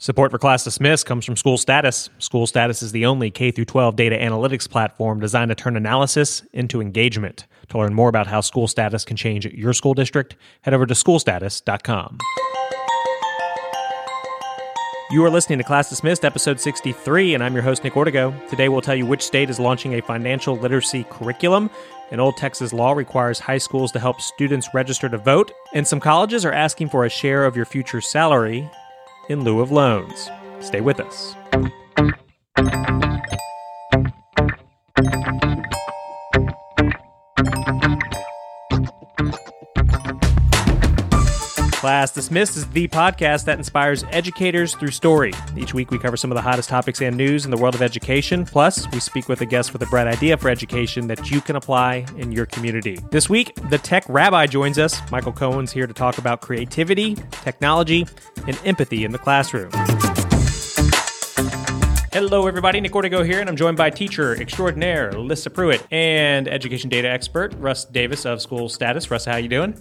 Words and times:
Support 0.00 0.30
for 0.30 0.38
Class 0.38 0.62
Dismissed 0.62 1.06
comes 1.06 1.24
from 1.24 1.34
School 1.34 1.58
Status. 1.58 2.08
School 2.20 2.46
Status 2.46 2.84
is 2.84 2.92
the 2.92 3.04
only 3.04 3.32
K 3.32 3.50
12 3.50 3.96
data 3.96 4.16
analytics 4.16 4.70
platform 4.70 5.18
designed 5.18 5.48
to 5.48 5.56
turn 5.56 5.76
analysis 5.76 6.44
into 6.52 6.80
engagement. 6.80 7.48
To 7.70 7.78
learn 7.78 7.94
more 7.94 8.08
about 8.08 8.28
how 8.28 8.40
School 8.40 8.68
Status 8.68 9.04
can 9.04 9.16
change 9.16 9.44
your 9.46 9.72
school 9.72 9.94
district, 9.94 10.36
head 10.62 10.72
over 10.72 10.86
to 10.86 10.94
schoolstatus.com. 10.94 12.18
You 15.10 15.24
are 15.24 15.30
listening 15.30 15.58
to 15.58 15.64
Class 15.64 15.90
Dismissed, 15.90 16.24
episode 16.24 16.60
63, 16.60 17.34
and 17.34 17.42
I'm 17.42 17.54
your 17.54 17.64
host, 17.64 17.82
Nick 17.82 17.94
Ortego. 17.94 18.48
Today, 18.48 18.68
we'll 18.68 18.80
tell 18.80 18.94
you 18.94 19.04
which 19.04 19.22
state 19.22 19.50
is 19.50 19.58
launching 19.58 19.94
a 19.94 20.02
financial 20.02 20.56
literacy 20.56 21.06
curriculum. 21.10 21.70
An 22.12 22.20
old 22.20 22.36
Texas 22.36 22.72
law 22.72 22.92
requires 22.92 23.40
high 23.40 23.58
schools 23.58 23.90
to 23.92 23.98
help 23.98 24.20
students 24.20 24.68
register 24.72 25.08
to 25.08 25.18
vote, 25.18 25.50
and 25.74 25.84
some 25.84 25.98
colleges 25.98 26.44
are 26.44 26.52
asking 26.52 26.88
for 26.88 27.04
a 27.04 27.10
share 27.10 27.44
of 27.44 27.56
your 27.56 27.64
future 27.64 28.00
salary 28.00 28.70
in 29.28 29.44
lieu 29.44 29.60
of 29.60 29.70
loans. 29.70 30.30
Stay 30.60 30.80
with 30.80 31.00
us. 31.00 31.34
Class 41.88 42.10
Dismissed 42.10 42.58
is 42.58 42.68
the 42.68 42.86
podcast 42.88 43.46
that 43.46 43.56
inspires 43.56 44.04
educators 44.10 44.74
through 44.74 44.90
story. 44.90 45.32
Each 45.56 45.72
week, 45.72 45.90
we 45.90 45.98
cover 45.98 46.18
some 46.18 46.30
of 46.30 46.34
the 46.34 46.42
hottest 46.42 46.68
topics 46.68 47.00
and 47.00 47.16
news 47.16 47.46
in 47.46 47.50
the 47.50 47.56
world 47.56 47.74
of 47.74 47.80
education. 47.80 48.44
Plus, 48.44 48.86
we 48.92 49.00
speak 49.00 49.26
with 49.26 49.40
a 49.40 49.46
guest 49.46 49.72
with 49.72 49.80
a 49.80 49.86
bright 49.86 50.06
idea 50.06 50.36
for 50.36 50.50
education 50.50 51.06
that 51.06 51.30
you 51.30 51.40
can 51.40 51.56
apply 51.56 52.04
in 52.18 52.30
your 52.30 52.44
community. 52.44 52.98
This 53.10 53.30
week, 53.30 53.54
the 53.70 53.78
tech 53.78 54.04
rabbi 54.06 54.44
joins 54.44 54.78
us. 54.78 55.00
Michael 55.10 55.32
Cohen's 55.32 55.72
here 55.72 55.86
to 55.86 55.94
talk 55.94 56.18
about 56.18 56.42
creativity, 56.42 57.14
technology, 57.30 58.06
and 58.46 58.60
empathy 58.66 59.06
in 59.06 59.12
the 59.12 59.18
classroom. 59.18 59.70
Hello, 62.12 62.46
everybody. 62.46 62.82
Nick 62.82 62.92
Ortego 62.92 63.24
here, 63.24 63.40
and 63.40 63.48
I'm 63.48 63.56
joined 63.56 63.78
by 63.78 63.88
teacher 63.88 64.38
extraordinaire 64.38 65.12
Lissa 65.12 65.48
Pruitt 65.48 65.86
and 65.90 66.48
education 66.48 66.90
data 66.90 67.08
expert 67.08 67.54
Russ 67.54 67.86
Davis 67.86 68.26
of 68.26 68.42
School 68.42 68.68
Status. 68.68 69.10
Russ, 69.10 69.24
how 69.24 69.32
are 69.32 69.40
you 69.40 69.48
doing? 69.48 69.74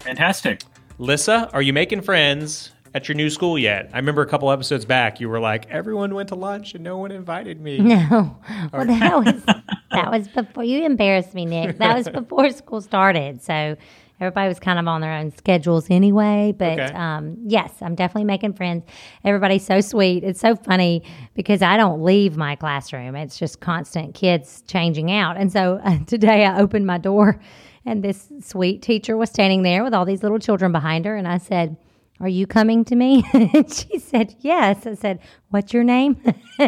Fantastic. 0.00 0.62
Lissa, 0.98 1.50
are 1.52 1.62
you 1.62 1.72
making 1.72 2.00
friends 2.02 2.72
at 2.94 3.08
your 3.08 3.14
new 3.16 3.28
school 3.28 3.58
yet? 3.58 3.90
I 3.92 3.98
remember 3.98 4.22
a 4.22 4.26
couple 4.26 4.50
episodes 4.50 4.84
back, 4.84 5.20
you 5.20 5.28
were 5.28 5.40
like, 5.40 5.68
everyone 5.70 6.14
went 6.14 6.30
to 6.30 6.34
lunch 6.34 6.74
and 6.74 6.82
no 6.82 6.96
one 6.96 7.10
invited 7.10 7.60
me. 7.60 7.78
No. 7.86 8.38
Well, 8.72 8.86
that 8.86 9.24
was 9.24 9.44
that 9.92 10.10
was 10.10 10.28
before 10.28 10.64
you 10.64 10.84
embarrassed 10.84 11.34
me, 11.34 11.44
Nick. 11.44 11.78
That 11.78 11.96
was 11.96 12.08
before 12.12 12.50
school 12.50 12.80
started, 12.80 13.42
so 13.42 13.76
everybody 14.20 14.48
was 14.48 14.58
kind 14.58 14.78
of 14.78 14.88
on 14.88 15.02
their 15.02 15.12
own 15.12 15.30
schedules 15.36 15.90
anyway. 15.90 16.54
But 16.56 16.80
Okay. 16.80 16.92
um, 16.94 17.36
yes, 17.46 17.72
I'm 17.82 17.94
definitely 17.94 18.24
making 18.24 18.54
friends. 18.54 18.84
Everybody's 19.24 19.64
so 19.66 19.80
sweet. 19.82 20.24
It's 20.24 20.40
so 20.40 20.56
funny 20.56 21.02
because 21.34 21.60
I 21.60 21.76
don't 21.76 22.02
leave 22.02 22.36
my 22.38 22.56
classroom. 22.56 23.14
It's 23.16 23.38
just 23.38 23.60
constant 23.60 24.14
kids 24.14 24.62
changing 24.66 25.10
out. 25.12 25.36
And 25.36 25.52
so 25.52 25.78
uh, 25.84 25.98
today 26.06 26.46
I 26.46 26.58
opened 26.58 26.86
my 26.86 26.96
door, 26.98 27.38
and 27.86 28.02
this 28.04 28.28
sweet 28.42 28.82
teacher 28.82 29.16
was 29.16 29.30
standing 29.30 29.62
there 29.62 29.82
with 29.84 29.94
all 29.94 30.04
these 30.04 30.22
little 30.22 30.38
children 30.38 30.72
behind 30.72 31.04
her, 31.06 31.16
and 31.16 31.26
I 31.26 31.38
said. 31.38 31.76
Are 32.18 32.28
you 32.28 32.46
coming 32.46 32.82
to 32.86 32.96
me? 32.96 33.24
and 33.34 33.70
she 33.70 33.98
said, 33.98 34.34
Yes. 34.40 34.86
I 34.86 34.94
said, 34.94 35.18
What's 35.50 35.74
your 35.74 35.84
name? 35.84 36.16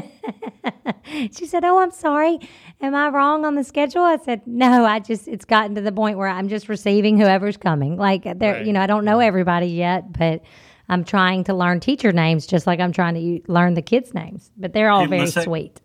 she 1.33 1.47
said, 1.47 1.65
Oh, 1.65 1.79
I'm 1.79 1.91
sorry. 1.91 2.39
Am 2.83 2.95
I 2.95 3.09
wrong 3.09 3.47
on 3.47 3.55
the 3.55 3.65
schedule? 3.65 4.03
I 4.03 4.19
said, 4.19 4.43
No, 4.47 4.85
I 4.85 4.99
just, 4.99 5.27
it's 5.27 5.47
gotten 5.47 5.75
to 5.77 5.81
the 5.81 5.91
point 5.91 6.19
where 6.19 6.29
I'm 6.29 6.51
just 6.51 6.69
receiving 6.69 7.19
whoever's 7.19 7.57
coming. 7.57 7.97
Like, 7.97 8.27
uh, 8.27 8.35
there, 8.37 8.55
Right. 8.57 8.67
you 8.67 8.75
know, 8.75 8.81
I 8.83 8.87
don't 8.87 9.07
know 9.07 9.21
everybody 9.21 9.69
yet, 9.69 10.13
but 10.13 10.43
I'm 10.89 11.03
trying 11.03 11.45
to 11.45 11.55
learn 11.55 11.81
teacher 11.81 12.13
names 12.13 12.47
just 12.47 12.67
like 12.67 12.79
I'm 12.81 12.93
trying 12.93 13.15
to 13.15 13.51
learn 13.51 13.73
the 13.73 13.81
kids' 13.83 14.13
names. 14.15 14.51
But 14.59 14.75
they're 14.75 14.91
all 14.91 15.01
Hey, 15.03 15.07
very 15.07 15.21
Melissa- 15.23 15.43
sweet. 15.45 15.81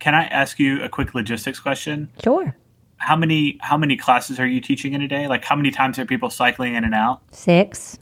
Can 0.00 0.16
I 0.16 0.24
ask 0.24 0.58
you 0.58 0.82
a 0.82 0.88
quick 0.88 1.14
logistics 1.14 1.60
question? 1.60 2.10
Sure. 2.22 2.56
How 2.98 3.16
many 3.16 3.58
how 3.60 3.76
many 3.76 3.96
classes 3.96 4.38
are 4.40 4.46
you 4.46 4.60
teaching 4.60 4.94
in 4.94 5.02
a 5.02 5.08
day? 5.08 5.28
Like 5.28 5.44
how 5.44 5.56
many 5.56 5.70
times 5.70 5.98
are 5.98 6.06
people 6.06 6.30
cycling 6.30 6.74
in 6.74 6.84
and 6.84 6.94
out? 6.94 7.22
Six, 7.30 7.98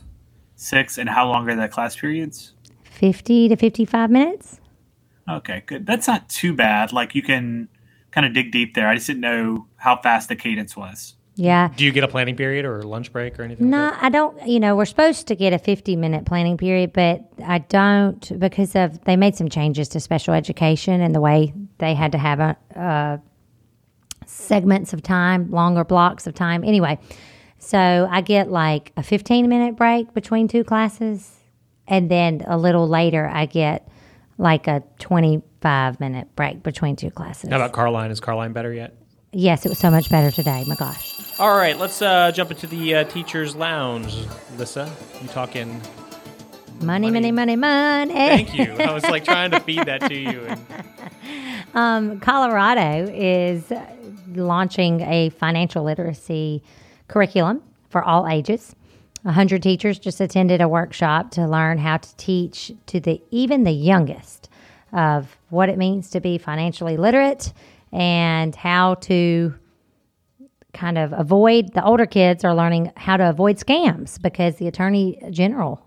Six, 0.57 0.99
and 0.99 1.09
how 1.09 1.29
long 1.29 1.49
are 1.49 1.57
the 1.57 1.69
class 1.69 1.97
periods? 1.97 2.53
50 2.85 3.49
to 3.49 3.57
55 3.57 4.11
minutes. 4.11 4.61
Okay, 5.29 5.63
good. 5.67 5.85
That's 5.85 6.07
not 6.07 6.29
too 6.29 6.55
bad. 6.55 6.93
Like 6.93 7.15
you 7.15 7.23
can 7.23 7.69
kind 8.13 8.27
of 8.27 8.33
dig 8.33 8.53
deep 8.53 8.75
there. 8.75 8.89
I 8.89 8.95
just 8.95 9.07
didn't 9.07 9.21
know 9.21 9.67
how 9.77 10.01
fast 10.01 10.29
the 10.29 10.37
cadence 10.37 10.77
was. 10.77 11.17
Yeah. 11.37 11.71
Do 11.77 11.85
you 11.85 11.91
get 11.91 12.05
a 12.05 12.09
planning 12.09 12.37
period 12.37 12.65
or 12.65 12.79
a 12.79 12.87
lunch 12.87 13.13
break 13.13 13.39
or 13.41 13.43
anything? 13.43 13.69
No, 13.69 13.87
like 13.87 14.03
I 14.03 14.09
don't. 14.09 14.47
You 14.47 14.61
know, 14.61 14.77
we're 14.77 14.85
supposed 14.85 15.27
to 15.27 15.35
get 15.35 15.53
a 15.53 15.59
50 15.59 15.97
minute 15.97 16.25
planning 16.25 16.57
period, 16.57 16.93
but 16.93 17.25
I 17.45 17.59
don't 17.59 18.39
because 18.39 18.77
of 18.77 19.03
they 19.05 19.17
made 19.17 19.35
some 19.35 19.49
changes 19.49 19.89
to 19.89 20.01
special 20.01 20.33
education 20.35 21.01
and 21.01 21.13
the 21.15 21.21
way 21.21 21.53
they 21.79 21.95
had 21.95 22.13
to 22.13 22.19
have 22.19 22.39
a, 22.39 22.57
uh, 22.77 23.19
segments 24.27 24.93
of 24.93 25.03
time, 25.03 25.51
longer 25.51 25.85
blocks 25.85 26.27
of 26.27 26.35
time. 26.35 26.65
Anyway, 26.65 26.99
so 27.59 28.09
I 28.11 28.21
get 28.21 28.51
like 28.51 28.93
a 28.97 29.03
15 29.03 29.49
minute 29.49 29.77
break 29.77 30.12
between 30.15 30.49
two 30.49 30.65
classes, 30.65 31.33
and 31.87 32.11
then 32.11 32.43
a 32.47 32.57
little 32.59 32.89
later 32.89 33.29
I 33.33 33.47
get 33.47 33.89
like 34.39 34.67
a 34.67 34.83
25 34.99 36.01
minute 36.01 36.35
break 36.37 36.62
between 36.62 36.97
two 36.97 37.11
classes. 37.11 37.51
How 37.51 37.57
about 37.57 37.73
Carline? 37.73 38.11
Is 38.11 38.21
Carline 38.21 38.53
better 38.53 38.73
yet? 38.73 38.95
yes, 39.35 39.67
it 39.67 39.69
was 39.69 39.79
so 39.79 39.91
much 39.91 40.09
better 40.11 40.31
today. 40.31 40.65
My 40.67 40.77
gosh. 40.77 41.21
All 41.39 41.56
right, 41.56 41.77
let's 41.77 42.01
uh, 42.01 42.31
jump 42.33 42.51
into 42.53 42.67
the 42.67 42.95
uh, 42.95 43.05
teacher's 43.05 43.56
lounge. 43.56 44.15
Lissa, 44.56 44.91
you 45.21 45.29
talking? 45.29 45.81
Money, 46.81 47.11
money, 47.11 47.33
money, 47.33 47.56
money. 47.56 48.12
Thank 48.12 48.55
you. 48.55 48.77
I 48.79 48.93
was 48.93 49.05
like 49.05 49.25
trying 49.25 49.51
to 49.53 49.61
feed 49.61 49.87
that 49.87 50.01
to 50.03 50.15
you. 50.15 50.41
And, 50.47 50.61
Um, 51.75 52.21
Colorado 52.21 53.11
is 53.12 53.73
launching 54.35 55.01
a 55.01 55.31
financial 55.31 55.85
literacy 55.85 56.62
curriculum 57.09 57.62
for 57.89 58.03
all 58.03 58.29
ages. 58.29 58.75
100 59.23 59.62
teachers 59.62 59.99
just 59.99 60.21
attended 60.21 60.61
a 60.61 60.69
workshop 60.69 61.31
to 61.33 61.47
learn 61.47 61.79
how 61.79 61.97
to 61.97 62.17
teach 62.17 62.73
to 62.87 63.01
the 63.01 63.21
even 63.31 63.65
the 63.65 63.73
youngest 63.73 64.49
of 64.93 65.37
what 65.49 65.69
it 65.69 65.77
means 65.79 66.11
to 66.11 66.21
be 66.21 66.39
financially 66.39 66.97
literate 66.97 67.53
and 67.93 68.55
how 68.55 68.95
to 68.95 69.55
kind 70.75 70.99
of 70.99 71.12
avoid 71.12 71.73
the 71.73 71.85
older 71.85 72.06
kids 72.06 72.45
are 72.45 72.55
learning 72.55 72.93
how 72.97 73.17
to 73.17 73.29
avoid 73.29 73.56
scams 73.56 74.21
because 74.21 74.56
the 74.56 74.69
attorney 74.69 75.19
general 75.31 75.81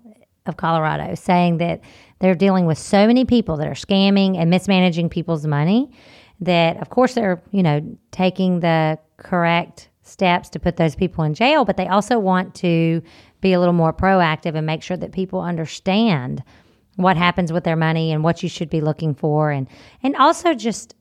of 0.47 0.57
Colorado 0.57 1.11
is 1.11 1.19
saying 1.19 1.57
that 1.57 1.81
they're 2.19 2.35
dealing 2.35 2.65
with 2.65 2.77
so 2.77 3.07
many 3.07 3.25
people 3.25 3.57
that 3.57 3.67
are 3.67 3.71
scamming 3.71 4.37
and 4.37 4.49
mismanaging 4.49 5.09
people's 5.09 5.45
money 5.45 5.91
that 6.39 6.77
of 6.81 6.89
course 6.89 7.13
they're 7.13 7.41
you 7.51 7.63
know 7.63 7.97
taking 8.11 8.59
the 8.59 8.97
correct 9.17 9.89
steps 10.03 10.49
to 10.49 10.59
put 10.59 10.77
those 10.77 10.95
people 10.95 11.23
in 11.23 11.33
jail 11.33 11.65
but 11.65 11.77
they 11.77 11.87
also 11.87 12.17
want 12.17 12.55
to 12.55 13.01
be 13.41 13.53
a 13.53 13.59
little 13.59 13.73
more 13.73 13.93
proactive 13.93 14.55
and 14.55 14.65
make 14.65 14.83
sure 14.83 14.97
that 14.97 15.11
people 15.11 15.41
understand 15.41 16.43
what 16.97 17.15
happens 17.15 17.53
with 17.53 17.63
their 17.63 17.75
money 17.75 18.11
and 18.11 18.23
what 18.23 18.43
you 18.43 18.49
should 18.49 18.69
be 18.69 18.81
looking 18.81 19.13
for. 19.15 19.51
And 19.51 19.67
and 20.03 20.15
also 20.17 20.53
just 20.53 20.95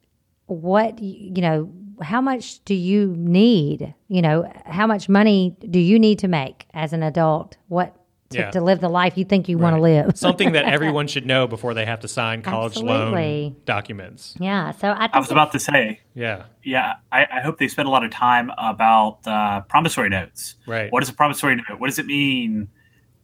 what 0.46 1.00
you 1.00 1.42
know 1.42 1.72
how 2.02 2.20
much 2.20 2.62
do 2.64 2.74
you 2.74 3.14
need? 3.16 3.94
You 4.08 4.22
know 4.22 4.50
how 4.66 4.86
much 4.86 5.08
money 5.08 5.56
do 5.68 5.80
you 5.80 5.98
need 5.98 6.18
to 6.20 6.28
make 6.28 6.66
as 6.74 6.92
an 6.92 7.02
adult? 7.02 7.56
What 7.68 7.96
to, 8.30 8.38
Yeah. 8.38 8.50
to 8.50 8.60
live 8.60 8.80
the 8.80 8.88
life 8.88 9.16
you 9.16 9.24
think 9.24 9.48
you 9.48 9.58
want 9.58 9.76
to 9.76 9.80
live 9.82 10.16
Something 10.18 10.52
that 10.52 10.64
everyone 10.76 11.06
should 11.06 11.26
know 11.26 11.46
before 11.46 11.74
they 11.74 11.84
have 11.84 12.00
to 12.00 12.08
sign 12.08 12.42
college 12.42 12.76
loan 12.76 13.56
documents. 13.64 14.36
yeah 14.40 14.70
so 14.72 14.90
i, 14.92 14.98
think 15.00 15.14
I 15.14 15.18
was 15.18 15.30
about 15.30 15.52
to 15.52 15.58
say, 15.58 16.00
Yeah. 16.14 16.44
yeah, 16.62 16.94
I, 17.12 17.26
I 17.32 17.40
hope 17.40 17.58
they 17.58 17.68
spend 17.68 17.86
a 17.88 17.90
lot 17.90 18.04
of 18.04 18.10
time 18.10 18.50
about 18.58 19.26
uh, 19.26 19.60
promissory 19.62 20.08
notes. 20.08 20.56
Right. 20.66 20.90
What 20.92 21.02
is 21.02 21.08
a 21.08 21.12
promissory 21.12 21.56
note? 21.56 21.78
What 21.78 21.86
does 21.88 21.98
it 21.98 22.06
mean? 22.06 22.68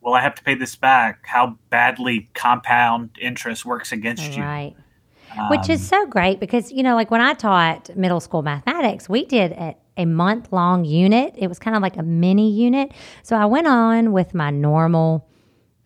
Will 0.00 0.14
I 0.14 0.20
have 0.20 0.34
to 0.36 0.42
pay 0.42 0.54
this 0.54 0.74
back? 0.76 1.26
How 1.26 1.58
badly 1.70 2.28
compound 2.34 3.10
interest 3.20 3.64
works 3.64 3.92
against 3.92 4.36
you? 4.36 4.42
right 4.42 4.74
which 5.48 5.70
is 5.70 5.80
so 5.88 6.04
great 6.06 6.38
because 6.40 6.70
you 6.70 6.82
know 6.82 6.94
like 6.94 7.10
when 7.10 7.22
i 7.22 7.32
taught 7.32 7.88
middle 7.96 8.20
school 8.20 8.42
mathematics 8.42 9.08
we 9.08 9.24
did 9.24 9.52
a, 9.52 9.74
a 9.96 10.04
month 10.04 10.52
long 10.52 10.84
unit. 10.84 11.34
It 11.36 11.48
was 11.48 11.58
kind 11.58 11.76
of 11.76 11.82
like 11.82 11.96
a 11.96 12.02
mini 12.02 12.50
unit. 12.50 12.92
So 13.22 13.36
i 13.36 13.44
went 13.44 13.66
on 13.66 14.12
with 14.12 14.34
my 14.34 14.50
normal 14.50 15.28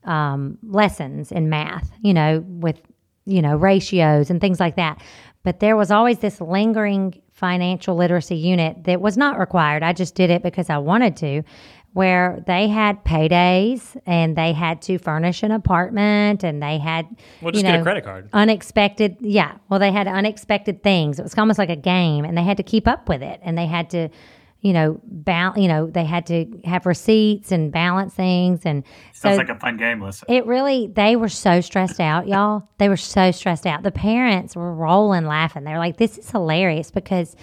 um, 0.04 0.58
lessons 0.62 1.32
in 1.32 1.48
math 1.48 1.90
you 2.00 2.14
know 2.14 2.44
with 2.46 2.80
you 3.24 3.42
know 3.42 3.56
ratios 3.56 4.30
and 4.30 4.40
things 4.40 4.60
like 4.60 4.76
that. 4.76 5.02
But 5.42 5.60
there 5.60 5.76
was 5.76 5.90
always 5.92 6.18
this 6.18 6.40
lingering 6.40 7.20
financial 7.32 7.94
literacy 7.94 8.34
unit 8.34 8.84
that 8.84 9.00
was 9.00 9.16
not 9.16 9.38
required. 9.38 9.82
I 9.82 9.92
just 9.92 10.14
did 10.14 10.30
it 10.30 10.42
because 10.42 10.70
i 10.70 10.78
wanted 10.78 11.16
to 11.18 11.42
where 11.92 12.42
they 12.46 12.68
had 12.68 13.02
paydays 13.04 13.96
and 14.06 14.36
they 14.36 14.52
had 14.52 14.82
to 14.82 14.98
furnish 14.98 15.42
an 15.42 15.50
apartment 15.50 16.44
and 16.44 16.62
they 16.62 16.78
had 16.78 17.06
Well, 17.40 17.54
you 17.54 17.62
just 17.62 17.64
get 17.64 17.80
a 17.80 17.82
credit 17.82 18.04
card. 18.04 18.28
unexpected 18.32 19.16
yeah 19.20 19.56
well 19.68 19.80
they 19.80 19.92
had 19.92 20.06
unexpected 20.06 20.82
things 20.82 21.18
it 21.18 21.22
was 21.22 21.36
almost 21.38 21.58
like 21.58 21.70
a 21.70 21.76
game 21.76 22.24
and 22.24 22.36
they 22.36 22.42
had 22.42 22.58
to 22.58 22.62
keep 22.62 22.86
up 22.86 23.08
with 23.08 23.22
it 23.22 23.40
and 23.42 23.56
they 23.56 23.66
had 23.66 23.90
to 23.90 24.08
you 24.62 24.72
know, 24.72 24.98
bal- 25.04 25.52
you 25.56 25.68
know, 25.68 25.86
they 25.86 26.04
had 26.04 26.26
to 26.26 26.46
have 26.64 26.86
receipts 26.86 27.52
and 27.52 27.70
balance 27.70 28.14
things. 28.14 28.62
And 28.64 28.82
Sounds 29.12 29.34
so 29.34 29.38
like 29.38 29.50
a 29.50 29.54
fun 29.60 29.76
game, 29.76 30.00
listen. 30.00 30.26
it 30.28 30.44
really, 30.44 30.88
they 30.88 31.14
were 31.14 31.28
so 31.28 31.60
stressed 31.60 32.00
out, 32.00 32.26
y'all. 32.26 32.68
They 32.78 32.88
were 32.88 32.96
so 32.96 33.30
stressed 33.30 33.64
out. 33.66 33.84
The 33.84 33.92
parents 33.92 34.56
were 34.56 34.74
rolling 34.74 35.26
laughing. 35.26 35.62
They're 35.62 35.78
like, 35.78 35.98
this 35.98 36.18
is 36.18 36.30
hilarious 36.30 36.90
because 36.90 37.36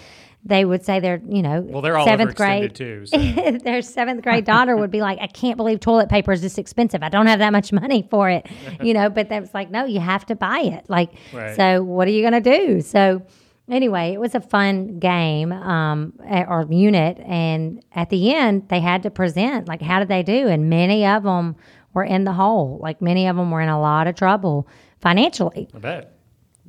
they 0.46 0.64
would 0.64 0.84
say 0.84 1.00
they're, 1.00 1.22
you 1.26 1.40
know, 1.42 1.62
Well, 1.62 1.80
they're 1.80 1.96
all 1.96 2.04
seventh 2.04 2.34
grade. 2.36 2.74
too. 2.74 3.04
So. 3.06 3.16
their 3.18 3.80
seventh 3.80 4.22
grade 4.22 4.44
daughter 4.44 4.76
would 4.76 4.90
be 4.90 5.00
like, 5.00 5.18
I 5.20 5.26
can't 5.26 5.56
believe 5.56 5.80
toilet 5.80 6.08
paper 6.10 6.32
is 6.32 6.42
this 6.42 6.58
expensive. 6.58 7.02
I 7.02 7.08
don't 7.08 7.26
have 7.26 7.38
that 7.38 7.50
much 7.52 7.72
money 7.72 8.06
for 8.10 8.28
it, 8.28 8.46
you 8.82 8.92
know. 8.94 9.08
But 9.08 9.30
that 9.30 9.40
was 9.40 9.54
like, 9.54 9.70
no, 9.70 9.84
you 9.86 10.00
have 10.00 10.26
to 10.26 10.34
buy 10.36 10.58
it. 10.60 10.84
Like, 10.88 11.10
Right. 11.32 11.56
so 11.56 11.82
what 11.82 12.06
are 12.08 12.10
you 12.10 12.20
going 12.28 12.42
to 12.42 12.56
do? 12.58 12.80
So, 12.82 13.22
anyway, 13.70 14.12
it 14.12 14.20
was 14.20 14.34
a 14.34 14.40
fun 14.40 14.98
game 14.98 15.50
um, 15.52 16.12
or 16.22 16.66
unit. 16.70 17.18
And 17.20 17.82
at 17.92 18.10
the 18.10 18.34
end, 18.34 18.68
they 18.68 18.80
had 18.80 19.02
to 19.04 19.10
present, 19.10 19.66
like, 19.66 19.80
how 19.80 19.98
did 19.98 20.08
they 20.08 20.22
do? 20.22 20.46
And 20.48 20.68
many 20.68 21.06
of 21.06 21.22
them 21.22 21.56
were 21.94 22.04
in 22.04 22.24
the 22.24 22.32
hole. 22.34 22.78
Like, 22.82 23.00
many 23.00 23.26
of 23.28 23.36
them 23.36 23.50
were 23.50 23.62
in 23.62 23.68
a 23.70 23.80
lot 23.80 24.06
of 24.06 24.14
trouble 24.16 24.68
financially. 25.00 25.68
I 25.74 25.78
bet 25.78 26.12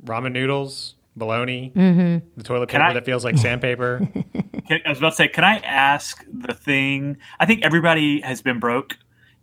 ramen 0.04 0.32
noodles, 0.32 0.94
bologna, 1.16 1.72
Mm-hmm. 1.74 2.26
the 2.36 2.42
toilet 2.44 2.68
paper 2.68 2.84
I- 2.84 2.92
that 2.92 3.04
feels 3.04 3.24
like 3.24 3.38
sandpaper. 3.38 4.06
Can, 4.68 4.80
I 4.84 4.88
was 4.88 4.98
about 4.98 5.10
to 5.10 5.14
say, 5.16 5.28
can 5.28 5.44
I 5.44 5.58
ask 5.58 6.24
the 6.32 6.52
thing? 6.52 7.18
I 7.38 7.46
think 7.46 7.64
everybody 7.64 8.20
has 8.22 8.42
been 8.42 8.58
broke. 8.58 8.96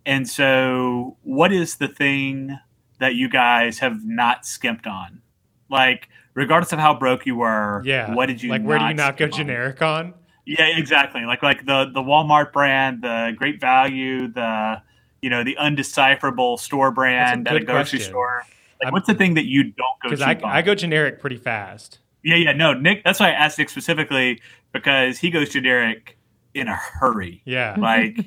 And 0.05 0.27
so, 0.27 1.15
what 1.23 1.53
is 1.53 1.77
the 1.77 1.87
thing 1.87 2.57
that 2.99 3.15
you 3.15 3.29
guys 3.29 3.79
have 3.79 4.03
not 4.03 4.45
skimped 4.45 4.85
on? 4.85 5.21
Like, 5.69 6.09
regardless 6.33 6.73
of 6.73 6.79
how 6.79 6.93
broke 6.93 7.25
you 7.25 7.37
were, 7.37 7.81
Yeah. 7.85 8.13
what 8.13 8.25
did 8.25 8.43
you 8.43 8.49
like? 8.49 8.63
Where 8.63 8.77
do 8.79 8.85
you 8.85 8.93
not 8.95 9.15
go 9.15 9.25
on? 9.25 9.31
generic 9.31 9.81
on? 9.81 10.13
Yeah, 10.45 10.65
exactly. 10.77 11.21
Like 11.23 11.41
like 11.41 11.65
the 11.65 11.89
the 11.93 12.01
Walmart 12.01 12.51
brand, 12.51 13.01
the 13.01 13.31
Great 13.37 13.61
Value, 13.61 14.27
the 14.27 14.81
you 15.21 15.29
know 15.29 15.45
the 15.45 15.55
undecipherable 15.57 16.59
store 16.59 16.91
brand 16.91 17.47
at 17.47 17.55
a 17.55 17.59
good 17.59 17.67
grocery 17.67 17.99
question. 17.99 18.11
store. 18.11 18.43
Like, 18.85 18.93
what's 18.93 19.07
the 19.07 19.13
thing 19.13 19.33
that 19.35 19.45
you 19.45 19.63
don't 19.63 19.99
go 20.01 20.09
Because 20.09 20.21
I, 20.21 20.33
on? 20.35 20.43
I 20.45 20.61
go 20.61 20.75
generic 20.75 21.19
pretty 21.19 21.37
fast. 21.37 21.99
Yeah, 22.23 22.35
yeah, 22.35 22.53
no, 22.53 22.73
Nick. 22.73 23.03
That's 23.03 23.19
why 23.19 23.29
I 23.29 23.31
asked 23.31 23.59
Nick 23.59 23.69
specifically 23.69 24.41
because 24.71 25.19
he 25.19 25.29
goes 25.29 25.49
generic 25.49 26.17
in 26.53 26.67
a 26.67 26.75
hurry. 26.75 27.41
Yeah. 27.45 27.75
Like, 27.79 28.17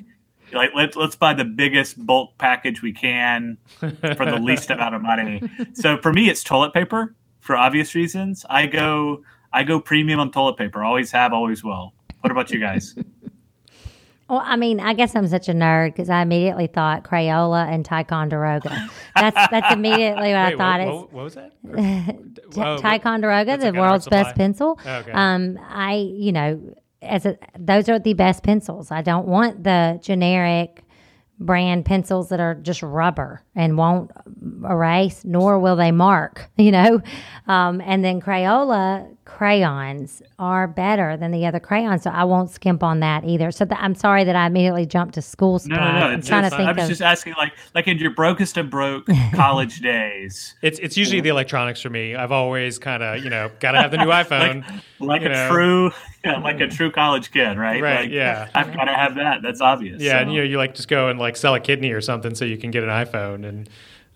like 0.53 0.69
let's 0.75 0.95
let's 0.95 1.15
buy 1.15 1.33
the 1.33 1.43
biggest 1.43 2.05
bulk 2.05 2.37
package 2.37 2.81
we 2.81 2.93
can 2.93 3.57
for 3.79 3.89
the 3.91 4.39
least 4.41 4.69
amount 4.69 4.95
of 4.95 5.01
money. 5.01 5.41
So 5.73 5.97
for 5.97 6.13
me, 6.13 6.29
it's 6.29 6.43
toilet 6.43 6.73
paper 6.73 7.15
for 7.41 7.57
obvious 7.57 7.95
reasons. 7.95 8.45
I 8.49 8.67
go 8.67 9.23
I 9.51 9.63
go 9.63 9.81
premium 9.81 10.19
on 10.19 10.31
toilet 10.31 10.57
paper. 10.57 10.83
Always 10.83 11.11
have, 11.11 11.33
always 11.33 11.63
will. 11.63 11.93
What 12.21 12.31
about 12.31 12.51
you 12.51 12.59
guys? 12.59 12.95
Well, 14.29 14.41
I 14.43 14.57
mean, 14.57 14.79
I 14.81 14.93
guess 14.93 15.15
I'm 15.15 15.27
such 15.27 15.47
a 15.47 15.53
nerd 15.53 15.93
because 15.93 16.09
I 16.09 16.21
immediately 16.21 16.67
thought 16.67 17.03
Crayola 17.03 17.67
and 17.71 17.85
Ticonderoga. 17.85 18.89
That's 19.15 19.51
that's 19.51 19.73
immediately 19.73 20.31
what 20.33 20.35
I 20.35 20.55
thought. 20.57 20.79
what, 20.81 20.95
what, 20.95 21.13
what 21.13 21.23
was 21.23 21.35
that? 21.35 21.53
Whoa, 22.55 22.77
Ticonderoga, 22.77 23.57
the 23.57 23.71
world's 23.71 24.07
art 24.07 24.11
best 24.11 24.29
supply? 24.29 24.33
pencil. 24.43 24.79
Okay. 24.85 25.11
Um, 25.11 25.57
I, 25.69 25.95
you 25.95 26.31
know, 26.33 26.75
as 27.01 27.25
a, 27.25 27.37
those 27.57 27.87
are 27.87 27.99
the 27.99 28.13
best 28.13 28.43
pencils. 28.43 28.91
I 28.91 29.01
don't 29.01 29.27
want 29.27 29.63
the 29.63 29.99
generic 30.03 30.83
brand 31.39 31.85
pencils 31.85 32.29
that 32.29 32.39
are 32.39 32.55
just 32.55 32.81
rubber 32.81 33.41
and 33.55 33.77
won't 33.77 34.11
erase, 34.67 35.23
nor 35.23 35.59
will 35.59 35.75
they 35.75 35.91
mark. 35.91 36.49
You 36.57 36.71
know, 36.71 37.01
um, 37.47 37.79
and 37.81 38.03
then 38.03 38.19
Crayola 38.19 39.07
crayons 39.25 40.21
are 40.39 40.67
better 40.67 41.15
than 41.15 41.31
the 41.31 41.45
other 41.45 41.59
crayons, 41.59 42.01
so 42.03 42.09
I 42.09 42.23
won't 42.23 42.49
skimp 42.49 42.81
on 42.83 42.99
that 43.01 43.23
either. 43.25 43.51
So 43.51 43.63
th- 43.65 43.79
I'm 43.79 43.93
sorry 43.95 44.23
that 44.23 44.35
I 44.35 44.47
immediately 44.47 44.85
jumped 44.85 45.13
to 45.15 45.21
school 45.21 45.53
No, 45.53 45.57
supplies. 45.59 45.93
no, 45.93 45.99
no. 45.99 46.05
I'm 46.07 46.19
It's 46.19 46.27
trying 46.27 46.43
to 46.43 46.49
think 46.49 46.67
I 46.67 46.71
was 46.73 46.83
of. 46.83 46.89
just 46.89 47.01
asking, 47.01 47.33
like, 47.37 47.53
like 47.75 47.87
in 47.87 47.97
your 47.99 48.11
brokest 48.11 48.57
of 48.57 48.69
broke 48.69 49.07
college 49.33 49.79
days, 49.81 50.55
It's 50.61 50.79
it's 50.79 50.97
usually 50.97 51.21
the 51.21 51.29
electronics 51.29 51.79
for 51.81 51.89
me. 51.89 52.15
I've 52.15 52.31
always 52.31 52.79
kind 52.79 53.03
of 53.03 53.23
you 53.23 53.29
know 53.29 53.51
got 53.59 53.73
to 53.73 53.81
have 53.81 53.91
the 53.91 53.97
new 53.97 54.05
iPhone. 54.21 54.81
like 54.99 55.21
You 55.21 55.27
a 55.27 55.31
know. 55.31 55.49
true, 55.49 55.91
yeah, 56.27 56.37
like 56.39 56.59
a 56.61 56.67
true 56.67 56.91
college 56.91 57.31
kid, 57.31 57.57
right? 57.57 57.81
Right, 57.81 58.01
Like, 58.01 58.11
yeah. 58.11 58.49
I've 58.53 58.73
got 58.73 58.85
to 58.85 58.93
have 58.93 59.15
that. 59.15 59.41
That's 59.41 59.61
obvious. 59.61 60.01
yeah, 60.01 60.11
So- 60.13 60.17
and 60.19 60.31
you 60.33 60.37
know 60.39 60.43
you 60.45 60.57
like 60.57 60.75
just 60.75 60.87
go 60.87 61.09
and 61.09 61.17
like 61.19 61.35
sell 61.37 61.55
a 61.55 61.59
kidney 61.59 61.91
or 61.91 62.01
something 62.01 62.35
so 62.35 62.45
you 62.45 62.57
can 62.57 62.71
get 62.71 62.83
an 62.83 62.89
iPhone 62.89 63.47
and. 63.47 63.69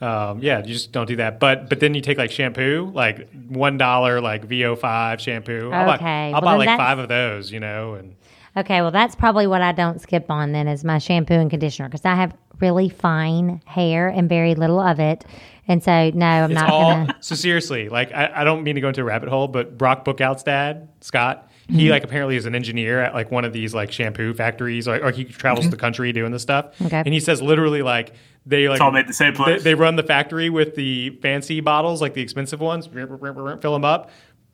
Um, 0.04 0.40
yeah, 0.42 0.58
you 0.66 0.74
just 0.74 0.92
don't 0.92 1.06
do 1.06 1.18
that. 1.18 1.40
But 1.40 1.70
but 1.70 1.80
then 1.80 1.94
you 1.94 2.02
take 2.02 2.18
like 2.18 2.32
shampoo, 2.32 2.90
like 2.92 3.30
one 3.50 3.78
dollar, 3.78 4.20
like 4.20 4.48
VO5 4.48 5.20
shampoo. 5.20 5.70
I'll 5.72 5.86
buy, 5.86 5.96
Okay, 5.98 6.34
I'll 6.34 6.42
well, 6.42 6.58
buy 6.58 6.66
like 6.66 6.76
five 6.80 6.98
of 6.98 7.08
those, 7.08 7.52
you 7.52 7.60
know. 7.60 7.94
And 7.94 8.16
Okay, 8.58 8.82
well, 8.82 8.90
that's 8.90 9.14
probably 9.16 9.46
what 9.46 9.62
I 9.62 9.74
don't 9.74 10.02
skip 10.02 10.32
on 10.32 10.54
then 10.54 10.68
is 10.68 10.84
my 10.84 10.98
shampoo 10.98 11.36
and 11.36 11.52
conditioner 11.52 11.88
because 11.88 12.04
I 12.04 12.16
have 12.16 12.36
really 12.60 12.90
fine 12.90 13.62
hair 13.66 14.08
and 14.08 14.28
very 14.28 14.56
little 14.56 14.80
of 14.80 15.00
it. 15.00 15.24
And 15.68 15.84
so, 15.84 16.10
no, 16.16 16.26
I'm 16.26 16.52
it's 16.52 16.60
not 16.60 16.70
all 16.72 16.96
going 16.96 17.08
to. 17.08 17.16
so 17.20 17.36
seriously. 17.36 17.88
Like 17.88 18.12
I, 18.12 18.32
I 18.38 18.44
don't 18.44 18.64
mean 18.64 18.74
to 18.74 18.82
go 18.82 18.88
into 18.88 19.02
a 19.02 19.04
rabbit 19.04 19.30
hole, 19.30 19.48
but 19.48 19.78
Brock 19.78 20.04
Bookout's 20.04 20.42
dad, 20.42 20.90
Scott, 21.02 21.51
he 21.72 21.84
Mm-hmm. 21.86 21.92
like 21.92 22.04
apparently 22.04 22.36
is 22.36 22.46
an 22.46 22.54
engineer 22.54 23.00
at 23.02 23.14
like 23.14 23.32
one 23.32 23.46
of 23.46 23.54
these 23.54 23.74
like 23.74 23.92
shampoo 23.92 24.34
factories, 24.34 24.88
or, 24.88 25.04
or 25.04 25.12
he 25.12 25.24
travels 25.24 25.70
the 25.70 25.78
country 25.78 26.12
doing 26.12 26.32
this 26.32 26.42
stuff. 26.42 26.74
Mm-hmm. 26.76 26.86
Okay. 26.88 27.00
And 27.06 27.14
he 27.14 27.20
says 27.20 27.42
literally 27.42 27.82
like 27.82 28.14
they 28.46 28.68
like 28.68 28.76
It's 28.76 28.82
all 28.82 28.92
made 28.92 29.08
the 29.08 29.14
same 29.14 29.34
they, 29.34 29.38
place. 29.38 29.64
they 29.64 29.74
run 29.76 29.96
the 29.96 30.04
factory 30.04 30.50
with 30.50 30.76
the 30.76 31.12
fancy 31.22 31.62
bottles, 31.62 32.02
like 32.02 32.14
the 32.14 32.22
expensive 32.22 32.60
ones, 32.60 32.88
fill 32.88 33.74
them 33.74 33.86
up. 33.86 34.10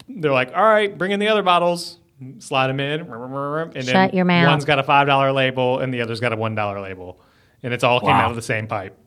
They're 0.07 0.31
like, 0.31 0.51
all 0.55 0.63
right, 0.63 0.95
bring 0.97 1.11
in 1.11 1.19
the 1.19 1.27
other 1.27 1.43
bottles. 1.43 1.99
Slide 2.39 2.67
them 2.67 2.79
in, 2.79 3.01
and 3.01 3.73
then 3.73 3.83
Shut 3.83 4.13
your 4.13 4.25
mouth. 4.25 4.47
one's 4.47 4.65
got 4.65 4.79
a 4.79 4.83
five 4.83 5.05
dollar 5.05 5.31
label, 5.31 5.77
and 5.79 5.93
the 5.93 6.01
other's 6.01 6.19
got 6.19 6.33
a 6.33 6.35
one 6.35 6.55
dollar 6.55 6.81
label, 6.81 7.21
and 7.61 7.73
it's 7.75 7.83
all 7.83 7.99
came 7.99 8.09
out 8.09 8.31
of 8.31 8.35
the 8.35 8.41
same 8.41 8.65
pipe. 8.65 8.97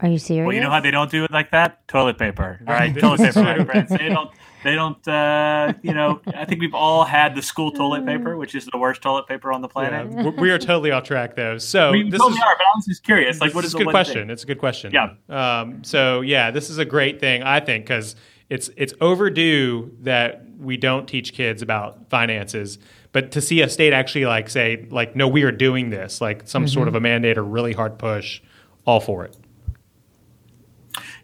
Are 0.00 0.08
you 0.08 0.16
serious? 0.18 0.46
Well, 0.46 0.54
you 0.54 0.62
know 0.62 0.70
how 0.70 0.80
they 0.80 0.90
don't 0.90 1.10
do 1.10 1.24
it 1.24 1.30
like 1.30 1.50
that? 1.50 1.86
Toilet 1.86 2.16
paper, 2.16 2.60
right? 2.66 2.96
Toilet 2.98 3.20
paper, 3.20 3.42
my 3.42 3.64
friends. 3.64 3.90
They 3.90 4.08
don't. 4.08 4.30
They 4.64 4.74
don't. 4.74 5.06
Uh, 5.08 5.72
you 5.82 5.94
know, 5.94 6.20
I 6.34 6.44
think 6.44 6.60
we've 6.60 6.74
all 6.74 7.04
had 7.04 7.34
the 7.34 7.42
school 7.42 7.70
toilet 7.72 8.04
paper, 8.06 8.36
which 8.36 8.54
is 8.54 8.66
the 8.66 8.76
worst 8.78 9.00
toilet 9.02 9.26
paper 9.26 9.52
on 9.52 9.62
the 9.62 9.68
planet. 9.68 10.08
we- 10.08 10.30
we 10.42 10.50
are 10.50 10.58
totally 10.58 10.90
off 10.90 11.04
track 11.04 11.34
though. 11.36 11.58
So 11.58 11.92
We 11.92 12.10
this 12.10 12.20
totally 12.20 12.36
is 12.38 12.42
are, 12.42 12.54
but 12.56 12.64
I 12.64 12.76
was 12.76 12.86
just 12.86 13.02
curious. 13.04 13.40
Like, 13.40 13.54
what 13.54 13.64
is 13.64 13.74
a 13.74 13.78
good 13.78 13.88
question. 13.88 14.22
thing? 14.22 14.30
It's 14.30 14.42
a 14.42 14.46
good 14.46 14.58
question. 14.58 14.92
Yeah. 14.92 15.14
Um, 15.28 15.82
so 15.84 16.20
yeah, 16.20 16.50
this 16.50 16.68
is 16.70 16.78
a 16.78 16.84
great 16.84 17.20
thing 17.20 17.42
I 17.42 17.60
think 17.60 17.84
because 17.84 18.16
it's 18.48 18.70
it's 18.76 18.92
overdue 19.00 19.92
that 20.00 20.44
we 20.58 20.76
don't 20.76 21.06
teach 21.08 21.32
kids 21.32 21.62
about 21.62 22.10
finances, 22.10 22.78
but 23.12 23.30
to 23.32 23.40
see 23.40 23.62
a 23.62 23.68
state 23.68 23.92
actually 23.92 24.26
like 24.26 24.50
say 24.50 24.86
like 24.90 25.16
no, 25.16 25.26
we 25.28 25.42
are 25.44 25.52
doing 25.52 25.90
this 25.90 26.20
like 26.20 26.46
some 26.46 26.66
sort 26.68 26.88
of 26.88 26.94
a 26.94 27.00
mandate 27.00 27.38
or 27.38 27.44
really 27.44 27.72
hard 27.72 27.98
push, 27.98 28.40
all 28.84 29.00
for 29.00 29.24
it. 29.24 29.36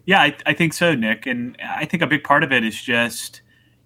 Yeah, 0.07 0.21
I, 0.21 0.37
I 0.47 0.53
think 0.53 0.73
so, 0.73 0.95
Nick. 0.95 1.27
And 1.27 1.57
I 1.63 1.85
think 1.85 2.03
a 2.03 2.07
big 2.07 2.25
part 2.25 2.43
of 2.43 2.53
it 2.53 2.65
is 2.65 2.81
just 2.81 3.43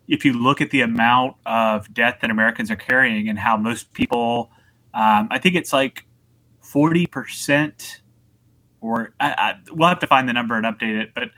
if 0.10 0.26
you 0.26 0.34
look 0.34 0.62
at 0.62 0.72
the 0.72 0.82
amount 0.82 1.38
of 1.48 1.94
debt 1.94 2.20
that 2.22 2.32
Americans 2.32 2.72
are 2.72 2.78
carrying 2.78 3.30
and 3.30 3.40
how 3.40 3.58
most 3.58 3.94
people, 3.94 4.52
um, 4.94 5.30
I 5.32 5.40
think 5.40 5.56
it's 5.56 5.74
like 5.74 6.06
40%, 6.64 8.02
or 8.82 9.14
I, 9.20 9.32
I, 9.32 9.56
we'll 9.72 9.90
have 9.90 10.00
to 10.00 10.08
find 10.08 10.30
the 10.30 10.34
number 10.34 10.56
and 10.58 10.66
update 10.66 11.02
it, 11.02 11.14
but 11.16 11.32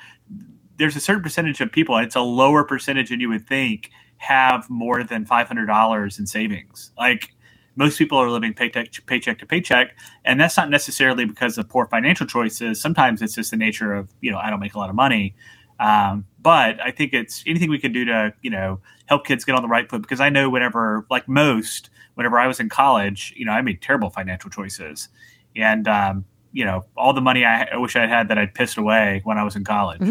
there's 0.78 0.98
a 0.98 1.02
certain 1.02 1.24
percentage 1.24 1.62
of 1.62 1.72
people, 1.72 1.98
it's 2.00 2.18
a 2.18 2.22
lower 2.22 2.66
percentage 2.66 3.10
than 3.10 3.22
you 3.22 3.30
would 3.30 3.48
think, 3.48 3.92
have 4.18 4.70
more 4.70 5.04
than 5.04 5.26
$500 5.26 6.20
in 6.20 6.28
savings. 6.28 6.92
Like, 6.98 7.34
most 7.76 7.98
people 7.98 8.18
are 8.18 8.30
living 8.30 8.54
paycheck, 8.54 8.90
paycheck 9.06 9.40
to 9.40 9.46
paycheck, 9.46 9.96
and 10.26 10.40
that's 10.40 10.58
not 10.58 10.70
necessarily 10.70 11.26
because 11.26 11.58
of 11.58 11.68
poor 11.68 11.88
financial 11.88 12.28
choices. 12.28 12.80
Sometimes 12.80 13.22
it's 13.22 13.36
just 13.36 13.52
the 13.52 13.58
nature 13.58 13.94
of 13.94 14.10
you 14.22 14.32
know 14.32 14.38
I 14.38 14.50
don't 14.50 14.60
make 14.60 14.76
a 14.76 14.80
lot 14.80 14.90
of 14.90 14.96
money, 14.96 15.36
um, 15.80 16.26
but 16.42 16.80
I 16.82 16.92
think 16.92 17.14
it's 17.14 17.44
anything 17.48 17.70
we 17.70 17.80
can 17.80 17.92
do 17.92 18.06
to 18.06 18.34
you 18.42 18.50
know 18.50 18.80
help 19.08 19.26
kids 19.26 19.44
get 19.44 19.56
on 19.56 19.62
the 19.62 19.68
right 19.68 19.90
foot. 19.90 20.02
Because 20.02 20.20
I 20.20 20.30
know 20.30 20.50
whenever, 20.50 21.06
like 21.10 21.28
most, 21.28 21.90
whenever 22.16 22.38
I 22.38 22.48
was 22.48 22.60
in 22.60 22.70
college, 22.70 23.34
you 23.36 23.46
know 23.46 23.52
I 23.52 23.62
made 23.62 23.82
terrible 23.82 24.10
financial 24.10 24.50
choices, 24.50 25.10
and 25.56 25.88
um, 25.88 26.26
you 26.52 26.66
know 26.66 26.86
all 26.96 27.14
the 27.14 27.22
money 27.22 27.44
I, 27.44 27.64
I 27.74 27.78
wish 27.78 27.96
I 27.96 28.06
had 28.06 28.28
that 28.28 28.38
I'd 28.38 28.54
pissed 28.54 28.78
away 28.78 29.22
when 29.24 29.38
I 29.38 29.44
was 29.44 29.56
in 29.56 29.64
college. 29.64 30.02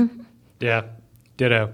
Yeah, 0.61 0.83
ditto. 1.37 1.73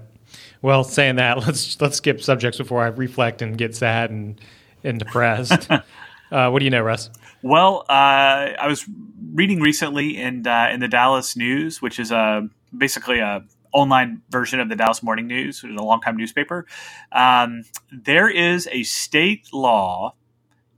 Well, 0.61 0.83
saying 0.83 1.15
that, 1.15 1.39
let's 1.45 1.79
let's 1.81 1.97
skip 1.97 2.21
subjects 2.21 2.57
before 2.57 2.83
I 2.83 2.87
reflect 2.87 3.41
and 3.41 3.57
get 3.57 3.75
sad 3.75 4.11
and 4.11 4.39
and 4.83 4.99
depressed. 4.99 5.69
uh, 6.31 6.49
what 6.49 6.59
do 6.59 6.65
you 6.65 6.71
know, 6.71 6.81
Russ? 6.81 7.09
Well, 7.41 7.85
uh, 7.89 8.53
I 8.59 8.67
was 8.67 8.85
reading 9.33 9.61
recently 9.61 10.17
in 10.17 10.45
uh, 10.45 10.69
in 10.71 10.79
the 10.79 10.87
Dallas 10.87 11.35
News, 11.35 11.81
which 11.81 11.99
is 11.99 12.11
a 12.11 12.47
basically 12.75 13.19
a 13.19 13.43
online 13.71 14.21
version 14.29 14.59
of 14.59 14.69
the 14.69 14.75
Dallas 14.75 15.03
Morning 15.03 15.27
News, 15.27 15.61
which 15.61 15.71
is 15.71 15.77
a 15.77 15.83
longtime 15.83 16.17
newspaper. 16.17 16.65
Um, 17.11 17.63
there 17.91 18.29
is 18.29 18.67
a 18.71 18.83
state 18.83 19.53
law 19.53 20.15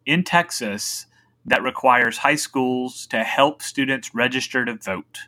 in 0.05 0.23
Texas 0.23 1.05
that 1.45 1.63
requires 1.63 2.19
high 2.19 2.35
schools 2.35 3.07
to 3.07 3.23
help 3.23 3.61
students 3.61 4.13
register 4.13 4.65
to 4.65 4.75
vote. 4.75 5.19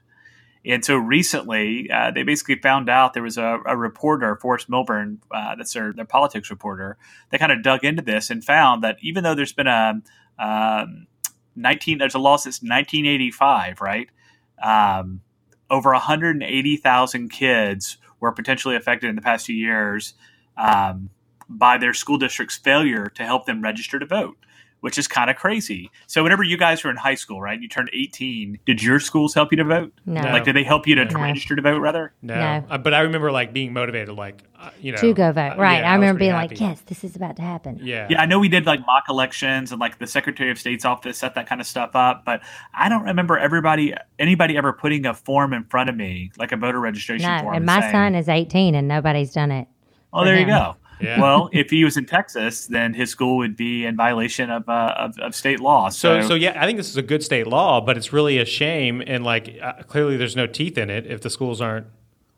And 0.66 0.84
so 0.86 0.96
recently, 0.96 1.90
uh, 1.92 2.12
they 2.12 2.24
basically 2.24 2.56
found 2.56 2.90
out 2.90 3.14
there 3.14 3.24
was 3.24 3.38
a, 3.38 3.60
a 3.66 3.76
reporter, 3.76 4.38
Forrest 4.38 4.70
Milburn, 4.70 5.20
uh, 5.30 5.56
that's 5.56 5.74
their, 5.74 5.92
their 5.92 6.06
politics 6.06 6.50
reporter, 6.50 6.98
that 7.32 7.40
kind 7.40 7.52
of 7.52 7.64
dug 7.64 7.84
into 7.84 8.02
this 8.02 8.30
and 8.30 8.44
found 8.44 8.84
that 8.84 8.98
even 9.02 9.24
though 9.24 9.36
there's 9.36 9.54
been 9.54 9.68
a 9.68 10.02
um, 10.40 11.08
19, 11.56 11.98
there's 11.98 12.16
a 12.16 12.20
law 12.20 12.38
since 12.38 12.62
1985, 12.62 13.82
right? 13.82 14.10
Um, 14.62 15.22
over 15.70 15.92
180,000 15.92 17.30
kids 17.30 17.98
were 18.20 18.32
potentially 18.32 18.76
affected 18.76 19.10
in 19.10 19.16
the 19.16 19.22
past 19.22 19.46
two 19.46 19.54
years 19.54 20.14
um, 20.56 21.10
by 21.50 21.78
their 21.78 21.94
school 21.94 22.18
district's 22.18 22.58
failure 22.58 23.12
to 23.16 23.26
help 23.26 23.46
them 23.46 23.62
register 23.62 24.00
to 24.00 24.06
vote 24.06 24.38
which 24.84 24.98
is 24.98 25.08
kind 25.08 25.30
of 25.30 25.38
crazy. 25.38 25.90
So 26.08 26.24
whenever 26.24 26.44
you 26.44 26.58
guys 26.58 26.84
were 26.84 26.90
in 26.90 26.98
high 26.98 27.16
school, 27.16 27.42
right, 27.42 27.58
you 27.58 27.70
turned 27.70 27.90
18, 27.94 28.60
did 28.66 28.84
your 28.84 29.00
schools 29.00 29.34
help 29.34 29.54
you 29.54 29.56
to 29.56 29.64
vote? 29.64 29.94
No. 30.06 30.20
Like, 30.24 30.44
did 30.44 30.58
they 30.58 30.64
help 30.64 30.86
you 30.86 30.96
to 30.96 31.06
No. 31.06 31.22
register 31.22 31.56
to 31.56 31.62
vote, 31.62 31.80
rather? 31.80 32.12
No, 32.22 32.36
No. 32.36 32.66
Uh, 32.70 32.78
but 32.78 32.94
I 32.94 33.00
remember 33.00 33.32
like 33.32 33.54
being 33.54 33.72
motivated, 33.72 34.14
like 34.14 34.44
uh, 34.60 34.72
you 34.82 34.92
know, 34.92 34.98
to 34.98 35.14
go 35.14 35.32
vote. 35.32 35.54
uh, 35.54 35.56
Right. 35.58 35.80
yeah, 35.80 35.90
I 35.90 35.96
was 35.98 36.02
remember 36.02 36.20
pretty 36.20 36.26
being 36.26 36.34
like, 36.36 36.60
yes, 36.60 36.82
this 36.82 37.06
is 37.06 37.16
about 37.16 37.38
to 37.38 37.42
happen. 37.42 37.80
yeah, 37.82 38.08
Yeah, 38.10 38.22
I 38.22 38.26
know 38.26 38.40
we 38.40 38.50
did 38.50 38.66
like 38.66 38.82
mock 38.86 39.06
elections 39.10 39.72
and 39.72 39.80
like 39.80 40.00
the 40.00 40.08
Secretary 40.08 40.52
of 40.52 40.60
State's 40.60 40.84
office 40.84 41.18
set 41.18 41.36
that 41.36 41.48
kind 41.48 41.62
of 41.62 41.68
stuff 41.68 41.92
up, 41.96 42.26
but 42.26 42.42
I 42.74 42.90
don't 42.90 43.04
remember 43.04 43.38
everybody, 43.38 43.94
anybody 44.20 44.58
ever 44.58 44.74
putting 44.74 45.06
a 45.06 45.14
form 45.14 45.54
in 45.54 45.64
front 45.64 45.90
of 45.90 45.96
me, 45.96 46.32
like 46.38 46.52
a 46.52 46.58
voter 46.58 46.82
registration 46.82 47.30
No, 47.32 47.40
form. 47.42 47.56
and 47.56 47.66
my 47.66 47.80
saying, 47.80 47.92
son 47.94 48.16
is 48.16 48.28
18 48.28 48.76
and 48.76 48.88
nobody's 48.90 49.32
done 49.34 49.52
it. 49.52 49.70
Oh, 50.12 50.20
for 50.22 50.26
there 50.26 50.40
you 50.40 50.46
go. 50.46 50.76
Yeah. 51.02 51.20
Well, 51.20 51.50
if 51.52 51.70
he 51.70 51.84
was 51.84 51.98
in 51.98 52.06
Texas, 52.06 52.68
then 52.68 52.94
his 52.94 53.10
school 53.10 53.38
would 53.38 53.56
be 53.56 53.86
in 53.86 53.96
violation 53.96 54.50
of 54.50 54.68
uh, 54.70 54.94
of, 54.98 55.18
of 55.20 55.36
state 55.36 55.60
law. 55.60 55.90
So, 55.90 56.22
So, 56.22 56.30
so 56.30 56.34
yeah, 56.36 56.62
I 56.62 56.66
think 56.66 56.78
this 56.78 56.90
is 56.90 56.98
a 56.98 57.02
good 57.02 57.24
state 57.24 57.48
law, 57.48 57.82
but 57.82 57.98
it's 57.98 58.14
really 58.14 58.38
a 58.40 58.46
shame, 58.46 59.02
and 59.06 59.24
like 59.24 59.58
uh, 59.62 59.74
clearly, 59.84 60.18
there's 60.18 60.36
no 60.36 60.48
teeth 60.48 60.78
in 60.78 60.90
it 60.90 61.06
if 61.08 61.22
the 61.22 61.30
schools 61.30 61.62
aren't 61.62 61.88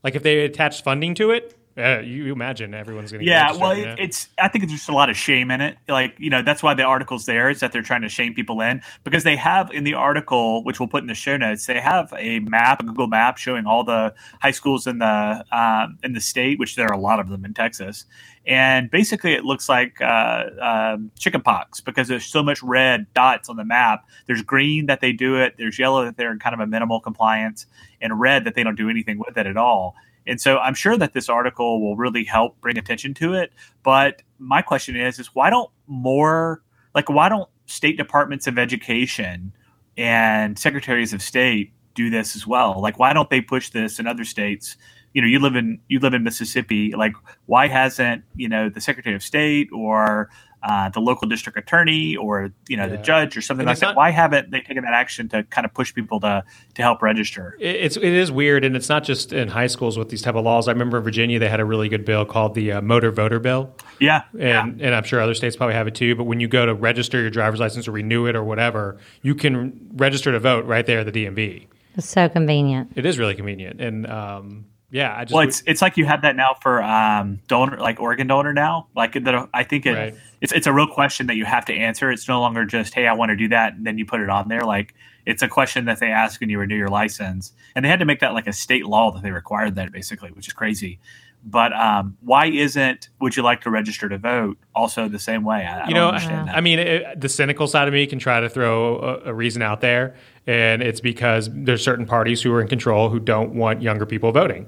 like 0.04 0.16
if 0.16 0.24
they 0.24 0.40
attach 0.46 0.84
funding 0.84 1.16
to 1.16 1.32
it. 1.32 1.58
Uh, 1.77 2.00
you, 2.00 2.24
you 2.24 2.32
imagine 2.32 2.74
everyone's 2.74 3.12
going 3.12 3.20
to 3.20 3.29
yeah, 3.29 3.51
get 3.51 3.60
well, 3.60 3.72
it, 3.72 4.00
it's. 4.00 4.29
I 4.38 4.48
think 4.48 4.63
there's 4.63 4.79
just 4.79 4.88
a 4.88 4.94
lot 4.94 5.10
of 5.10 5.17
shame 5.17 5.51
in 5.51 5.60
it. 5.60 5.77
Like, 5.89 6.15
you 6.17 6.29
know, 6.29 6.41
that's 6.41 6.63
why 6.63 6.74
the 6.74 6.84
article's 6.84 7.25
there 7.25 7.50
is 7.50 7.60
that 7.60 7.74
they're 7.74 7.82
trying 7.82 8.03
to 8.03 8.08
shame 8.08 8.34
people 8.34 8.62
in 8.62 8.82
because 9.03 9.25
they 9.25 9.36
have 9.36 9.70
in 9.72 9.84
the 9.84 9.94
article, 9.94 10.63
which 10.63 10.79
we'll 10.79 10.88
put 10.88 11.01
in 11.01 11.08
the 11.08 11.13
show 11.13 11.36
notes, 11.36 11.65
they 11.65 11.82
have 11.82 12.13
a 12.17 12.39
map, 12.39 12.82
a 12.82 12.86
Google 12.86 13.08
map 13.08 13.38
showing 13.38 13.65
all 13.65 13.84
the 13.84 14.13
high 14.41 14.51
schools 14.51 14.88
in 14.88 15.00
the 15.00 15.44
um, 15.51 15.98
in 16.01 16.13
the 16.13 16.22
state, 16.22 16.60
which 16.60 16.77
there 16.77 16.88
are 16.88 16.94
a 16.94 17.00
lot 17.00 17.20
of 17.20 17.27
them 17.27 17.44
in 17.44 17.53
Texas, 17.53 18.05
and 18.48 18.89
basically 18.89 19.34
it 19.34 19.44
looks 19.44 19.67
like 19.67 20.00
uh, 20.00 20.46
um, 20.62 21.12
chicken 21.20 21.41
pox 21.41 21.82
because 21.82 22.08
there's 22.08 22.25
so 22.25 22.41
much 22.41 22.63
red 22.63 23.05
dots 23.13 23.50
on 23.50 23.58
the 23.58 23.65
map. 23.65 24.08
There's 24.27 24.41
green 24.41 24.86
that 24.86 25.01
they 25.01 25.12
do 25.12 25.36
it, 25.41 25.55
there's 25.58 25.77
yellow 25.77 26.05
that 26.05 26.15
they're 26.15 26.32
in 26.32 26.39
kind 26.39 26.53
of 26.53 26.62
a 26.62 26.67
minimal 26.67 27.01
compliance, 27.01 27.65
and 28.00 28.17
red 28.17 28.46
that 28.46 28.55
they 28.55 28.63
don't 28.63 28.77
do 28.77 28.89
anything 28.89 29.20
with 29.20 29.38
it 29.38 29.46
at 29.46 29.58
all. 29.58 29.94
And 30.27 30.41
so 30.41 30.58
I'm 30.58 30.74
sure 30.74 30.98
that 30.98 31.13
this 31.13 31.29
article 31.29 31.82
will 31.82 31.96
really 31.96 32.24
help 32.24 32.60
bring 32.62 32.77
attention 32.77 33.13
to 33.15 33.34
it. 33.34 33.53
But 33.84 34.22
my 34.39 34.62
question 34.62 34.96
is, 34.96 35.20
is 35.20 35.27
why 35.34 35.50
don't 35.50 35.70
more 35.88 36.63
like 36.94 37.10
why 37.10 37.29
don't 37.29 37.50
state 37.65 37.98
departments 37.98 38.48
of 38.48 38.58
education 38.58 39.53
and 39.98 40.58
secretaries 40.58 41.13
of 41.13 41.22
state 41.22 41.74
do 41.94 42.10
this 42.10 42.36
as 42.36 42.48
well? 42.48 42.82
Like 42.82 43.00
why 43.00 43.13
don't 43.13 43.29
they 43.29 43.41
push 43.41 43.70
this 43.70 44.00
in 44.00 44.08
other 44.08 44.24
states? 44.24 44.77
You 45.13 45.22
know, 45.22 45.27
you 45.27 45.39
live 45.39 45.55
in 45.55 45.79
you 45.88 46.00
live 46.00 46.13
in 46.13 46.24
Mississippi. 46.24 46.91
Like 46.91 47.13
why 47.46 47.67
hasn't 47.67 48.24
you 48.36 48.50
know 48.50 48.70
the 48.70 48.82
secretary 48.82 49.15
of 49.15 49.24
state 49.24 49.70
or 49.74 50.29
uh, 50.68 50.90
the 50.90 51.00
local 51.00 51.28
district 51.28 51.58
attorney 51.58 52.16
or 52.16 52.52
you 52.68 52.76
know 52.76 52.90
the 52.90 52.98
judge 52.98 53.38
or 53.38 53.42
something 53.42 53.62
And 53.62 53.68
like 53.68 53.80
that? 53.80 53.86
not- 53.88 53.96
why 53.96 54.10
haven't 54.10 54.50
they 54.52 54.62
taken 54.62 54.84
that 54.84 54.94
action 54.94 55.30
to 55.30 55.44
kind 55.44 55.64
of 55.64 55.74
push 55.74 55.94
people 55.94 56.20
to 56.22 56.44
to 56.74 56.82
help 56.82 57.02
register? 57.02 57.56
It's 57.60 57.96
it 57.98 58.04
is 58.04 58.32
weird, 58.32 58.66
and 58.66 58.76
it's 58.76 58.90
not 58.90 59.04
just 59.04 59.32
in 59.32 59.48
high 59.50 59.68
schools 59.68 59.98
with 59.98 60.10
these 60.10 60.22
type 60.24 60.36
of 60.36 60.44
laws. 60.44 60.68
I 60.68 60.72
remember 60.72 60.98
in 60.98 61.04
Virginia 61.04 61.38
they 61.40 61.50
had 61.50 61.60
a 61.60 61.66
really 61.66 61.88
good 61.88 62.04
bill 62.04 62.26
called 62.26 62.56
the 62.56 62.72
uh, 62.74 62.82
Motor 62.82 63.12
Voter 63.12 63.40
Bill, 63.40 63.74
Yeah, 64.00 64.24
yeah. 64.34 64.64
and 64.64 64.82
and 64.82 64.96
I'm 64.96 65.04
sure 65.04 65.22
other 65.22 65.36
states 65.36 65.56
probably 65.56 65.76
have 65.76 65.88
it 65.88 65.96
too. 65.96 66.16
But 66.16 66.24
when 66.24 66.40
you 66.40 66.48
go 66.48 66.66
to 66.66 66.74
register 66.74 67.22
your 67.22 67.30
driver's 67.30 67.60
license 67.60 67.88
or 67.88 67.92
renew 67.92 68.26
it 68.26 68.36
or 68.36 68.44
whatever, 68.44 68.98
you 69.22 69.36
can 69.36 69.88
register 69.94 70.32
to 70.32 70.40
vote 70.40 70.66
right 70.66 70.86
there 70.86 71.00
at 71.02 71.12
the 71.14 71.26
DMV. 71.26 71.68
It's 71.98 72.10
so 72.10 72.28
convenient. 72.28 72.92
It 72.96 73.06
is 73.06 73.18
really 73.20 73.36
convenient, 73.36 73.80
and 73.80 74.06
um, 74.08 74.66
yeah, 74.92 75.16
I 75.18 75.24
just 75.26 75.34
Well, 75.34 75.48
it's 75.48 75.64
it's 75.66 75.82
like 75.82 75.96
you 75.98 76.06
have 76.06 76.24
that 76.24 76.36
now 76.36 76.56
for 76.62 76.82
um, 76.84 77.40
donor, 77.48 77.78
like 77.78 78.00
organ 78.02 78.28
donor 78.28 78.54
now. 78.54 78.88
Like 78.96 79.14
that, 79.14 79.50
I 79.54 79.64
think 79.64 79.86
it, 79.86 79.94
Right. 79.94 80.16
It's 80.46 80.54
it's 80.54 80.68
a 80.68 80.74
real 80.74 80.86
question 80.86 81.25
that 81.25 81.36
you 81.36 81.46
have 81.46 81.66
to 81.66 81.74
answer. 81.74 82.12
It's 82.12 82.28
no 82.28 82.40
longer 82.40 82.66
just 82.66 82.94
hey, 82.94 83.08
I 83.08 83.14
want 83.14 83.30
to 83.30 83.36
do 83.36 83.48
that, 83.48 83.74
and 83.74 83.86
then 83.86 83.98
you 83.98 84.06
put 84.06 84.22
it 84.22 84.30
on 84.30 84.48
there. 84.48 84.62
Like 84.62 84.94
it's 85.25 85.42
a 85.42 85.48
question 85.48 85.86
that 85.86 86.00
they 86.00 86.12
ask 86.12 86.40
when 86.40 86.52
you 86.52 86.60
renew 86.60 86.75
your 86.75 86.88
license, 86.88 87.52
and 87.75 87.84
they 87.84 87.90
had 87.90 87.98
to 87.98 88.06
make 88.06 88.20
that 88.20 88.34
like 88.34 88.46
a 88.46 88.54
state 88.54 88.86
law 88.86 89.12
that 89.12 89.24
they 89.24 89.32
required 89.32 89.74
that 89.75 89.92
basically, 89.92 90.30
which 90.30 90.48
is 90.48 90.54
crazy. 90.54 91.00
But 91.44 91.74
um, 91.74 92.16
why 92.22 92.46
isn't 92.46 93.10
would 93.20 93.36
you 93.36 93.42
like 93.42 93.62
to 93.62 93.72
register 93.72 94.08
to 94.08 94.20
vote 94.20 94.60
also 94.75 95.08
the 95.08 95.18
same 95.18 95.44
way? 95.44 95.66
I, 95.66 95.80
I 95.80 95.88
you 95.88 95.96
don't 95.96 96.04
know, 96.04 96.08
understand 96.10 96.48
that. 96.48 96.56
I 96.56 96.62
mean, 96.62 96.78
it, 96.78 97.20
the 97.20 97.30
cynical 97.30 97.66
side 97.66 97.88
of 97.88 97.94
me 97.96 98.06
can 98.06 98.20
try 98.20 98.40
to 98.40 98.48
throw 98.48 99.00
a, 99.00 99.30
a 99.30 99.34
reason 99.34 99.64
out 99.64 99.82
there, 99.82 100.16
and 100.46 100.84
it's 100.84 101.02
because 101.02 101.50
there's 101.52 101.84
certain 101.84 102.06
parties 102.06 102.44
who 102.44 102.54
are 102.54 102.62
in 102.62 102.68
control 102.68 103.10
who 103.10 103.20
don't 103.20 103.56
want 103.56 103.82
younger 103.82 104.06
people 104.06 104.32
voting. 104.32 104.68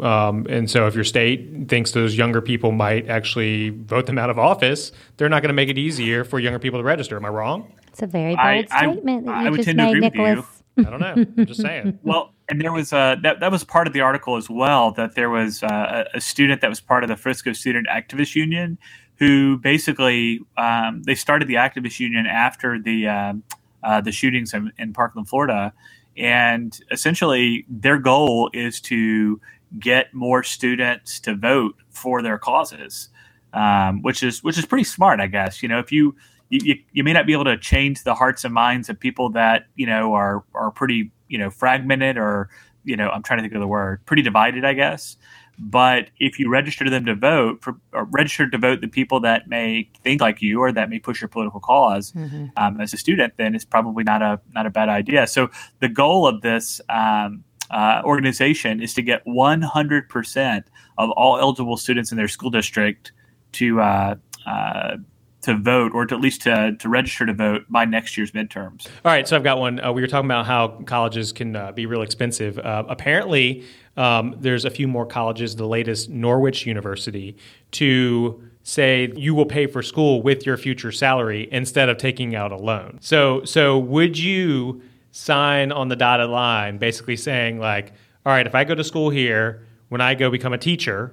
Um, 0.00 0.46
and 0.48 0.70
so, 0.70 0.86
if 0.86 0.94
your 0.94 1.04
state 1.04 1.68
thinks 1.68 1.92
those 1.92 2.16
younger 2.16 2.40
people 2.40 2.72
might 2.72 3.08
actually 3.08 3.70
vote 3.70 4.06
them 4.06 4.18
out 4.18 4.30
of 4.30 4.38
office, 4.38 4.92
they're 5.16 5.28
not 5.28 5.42
going 5.42 5.48
to 5.48 5.54
make 5.54 5.68
it 5.68 5.78
easier 5.78 6.24
for 6.24 6.38
younger 6.38 6.58
people 6.58 6.78
to 6.78 6.84
register. 6.84 7.16
Am 7.16 7.24
I 7.24 7.28
wrong? 7.28 7.72
It's 7.88 8.02
a 8.02 8.06
very 8.06 8.34
bold 8.34 8.38
I- 8.38 8.66
I- 8.70 8.92
statement 8.92 9.26
that 9.26 9.34
I 9.34 9.44
you 9.44 9.50
would 9.50 9.56
just 9.58 9.66
tend 9.66 9.78
to 9.78 9.84
made, 9.84 9.90
agree 9.96 10.00
with 10.00 10.14
you. 10.14 10.24
Nicholas. 10.26 10.62
I 10.78 10.90
don't 10.90 11.00
know. 11.00 11.14
I'm 11.36 11.46
just 11.46 11.60
saying. 11.60 11.98
Well, 12.04 12.32
and 12.48 12.60
there 12.60 12.72
was 12.72 12.92
a 12.92 13.18
that, 13.22 13.40
that 13.40 13.50
was 13.50 13.64
part 13.64 13.86
of 13.86 13.92
the 13.92 14.00
article 14.00 14.36
as 14.36 14.48
well 14.48 14.92
that 14.92 15.14
there 15.16 15.28
was 15.28 15.62
uh, 15.62 16.04
a, 16.14 16.18
a 16.18 16.20
student 16.20 16.60
that 16.60 16.68
was 16.70 16.80
part 16.80 17.02
of 17.02 17.08
the 17.08 17.16
Frisco 17.16 17.52
Student 17.52 17.88
Activist 17.88 18.34
Union 18.34 18.78
who 19.18 19.58
basically 19.58 20.40
um, 20.56 21.02
they 21.02 21.14
started 21.14 21.48
the 21.48 21.54
activist 21.54 21.98
union 21.98 22.26
after 22.26 22.78
the 22.80 23.08
um, 23.08 23.42
uh, 23.82 24.00
the 24.00 24.12
shootings 24.12 24.54
in, 24.54 24.72
in 24.78 24.92
Parkland, 24.92 25.28
Florida, 25.28 25.72
and 26.16 26.80
essentially 26.90 27.64
their 27.68 27.98
goal 27.98 28.48
is 28.52 28.80
to 28.82 29.40
get 29.78 30.12
more 30.14 30.42
students 30.42 31.20
to 31.20 31.34
vote 31.34 31.76
for 31.90 32.22
their 32.22 32.38
causes, 32.38 33.08
um, 33.52 34.02
which 34.02 34.22
is 34.22 34.42
which 34.42 34.58
is 34.58 34.66
pretty 34.66 34.84
smart, 34.84 35.20
I 35.20 35.26
guess. 35.26 35.62
You 35.62 35.68
know, 35.68 35.78
if 35.78 35.92
you 35.92 36.16
you, 36.50 36.76
you, 36.92 37.04
may 37.04 37.12
not 37.12 37.26
be 37.26 37.32
able 37.32 37.44
to 37.44 37.58
change 37.58 38.04
the 38.04 38.14
hearts 38.14 38.44
and 38.44 38.54
minds 38.54 38.88
of 38.88 38.98
people 38.98 39.30
that 39.30 39.66
you 39.76 39.86
know 39.86 40.14
are 40.14 40.44
are 40.54 40.70
pretty 40.70 41.10
you 41.28 41.38
know 41.38 41.50
fragmented 41.50 42.16
or 42.16 42.48
you 42.84 42.96
know 42.96 43.10
I'm 43.10 43.22
trying 43.22 43.38
to 43.38 43.42
think 43.42 43.54
of 43.54 43.60
the 43.60 43.66
word 43.66 44.04
pretty 44.06 44.22
divided 44.22 44.64
I 44.64 44.72
guess. 44.72 45.16
But 45.60 46.10
if 46.20 46.38
you 46.38 46.48
register 46.48 46.88
them 46.88 47.04
to 47.06 47.16
vote 47.16 47.62
for 47.62 47.76
or 47.92 48.04
register 48.04 48.48
to 48.48 48.58
vote 48.58 48.80
the 48.80 48.86
people 48.86 49.20
that 49.20 49.48
may 49.48 49.90
think 50.04 50.20
like 50.20 50.40
you 50.40 50.60
or 50.60 50.70
that 50.70 50.88
may 50.88 51.00
push 51.00 51.20
your 51.20 51.28
political 51.28 51.58
cause 51.58 52.12
um, 52.56 52.80
as 52.80 52.94
a 52.94 52.96
student 52.96 53.34
then 53.38 53.56
it's 53.56 53.64
probably 53.64 54.04
not 54.04 54.22
a 54.22 54.40
not 54.54 54.66
a 54.66 54.70
bad 54.70 54.88
idea. 54.88 55.26
So 55.26 55.50
the 55.80 55.88
goal 55.88 56.26
of 56.26 56.42
this 56.42 56.80
um, 56.88 57.44
uh, 57.70 58.02
organization 58.04 58.82
is 58.82 58.94
to 58.94 59.02
get 59.02 59.24
100% 59.26 60.64
of 60.96 61.10
all 61.10 61.38
eligible 61.38 61.76
students 61.76 62.10
in 62.10 62.18
their 62.18 62.28
school 62.28 62.50
district 62.50 63.12
to 63.52 63.80
uh, 63.80 64.14
uh, 64.46 64.96
to 65.42 65.54
vote 65.56 65.92
or 65.94 66.04
to 66.04 66.14
at 66.14 66.20
least 66.20 66.42
to, 66.42 66.76
to 66.78 66.88
register 66.88 67.24
to 67.24 67.32
vote 67.32 67.64
by 67.68 67.84
next 67.84 68.16
year's 68.16 68.32
midterms. 68.32 68.86
All 69.04 69.12
right, 69.12 69.26
so 69.26 69.36
I've 69.36 69.44
got 69.44 69.58
one. 69.58 69.80
Uh, 69.80 69.92
we 69.92 70.00
were 70.00 70.08
talking 70.08 70.26
about 70.26 70.46
how 70.46 70.68
colleges 70.84 71.32
can 71.32 71.54
uh, 71.54 71.72
be 71.72 71.86
real 71.86 72.02
expensive. 72.02 72.58
Uh, 72.58 72.84
apparently, 72.88 73.64
um, 73.96 74.34
there's 74.38 74.64
a 74.64 74.70
few 74.70 74.88
more 74.88 75.06
colleges, 75.06 75.56
the 75.56 75.66
latest 75.66 76.10
Norwich 76.10 76.66
University, 76.66 77.36
to 77.72 78.42
say 78.64 79.12
you 79.16 79.34
will 79.34 79.46
pay 79.46 79.66
for 79.66 79.82
school 79.82 80.22
with 80.22 80.44
your 80.44 80.56
future 80.56 80.92
salary 80.92 81.48
instead 81.52 81.88
of 81.88 81.98
taking 81.98 82.34
out 82.34 82.52
a 82.52 82.56
loan. 82.56 82.98
So, 83.00 83.44
so 83.44 83.78
would 83.78 84.18
you 84.18 84.82
sign 85.18 85.72
on 85.72 85.88
the 85.88 85.96
dotted 85.96 86.30
line, 86.30 86.78
basically 86.78 87.16
saying 87.16 87.58
like, 87.58 87.92
all 88.24 88.32
right, 88.32 88.46
if 88.46 88.54
I 88.54 88.62
go 88.62 88.74
to 88.74 88.84
school 88.84 89.10
here, 89.10 89.66
when 89.88 90.00
I 90.00 90.14
go 90.14 90.30
become 90.30 90.52
a 90.52 90.58
teacher, 90.58 91.12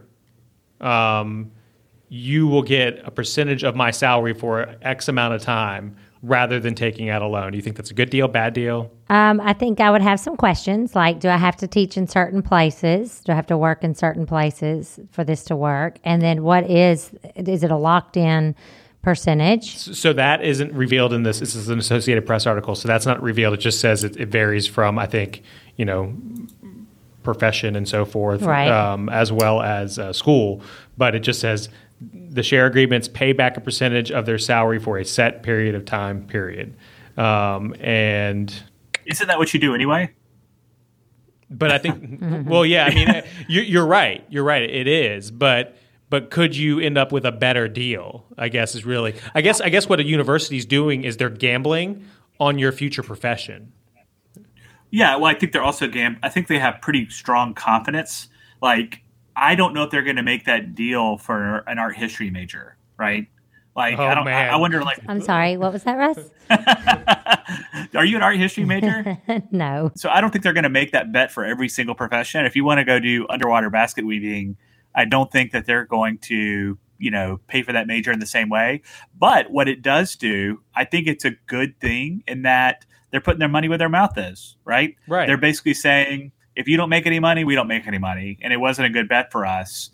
um, 0.79 1.51
you 2.07 2.45
will 2.45 2.61
get 2.61 3.01
a 3.03 3.09
percentage 3.09 3.63
of 3.63 3.75
my 3.75 3.89
salary 3.89 4.33
for 4.33 4.75
X 4.83 5.07
amount 5.07 5.33
of 5.33 5.41
time 5.41 5.95
rather 6.21 6.59
than 6.59 6.75
taking 6.75 7.09
out 7.09 7.23
a 7.23 7.27
loan. 7.27 7.51
Do 7.51 7.57
you 7.57 7.63
think 7.63 7.77
that's 7.77 7.89
a 7.89 7.95
good 7.95 8.11
deal, 8.11 8.27
bad 8.27 8.53
deal? 8.53 8.91
Um, 9.09 9.41
I 9.41 9.53
think 9.53 9.79
I 9.79 9.89
would 9.89 10.01
have 10.01 10.19
some 10.19 10.37
questions 10.37 10.95
like 10.95 11.19
Do 11.19 11.29
I 11.29 11.37
have 11.37 11.55
to 11.57 11.67
teach 11.67 11.97
in 11.97 12.07
certain 12.07 12.43
places? 12.43 13.21
Do 13.25 13.31
I 13.31 13.35
have 13.35 13.47
to 13.47 13.57
work 13.57 13.83
in 13.83 13.95
certain 13.95 14.27
places 14.27 14.99
for 15.11 15.23
this 15.23 15.43
to 15.45 15.55
work? 15.55 15.97
And 16.03 16.21
then 16.21 16.43
what 16.43 16.69
is, 16.69 17.11
is 17.35 17.63
it 17.63 17.71
a 17.71 17.77
locked 17.77 18.17
in 18.17 18.55
percentage? 19.05 19.77
So 19.77 20.11
that 20.13 20.43
isn't 20.43 20.73
revealed 20.73 21.13
in 21.13 21.23
this. 21.23 21.39
This 21.39 21.55
is 21.55 21.69
an 21.69 21.79
Associated 21.79 22.25
Press 22.25 22.45
article, 22.45 22.75
so 22.75 22.87
that's 22.89 23.05
not 23.05 23.21
revealed. 23.23 23.53
It 23.53 23.61
just 23.61 23.79
says 23.79 24.03
it, 24.03 24.17
it 24.17 24.27
varies 24.27 24.67
from, 24.67 24.99
I 24.99 25.05
think, 25.05 25.43
you 25.77 25.85
know, 25.85 26.13
profession 27.23 27.75
and 27.75 27.87
so 27.87 28.03
forth, 28.03 28.41
Right. 28.41 28.67
um, 28.69 29.07
as 29.09 29.31
well 29.31 29.61
as 29.61 29.97
uh, 29.97 30.11
school. 30.11 30.61
But 30.97 31.15
it 31.15 31.19
just 31.19 31.39
says 31.39 31.69
the 32.01 32.43
share 32.43 32.65
agreements 32.65 33.07
pay 33.07 33.31
back 33.31 33.55
a 33.55 33.61
percentage 33.61 34.11
of 34.11 34.25
their 34.25 34.37
salary 34.37 34.79
for 34.79 34.97
a 34.97 35.05
set 35.05 35.43
period 35.43 35.75
of 35.75 35.85
time. 35.85 36.25
Period. 36.27 36.75
Um, 37.17 37.73
and 37.79 38.53
Isn't 39.05 39.27
that 39.27 39.37
what 39.37 39.53
you 39.53 39.59
do 39.59 39.73
anyway? 39.73 40.11
But 41.49 41.71
I 41.71 41.77
think, 41.77 42.19
well, 42.49 42.65
yeah, 42.65 42.85
I 42.85 42.93
mean, 42.93 43.23
you're, 43.47 43.63
you're 43.63 43.85
right. 43.85 44.25
You're 44.29 44.43
right. 44.43 44.63
It 44.63 44.87
is, 44.87 45.31
but 45.31 45.77
but 46.15 46.31
could 46.31 46.55
you 46.55 46.79
end 46.79 46.97
up 46.97 47.11
with 47.11 47.25
a 47.25 47.31
better 47.33 47.67
deal? 47.67 48.23
I 48.37 48.47
guess 48.47 48.73
is 48.73 48.85
really. 48.85 49.15
I 49.33 49.41
guess 49.41 49.59
I 49.59 49.67
guess 49.67 49.89
what 49.89 49.99
a 49.99 50.05
university 50.05 50.55
is 50.55 50.65
doing 50.65 51.03
is 51.03 51.17
they're 51.17 51.29
gambling 51.29 52.05
on 52.39 52.57
your 52.57 52.71
future 52.71 53.03
profession. 53.03 53.73
Yeah, 54.91 55.17
well, 55.17 55.25
I 55.25 55.33
think 55.33 55.51
they're 55.51 55.61
also 55.61 55.89
gam. 55.89 56.17
I 56.23 56.29
think 56.29 56.47
they 56.47 56.57
have 56.57 56.79
pretty 56.81 57.09
strong 57.09 57.53
confidence. 57.53 58.29
Like, 58.61 59.01
I 59.35 59.55
don't 59.55 59.73
know 59.73 59.83
if 59.83 59.91
they're 59.91 60.03
going 60.03 60.15
to 60.15 60.23
make 60.23 60.45
that 60.45 60.73
deal 60.73 61.17
for 61.17 61.65
an 61.67 61.79
art 61.79 61.97
history 61.97 62.29
major, 62.29 62.77
right? 62.97 63.27
Like, 63.75 63.99
Oh, 63.99 64.05
I 64.05 64.15
don't. 64.15 64.25
I, 64.25 64.31
man. 64.31 64.53
I 64.53 64.55
wonder. 64.55 64.81
Like, 64.83 64.99
I'm 65.09 65.19
sorry. 65.19 65.57
What 65.57 65.73
was 65.73 65.83
that, 65.83 65.97
Russ? 65.97 66.29
are 67.93 68.05
you 68.05 68.15
an 68.15 68.23
art 68.23 68.37
history 68.37 68.63
major? 68.73 69.17
no. 69.51 69.91
so 69.97 70.09
I 70.09 70.21
don't 70.21 70.31
think 70.31 70.45
they're 70.45 70.53
going 70.53 70.63
to 70.63 70.69
make 70.69 70.93
that 70.93 71.11
bet 71.11 71.33
for 71.33 71.43
every 71.43 71.67
single 71.67 71.93
profession. 71.93 72.45
If 72.45 72.55
you 72.55 72.63
want 72.63 72.77
to 72.77 72.85
go 72.85 73.01
do 73.01 73.27
underwater 73.29 73.69
basket 73.69 74.05
weaving, 74.05 74.55
I 74.95 75.05
don't 75.05 75.31
think 75.31 75.51
that 75.51 75.65
they're 75.65 75.85
going 75.85 76.17
to, 76.19 76.77
you 76.97 77.11
know, 77.11 77.39
pay 77.47 77.61
for 77.61 77.73
that 77.73 77.87
major 77.87 78.11
in 78.11 78.19
the 78.19 78.25
same 78.25 78.49
way. 78.49 78.81
But 79.17 79.51
what 79.51 79.67
it 79.67 79.81
does 79.81 80.15
do, 80.15 80.61
I 80.73 80.85
think 80.85 81.07
it's 81.07 81.25
a 81.25 81.31
good 81.47 81.79
thing 81.79 82.23
in 82.27 82.43
that 82.43 82.85
they're 83.11 83.21
putting 83.21 83.39
their 83.39 83.49
money 83.49 83.67
where 83.67 83.77
their 83.77 83.89
mouth 83.89 84.17
is, 84.17 84.57
right? 84.65 84.95
Right. 85.07 85.27
They're 85.27 85.37
basically 85.37 85.73
saying, 85.73 86.31
if 86.55 86.67
you 86.67 86.77
don't 86.77 86.89
make 86.89 87.05
any 87.05 87.19
money, 87.19 87.43
we 87.43 87.55
don't 87.55 87.67
make 87.67 87.85
any 87.85 87.97
money, 87.97 88.37
and 88.41 88.53
it 88.53 88.57
wasn't 88.57 88.87
a 88.87 88.89
good 88.89 89.09
bet 89.09 89.31
for 89.31 89.45
us, 89.45 89.89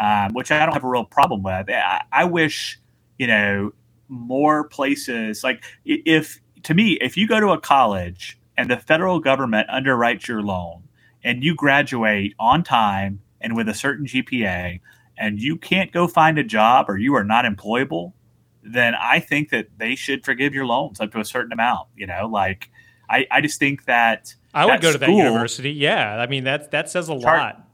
um, 0.00 0.32
which 0.32 0.50
I 0.50 0.64
don't 0.64 0.72
have 0.72 0.84
a 0.84 0.88
real 0.88 1.04
problem 1.04 1.42
with. 1.42 1.70
I, 1.70 2.02
I 2.10 2.24
wish, 2.24 2.78
you 3.18 3.26
know, 3.26 3.72
more 4.08 4.68
places 4.68 5.42
like 5.42 5.64
if 5.84 6.40
to 6.62 6.74
me, 6.74 6.92
if 7.00 7.16
you 7.16 7.26
go 7.28 7.40
to 7.40 7.48
a 7.50 7.60
college 7.60 8.38
and 8.56 8.70
the 8.70 8.76
federal 8.76 9.20
government 9.20 9.68
underwrites 9.68 10.26
your 10.26 10.42
loan 10.42 10.82
and 11.22 11.42
you 11.44 11.54
graduate 11.54 12.34
on 12.38 12.62
time 12.62 13.20
and 13.40 13.56
with 13.56 13.68
a 13.68 13.74
certain 13.74 14.06
GPA 14.06 14.80
and 15.18 15.40
you 15.40 15.56
can't 15.56 15.92
go 15.92 16.06
find 16.06 16.38
a 16.38 16.44
job 16.44 16.88
or 16.88 16.98
you 16.98 17.14
are 17.14 17.24
not 17.24 17.44
employable, 17.44 18.12
then 18.62 18.94
I 18.94 19.20
think 19.20 19.50
that 19.50 19.68
they 19.78 19.94
should 19.94 20.24
forgive 20.24 20.54
your 20.54 20.66
loans 20.66 21.00
up 21.00 21.12
to 21.12 21.20
a 21.20 21.24
certain 21.24 21.52
amount. 21.52 21.88
You 21.96 22.06
know, 22.06 22.26
like 22.26 22.70
I, 23.08 23.26
I 23.30 23.40
just 23.40 23.58
think 23.58 23.84
that 23.84 24.34
I 24.52 24.64
would 24.66 24.74
that 24.74 24.82
go 24.82 24.92
to 24.92 24.98
that 24.98 25.10
university. 25.10 25.72
Yeah, 25.72 26.16
I 26.16 26.26
mean 26.26 26.44
that 26.44 26.70
that 26.72 26.90
says 26.90 27.08
a 27.08 27.18
Char- 27.20 27.38
lot. 27.38 27.66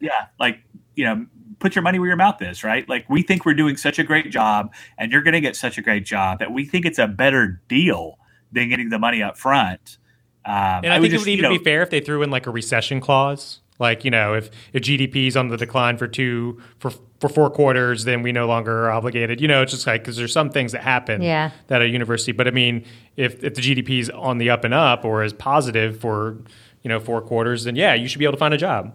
yeah, 0.00 0.26
like 0.38 0.60
you 0.94 1.04
know, 1.04 1.26
put 1.58 1.74
your 1.74 1.82
money 1.82 1.98
where 1.98 2.08
your 2.08 2.16
mouth 2.16 2.40
is, 2.42 2.62
right? 2.64 2.88
Like 2.88 3.08
we 3.10 3.22
think 3.22 3.44
we're 3.44 3.54
doing 3.54 3.76
such 3.76 3.98
a 3.98 4.04
great 4.04 4.30
job, 4.30 4.72
and 4.96 5.10
you're 5.12 5.22
going 5.22 5.34
to 5.34 5.40
get 5.40 5.56
such 5.56 5.78
a 5.78 5.82
great 5.82 6.04
job 6.04 6.38
that 6.38 6.52
we 6.52 6.64
think 6.64 6.86
it's 6.86 6.98
a 6.98 7.06
better 7.06 7.60
deal 7.68 8.18
than 8.52 8.68
getting 8.68 8.88
the 8.88 8.98
money 8.98 9.22
up 9.22 9.36
front. 9.36 9.98
Um, 10.44 10.54
And 10.84 10.86
I, 10.92 10.98
would 10.98 11.10
think 11.10 11.12
just, 11.12 11.14
it 11.14 11.18
would 11.18 11.26
you 11.32 11.38
even 11.38 11.52
know, 11.52 11.58
be 11.58 11.64
fair 11.64 11.82
if 11.82 11.90
they 11.90 12.00
threw 12.00 12.22
in 12.22 12.30
like 12.30 12.46
a 12.46 12.50
recession 12.50 13.00
clause. 13.00 13.60
Like 13.78 14.04
you 14.04 14.10
know, 14.10 14.34
if 14.34 14.50
if 14.72 14.82
GDP 14.82 15.28
is 15.28 15.36
on 15.36 15.48
the 15.48 15.56
decline 15.56 15.96
for 15.98 16.08
two 16.08 16.60
for 16.78 16.90
for 17.20 17.28
four 17.28 17.50
quarters, 17.50 18.04
then 18.04 18.22
we 18.22 18.32
no 18.32 18.46
longer 18.46 18.86
are 18.86 18.90
obligated. 18.90 19.40
You 19.40 19.48
know, 19.48 19.62
it's 19.62 19.72
just 19.72 19.86
like 19.86 20.02
because 20.02 20.16
there's 20.16 20.32
some 20.32 20.50
things 20.50 20.72
that 20.72 20.82
happen 20.82 21.22
Yeah. 21.22 21.50
that 21.68 21.82
a 21.82 21.88
university. 21.88 22.32
But 22.32 22.48
I 22.48 22.50
mean, 22.50 22.84
if 23.16 23.42
if 23.44 23.54
the 23.54 23.60
GDP 23.60 24.00
is 24.00 24.10
on 24.10 24.38
the 24.38 24.50
up 24.50 24.64
and 24.64 24.74
up 24.74 25.04
or 25.04 25.22
is 25.22 25.32
positive 25.32 25.98
for 26.00 26.38
you 26.82 26.88
know 26.88 26.98
four 27.00 27.20
quarters, 27.20 27.64
then 27.64 27.76
yeah, 27.76 27.94
you 27.94 28.08
should 28.08 28.18
be 28.18 28.24
able 28.24 28.32
to 28.34 28.38
find 28.38 28.54
a 28.54 28.58
job. 28.58 28.92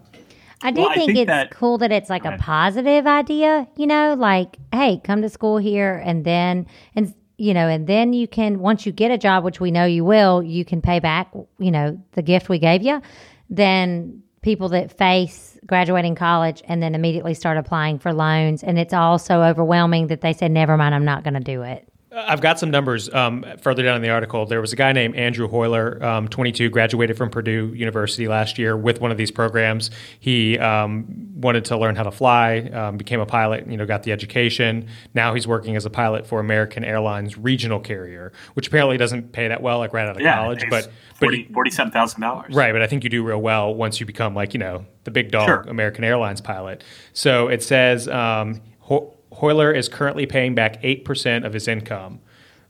I 0.62 0.70
do 0.70 0.80
Well, 0.82 0.90
I 0.90 0.94
think, 0.94 1.06
think 1.08 1.18
it's 1.18 1.26
that- 1.28 1.50
cool 1.50 1.76
that 1.78 1.92
it's 1.92 2.08
like 2.08 2.24
a 2.24 2.38
positive 2.38 3.06
idea, 3.06 3.68
you 3.76 3.86
know, 3.86 4.14
like, 4.18 4.56
hey, 4.72 4.98
come 5.04 5.20
to 5.20 5.28
school 5.28 5.58
here 5.58 6.00
and 6.02 6.24
then, 6.24 6.66
and, 6.96 7.12
you 7.36 7.52
know, 7.52 7.68
and 7.68 7.86
then 7.86 8.14
you 8.14 8.26
can, 8.26 8.60
once 8.60 8.86
you 8.86 8.92
get 8.92 9.10
a 9.10 9.18
job, 9.18 9.44
which 9.44 9.60
we 9.60 9.70
know 9.70 9.84
you 9.84 10.06
will, 10.06 10.42
you 10.42 10.64
can 10.64 10.80
pay 10.80 11.00
back, 11.00 11.30
you 11.58 11.70
know, 11.70 12.00
the 12.12 12.22
gift 12.22 12.48
we 12.48 12.58
gave 12.58 12.82
you. 12.82 13.02
Then 13.50 14.22
people 14.44 14.68
that 14.68 14.96
face 14.96 15.58
graduating 15.66 16.14
college 16.14 16.62
and 16.68 16.82
then 16.82 16.94
immediately 16.94 17.32
start 17.34 17.56
applying 17.56 17.98
for 17.98 18.12
loans. 18.12 18.62
And 18.62 18.78
it's 18.78 18.92
all 18.92 19.18
so 19.18 19.42
overwhelming 19.42 20.08
that 20.08 20.20
they 20.20 20.34
say, 20.34 20.48
never 20.48 20.76
mind, 20.76 20.94
I'm 20.94 21.06
not 21.06 21.24
going 21.24 21.34
to 21.34 21.40
do 21.40 21.62
it. 21.62 21.88
I've 22.14 22.40
got 22.40 22.60
some 22.60 22.70
numbers 22.70 23.12
um, 23.12 23.44
further 23.60 23.82
down 23.82 23.96
in 23.96 24.02
the 24.02 24.10
article. 24.10 24.46
There 24.46 24.60
was 24.60 24.72
a 24.72 24.76
guy 24.76 24.92
named 24.92 25.16
Andrew 25.16 25.48
Hoyler, 25.48 26.00
um, 26.00 26.28
22, 26.28 26.70
graduated 26.70 27.16
from 27.16 27.28
Purdue 27.28 27.72
University 27.74 28.28
last 28.28 28.56
year 28.56 28.76
with 28.76 29.00
one 29.00 29.10
of 29.10 29.16
these 29.16 29.32
programs. 29.32 29.90
He 30.20 30.56
um, 30.58 31.06
wanted 31.34 31.64
to 31.66 31.76
learn 31.76 31.96
how 31.96 32.04
to 32.04 32.12
fly, 32.12 32.70
um, 32.72 32.96
became 32.98 33.18
a 33.18 33.26
pilot, 33.26 33.66
you 33.68 33.76
know, 33.76 33.84
got 33.84 34.04
the 34.04 34.12
education. 34.12 34.86
Now 35.12 35.34
he's 35.34 35.48
working 35.48 35.74
as 35.74 35.86
a 35.86 35.90
pilot 35.90 36.26
for 36.26 36.38
American 36.38 36.84
Airlines 36.84 37.36
regional 37.36 37.80
carrier, 37.80 38.32
which 38.54 38.68
apparently 38.68 38.96
doesn't 38.96 39.32
pay 39.32 39.48
that 39.48 39.60
well, 39.60 39.78
like 39.78 39.92
right 39.92 40.06
out 40.06 40.16
of 40.16 40.22
yeah, 40.22 40.36
college. 40.36 40.64
But 40.70 40.84
pays 40.84 40.92
but 41.18 41.26
40 41.26 41.48
47 41.52 41.92
thousand 41.92 42.20
dollars. 42.20 42.54
Right, 42.54 42.72
but 42.72 42.82
I 42.82 42.86
think 42.86 43.02
you 43.02 43.10
do 43.10 43.24
real 43.24 43.40
well 43.40 43.74
once 43.74 43.98
you 43.98 44.06
become 44.06 44.34
like 44.34 44.54
you 44.54 44.58
know 44.58 44.84
the 45.02 45.10
big 45.10 45.30
dog 45.30 45.48
Sure. 45.48 45.60
American 45.62 46.04
Airlines 46.04 46.40
pilot. 46.40 46.84
So 47.12 47.48
it 47.48 47.62
says 47.62 48.08
um, 48.08 48.60
Ho- 48.80 49.13
Hoyler 49.40 49.76
is 49.76 49.88
currently 49.88 50.26
paying 50.26 50.54
back 50.54 50.78
eight 50.82 51.04
percent 51.04 51.44
of 51.44 51.52
his 51.52 51.68
income. 51.68 52.20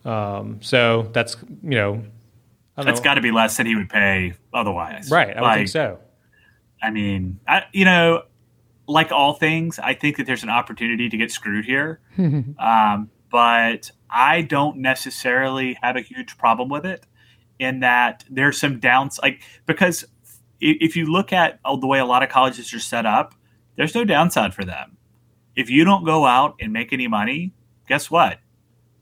Um, 0.04 0.60
so 0.62 1.08
that's 1.12 1.36
you 1.62 1.70
know, 1.70 2.02
I 2.76 2.82
don't 2.82 2.86
That's 2.86 3.00
got 3.00 3.14
to 3.14 3.20
be 3.20 3.30
less 3.30 3.56
than 3.56 3.66
he 3.66 3.74
would 3.76 3.88
pay 3.88 4.34
otherwise. 4.52 5.10
right. 5.10 5.36
I 5.36 5.40
would 5.40 5.46
Like, 5.46 5.56
think 5.58 5.68
so. 5.68 5.98
I 6.82 6.90
mean, 6.90 7.40
I, 7.48 7.64
you 7.72 7.84
know, 7.84 8.22
like 8.86 9.10
all 9.12 9.32
things, 9.34 9.78
I 9.78 9.94
think 9.94 10.18
that 10.18 10.26
there's 10.26 10.42
an 10.42 10.50
opportunity 10.50 11.08
to 11.08 11.16
get 11.16 11.30
screwed 11.30 11.64
here. 11.64 12.00
um, 12.18 13.10
but 13.30 13.90
I 14.10 14.42
don't 14.42 14.78
necessarily 14.78 15.78
have 15.82 15.96
a 15.96 16.00
huge 16.02 16.36
problem 16.36 16.68
with 16.68 16.84
it 16.84 17.04
in 17.58 17.80
that 17.80 18.24
there's 18.28 18.58
some 18.60 18.80
downs, 18.80 19.18
like, 19.22 19.40
because 19.66 20.04
if 20.60 20.96
you 20.96 21.06
look 21.06 21.32
at 21.32 21.58
the 21.64 21.86
way 21.86 21.98
a 21.98 22.04
lot 22.04 22.22
of 22.22 22.28
colleges 22.28 22.72
are 22.74 22.78
set 22.78 23.06
up, 23.06 23.34
there's 23.76 23.94
no 23.94 24.04
downside 24.04 24.52
for 24.54 24.64
them. 24.64 24.93
If 25.56 25.70
you 25.70 25.84
don't 25.84 26.04
go 26.04 26.26
out 26.26 26.56
and 26.60 26.72
make 26.72 26.92
any 26.92 27.08
money, 27.08 27.52
guess 27.88 28.10
what? 28.10 28.38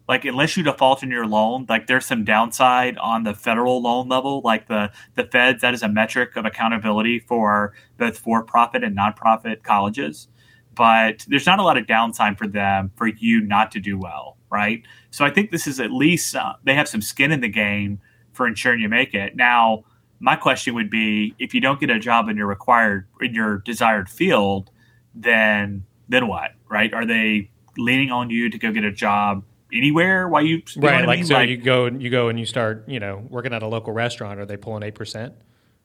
Like 0.09 0.25
unless 0.25 0.57
you 0.57 0.63
default 0.63 1.03
on 1.03 1.11
your 1.11 1.27
loan, 1.27 1.67
like 1.69 1.87
there's 1.87 2.05
some 2.05 2.25
downside 2.25 2.99
on 2.99 3.23
the 3.23 3.35
federal 3.35 3.81
loan 3.81 4.09
level, 4.09 4.43
like 4.45 4.69
the 4.69 4.91
the 5.15 5.25
feds. 5.25 5.63
That 5.63 5.75
is 5.75 5.83
a 5.83 5.89
metric 5.89 6.37
of 6.37 6.45
accountability 6.45 7.21
for 7.21 7.73
both 7.99 8.19
for-profit 8.19 8.83
and 8.85 8.97
nonprofit 8.97 9.63
colleges. 9.63 10.29
But 10.75 11.25
there's 11.29 11.47
not 11.47 11.59
a 11.59 11.63
lot 11.63 11.79
of 11.79 11.87
downside 11.87 12.37
for 12.37 12.49
them 12.49 12.91
for 12.97 13.07
you 13.07 13.41
not 13.41 13.71
to 13.73 13.81
do 13.81 13.99
well, 13.99 14.37
right? 14.51 14.83
So 15.11 15.25
I 15.25 15.31
think 15.31 15.51
this 15.51 15.67
is 15.67 15.79
at 15.79 15.93
least 15.93 16.35
uh, 16.35 16.55
they 16.65 16.75
have 16.75 16.89
some 16.89 17.03
skin 17.03 17.31
in 17.31 17.41
the 17.41 17.49
game 17.49 18.01
for 18.33 18.47
ensuring 18.47 18.81
you 18.81 18.89
make 18.89 19.15
it. 19.15 19.37
Now, 19.37 19.85
my 20.19 20.37
question 20.37 20.75
would 20.75 20.91
be, 20.91 21.35
if 21.39 21.53
you 21.55 21.61
don't 21.61 21.79
get 21.79 21.91
a 21.91 21.99
job 21.99 22.29
in 22.29 22.37
your 22.37 22.47
required 22.47 23.07
in 23.21 23.35
your 23.35 23.59
desired 23.59 24.09
field, 24.09 24.71
then 25.15 25.85
then 26.13 26.29
what, 26.29 26.53
right? 26.69 26.93
Are 26.93 27.07
they 27.07 27.51
leaning 27.77 28.11
on 28.11 28.31
you 28.31 28.51
to 28.51 28.59
go 28.59 28.71
get 28.73 28.85
a 28.85 28.93
job 28.93 29.45
anywhere? 29.73 30.29
Why 30.29 30.41
you, 30.43 30.57
you 30.57 30.63
Right, 30.83 30.95
what 30.95 31.03
I 31.03 31.07
like 31.07 31.19
mean? 31.21 31.27
so 31.27 31.41
you 31.41 31.57
go 31.57 31.87
and 31.87 32.03
you 32.03 32.11
go 32.11 32.29
and 32.29 32.39
you 32.39 32.47
start 32.47 32.85
you 32.89 33.01
know 33.01 33.27
working 33.31 33.53
at 33.53 33.63
a 33.63 33.67
local 33.67 33.93
restaurant. 33.93 34.39
Are 34.39 34.47
they 34.47 34.57
pulling 34.57 34.83
eight 34.83 34.95
percent? 34.95 35.35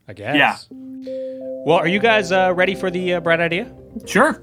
I 0.07 0.13
guess. 0.13 0.35
Yeah. 0.71 0.77
Well, 1.65 1.77
are 1.77 1.87
you 1.87 1.99
guys 1.99 2.31
uh, 2.31 2.53
ready 2.55 2.75
for 2.75 2.89
the 2.89 3.15
uh, 3.15 3.19
bright 3.19 3.39
idea? 3.41 3.71
sure. 4.05 4.39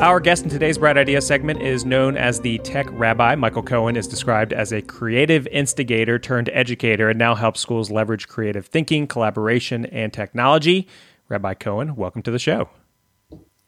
Our 0.00 0.20
guest 0.20 0.44
in 0.44 0.48
today's 0.48 0.78
Bright 0.78 0.96
Idea 0.96 1.20
segment 1.20 1.60
is 1.60 1.84
known 1.84 2.16
as 2.16 2.38
the 2.40 2.58
Tech 2.58 2.86
Rabbi. 2.92 3.34
Michael 3.34 3.64
Cohen 3.64 3.96
is 3.96 4.06
described 4.06 4.52
as 4.52 4.72
a 4.72 4.80
creative 4.80 5.48
instigator 5.48 6.20
turned 6.20 6.48
educator 6.52 7.10
and 7.10 7.18
now 7.18 7.34
helps 7.34 7.58
schools 7.58 7.90
leverage 7.90 8.28
creative 8.28 8.64
thinking, 8.66 9.08
collaboration, 9.08 9.86
and 9.86 10.12
technology. 10.12 10.86
Rabbi 11.28 11.54
Cohen, 11.54 11.96
welcome 11.96 12.22
to 12.22 12.30
the 12.30 12.38
show. 12.38 12.68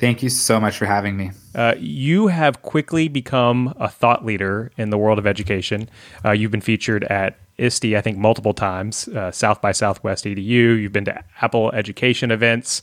Thank 0.00 0.22
you 0.22 0.30
so 0.30 0.58
much 0.58 0.78
for 0.78 0.86
having 0.86 1.14
me. 1.18 1.30
Uh, 1.54 1.74
you 1.78 2.28
have 2.28 2.62
quickly 2.62 3.06
become 3.08 3.74
a 3.78 3.86
thought 3.86 4.24
leader 4.24 4.72
in 4.78 4.88
the 4.88 4.96
world 4.96 5.18
of 5.18 5.26
education. 5.26 5.90
Uh, 6.24 6.30
you've 6.30 6.50
been 6.50 6.62
featured 6.62 7.04
at 7.04 7.38
ISTE, 7.58 7.94
I 7.94 8.00
think, 8.00 8.16
multiple 8.16 8.54
times, 8.54 9.08
uh, 9.08 9.30
South 9.30 9.60
by 9.60 9.72
Southwest 9.72 10.24
EDU. 10.24 10.80
You've 10.80 10.94
been 10.94 11.04
to 11.04 11.22
Apple 11.42 11.70
education 11.72 12.30
events. 12.30 12.80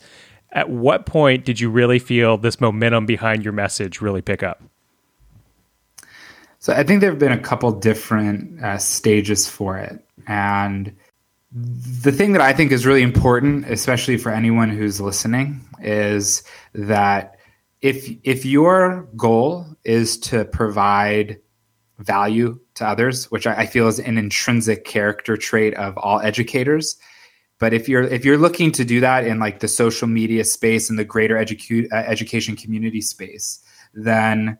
At 0.51 0.69
what 0.69 1.08
point 1.08 1.43
did 1.43 1.60
you 1.60 1.71
really 1.71 1.97
feel 1.97 2.38
this 2.38 2.62
momentum 2.62 3.08
behind 3.08 3.43
your 3.43 3.53
message 3.53 3.99
really 3.99 4.21
pick 4.21 4.43
up? 4.43 4.62
So 6.60 6.71
I 6.73 6.84
think 6.84 7.01
there 7.01 7.10
have 7.10 7.19
been 7.19 7.32
a 7.32 7.39
couple 7.39 7.71
different 7.71 8.63
uh, 8.63 8.77
stages 8.77 9.47
for 9.47 9.80
it. 9.80 10.06
And 10.27 10.95
the 11.51 12.12
thing 12.12 12.34
that 12.34 12.41
I 12.41 12.53
think 12.53 12.71
is 12.71 12.86
really 12.86 13.01
important, 13.01 13.65
especially 13.69 14.17
for 14.17 14.32
anyone 14.32 14.69
who's 14.69 15.01
listening, 15.01 15.66
is 15.82 16.44
that 16.74 17.38
if 17.82 18.10
if 18.24 18.46
your 18.46 19.08
goal 19.16 19.66
is 19.84 20.18
to 20.18 20.46
provide 20.46 21.40
value 22.00 22.60
to 22.76 22.86
others, 22.88 23.26
which 23.32 23.48
I, 23.48 23.62
I 23.62 23.66
feel 23.66 23.88
is 23.88 24.00
an 24.00 24.18
intrinsic 24.18 24.86
character 24.86 25.38
trait 25.38 25.74
of 25.76 25.98
all 25.98 26.20
educators, 26.20 26.98
but 27.60 27.74
if 27.74 27.90
you're 27.90 28.04
if 28.04 28.24
you're 28.24 28.38
looking 28.38 28.72
to 28.74 28.86
do 28.86 29.00
that 29.00 29.26
in 29.26 29.40
like 29.40 29.60
the 29.60 29.68
social 29.68 30.08
media 30.08 30.44
space 30.44 30.90
and 30.90 31.00
the 31.00 31.06
greater 31.06 31.38
uh, 31.38 31.96
education 31.96 32.56
community 32.56 33.02
space, 33.02 33.60
then 33.94 34.58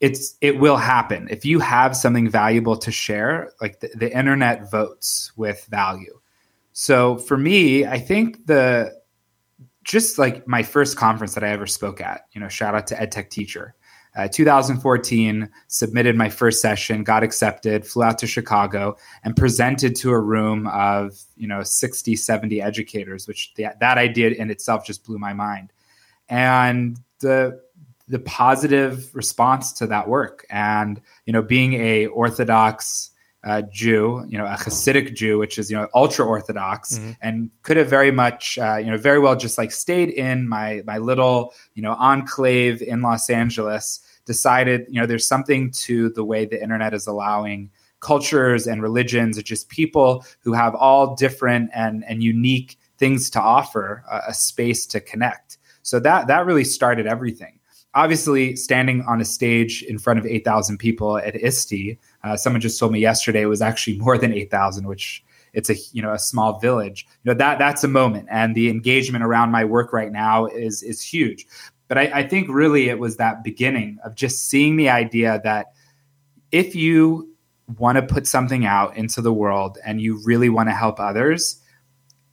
it's 0.00 0.36
it 0.40 0.58
will 0.58 0.76
happen. 0.76 1.28
If 1.30 1.44
you 1.44 1.60
have 1.60 1.96
something 1.96 2.28
valuable 2.28 2.76
to 2.78 2.90
share 2.90 3.52
like 3.60 3.80
the, 3.80 3.90
the 3.94 4.16
internet 4.16 4.70
votes 4.70 5.32
with 5.36 5.66
value. 5.70 6.20
So 6.72 7.16
for 7.18 7.38
me, 7.38 7.86
I 7.86 7.98
think 7.98 8.46
the 8.46 8.92
just 9.86 10.18
like 10.18 10.46
my 10.48 10.62
first 10.62 10.96
conference 10.96 11.34
that 11.34 11.44
I 11.44 11.50
ever 11.50 11.66
spoke 11.66 12.00
at, 12.00 12.26
you 12.32 12.40
know, 12.40 12.48
shout 12.48 12.74
out 12.74 12.86
to 12.88 12.96
EdTech 12.96 13.30
Teacher. 13.30 13.74
Uh, 14.16 14.26
2014, 14.26 15.48
submitted 15.68 16.16
my 16.16 16.28
first 16.28 16.62
session, 16.62 17.04
got 17.04 17.22
accepted, 17.22 17.86
flew 17.86 18.02
out 18.02 18.18
to 18.18 18.26
Chicago, 18.26 18.96
and 19.24 19.36
presented 19.36 19.94
to 19.94 20.10
a 20.10 20.18
room 20.18 20.66
of 20.68 21.20
you 21.36 21.46
know 21.46 21.62
60, 21.62 22.16
70 22.16 22.62
educators, 22.62 23.28
which 23.28 23.52
the, 23.56 23.66
that 23.78 23.98
idea 23.98 24.30
in 24.30 24.50
itself 24.50 24.86
just 24.86 25.04
blew 25.04 25.18
my 25.18 25.34
mind. 25.34 25.70
And 26.30 26.98
the 27.20 27.60
the 28.08 28.18
positive 28.20 29.14
response 29.14 29.72
to 29.74 29.86
that 29.88 30.08
work, 30.08 30.46
and 30.48 30.98
you 31.26 31.32
know, 31.34 31.42
being 31.42 31.74
a 31.74 32.06
Orthodox 32.06 33.10
uh, 33.46 33.62
Jew, 33.70 34.26
you 34.28 34.36
know, 34.36 34.44
a 34.44 34.56
Hasidic 34.56 35.14
Jew, 35.14 35.38
which 35.38 35.56
is 35.56 35.70
you 35.70 35.76
know 35.76 35.86
ultra 35.94 36.26
Orthodox, 36.26 36.98
mm-hmm. 36.98 37.12
and 37.22 37.48
could 37.62 37.76
have 37.76 37.88
very 37.88 38.10
much, 38.10 38.58
uh, 38.58 38.76
you 38.76 38.90
know, 38.90 38.98
very 38.98 39.20
well 39.20 39.36
just 39.36 39.56
like 39.56 39.70
stayed 39.70 40.10
in 40.10 40.48
my 40.48 40.82
my 40.84 40.98
little 40.98 41.54
you 41.74 41.82
know 41.82 41.92
enclave 41.92 42.82
in 42.82 43.02
Los 43.02 43.30
Angeles. 43.30 44.00
Decided, 44.24 44.86
you 44.90 45.00
know, 45.00 45.06
there's 45.06 45.26
something 45.26 45.70
to 45.70 46.10
the 46.10 46.24
way 46.24 46.44
the 46.44 46.60
internet 46.60 46.92
is 46.92 47.06
allowing 47.06 47.70
cultures 48.00 48.66
and 48.66 48.82
religions, 48.82 49.38
or 49.38 49.42
just 49.42 49.68
people 49.68 50.24
who 50.40 50.52
have 50.52 50.74
all 50.74 51.14
different 51.14 51.70
and 51.72 52.04
and 52.08 52.24
unique 52.24 52.76
things 52.98 53.30
to 53.30 53.40
offer, 53.40 54.02
uh, 54.10 54.22
a 54.26 54.34
space 54.34 54.86
to 54.86 54.98
connect. 54.98 55.58
So 55.82 56.00
that 56.00 56.26
that 56.26 56.46
really 56.46 56.64
started 56.64 57.06
everything 57.06 57.60
obviously 57.96 58.54
standing 58.54 59.02
on 59.08 59.20
a 59.20 59.24
stage 59.24 59.82
in 59.82 59.98
front 59.98 60.18
of 60.18 60.26
8,000 60.26 60.76
people 60.76 61.16
at 61.16 61.34
ISTE, 61.34 61.98
uh, 62.26 62.36
someone 62.36 62.60
just 62.60 62.78
told 62.78 62.92
me 62.92 63.00
yesterday 63.00 63.42
it 63.42 63.46
was 63.46 63.62
actually 63.62 63.98
more 64.06 64.18
than 64.18 64.32
8,000, 64.32 64.86
which 64.86 65.24
it's 65.52 65.70
a 65.70 65.74
you 65.92 66.02
know 66.02 66.12
a 66.12 66.18
small 66.18 66.58
village. 66.58 67.06
You 67.24 67.32
know 67.32 67.38
that 67.38 67.58
that's 67.58 67.82
a 67.82 67.88
moment, 67.88 68.28
and 68.30 68.54
the 68.54 68.68
engagement 68.68 69.24
around 69.24 69.50
my 69.50 69.64
work 69.64 69.92
right 69.92 70.12
now 70.12 70.46
is 70.46 70.82
is 70.82 71.00
huge. 71.02 71.46
But 71.88 71.98
I, 71.98 72.02
I 72.14 72.28
think 72.28 72.48
really 72.48 72.88
it 72.88 72.98
was 72.98 73.16
that 73.16 73.42
beginning 73.42 73.98
of 74.04 74.14
just 74.14 74.48
seeing 74.48 74.76
the 74.76 74.90
idea 74.90 75.40
that 75.44 75.72
if 76.52 76.74
you 76.74 77.32
want 77.78 77.96
to 77.96 78.02
put 78.02 78.26
something 78.26 78.66
out 78.66 78.96
into 78.96 79.20
the 79.20 79.32
world 79.32 79.78
and 79.84 80.00
you 80.00 80.20
really 80.24 80.48
want 80.48 80.68
to 80.68 80.74
help 80.74 81.00
others, 81.00 81.60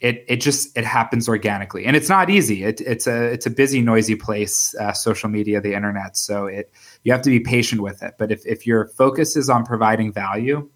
it 0.04 0.26
it 0.28 0.42
just 0.42 0.78
it 0.78 0.84
happens 0.84 1.30
organically, 1.30 1.86
and 1.86 1.96
it's 1.96 2.10
not 2.10 2.30
easy. 2.30 2.66
It, 2.66 2.82
it's 2.82 3.08
a 3.08 3.24
it's 3.32 3.46
a 3.46 3.50
busy, 3.50 3.82
noisy 3.82 4.16
place, 4.16 4.76
uh, 4.76 4.92
social 4.92 5.30
media, 5.30 5.62
the 5.62 5.74
internet. 5.74 6.18
So 6.18 6.46
it 6.46 6.74
you 7.04 7.14
have 7.14 7.22
to 7.22 7.30
be 7.30 7.40
patient 7.40 7.82
with 7.82 8.04
it. 8.04 8.16
But 8.20 8.30
if 8.30 8.46
if 8.46 8.68
your 8.68 8.88
focus 8.90 9.38
is 9.38 9.50
on 9.50 9.66
providing 9.66 10.12
value, 10.12 10.70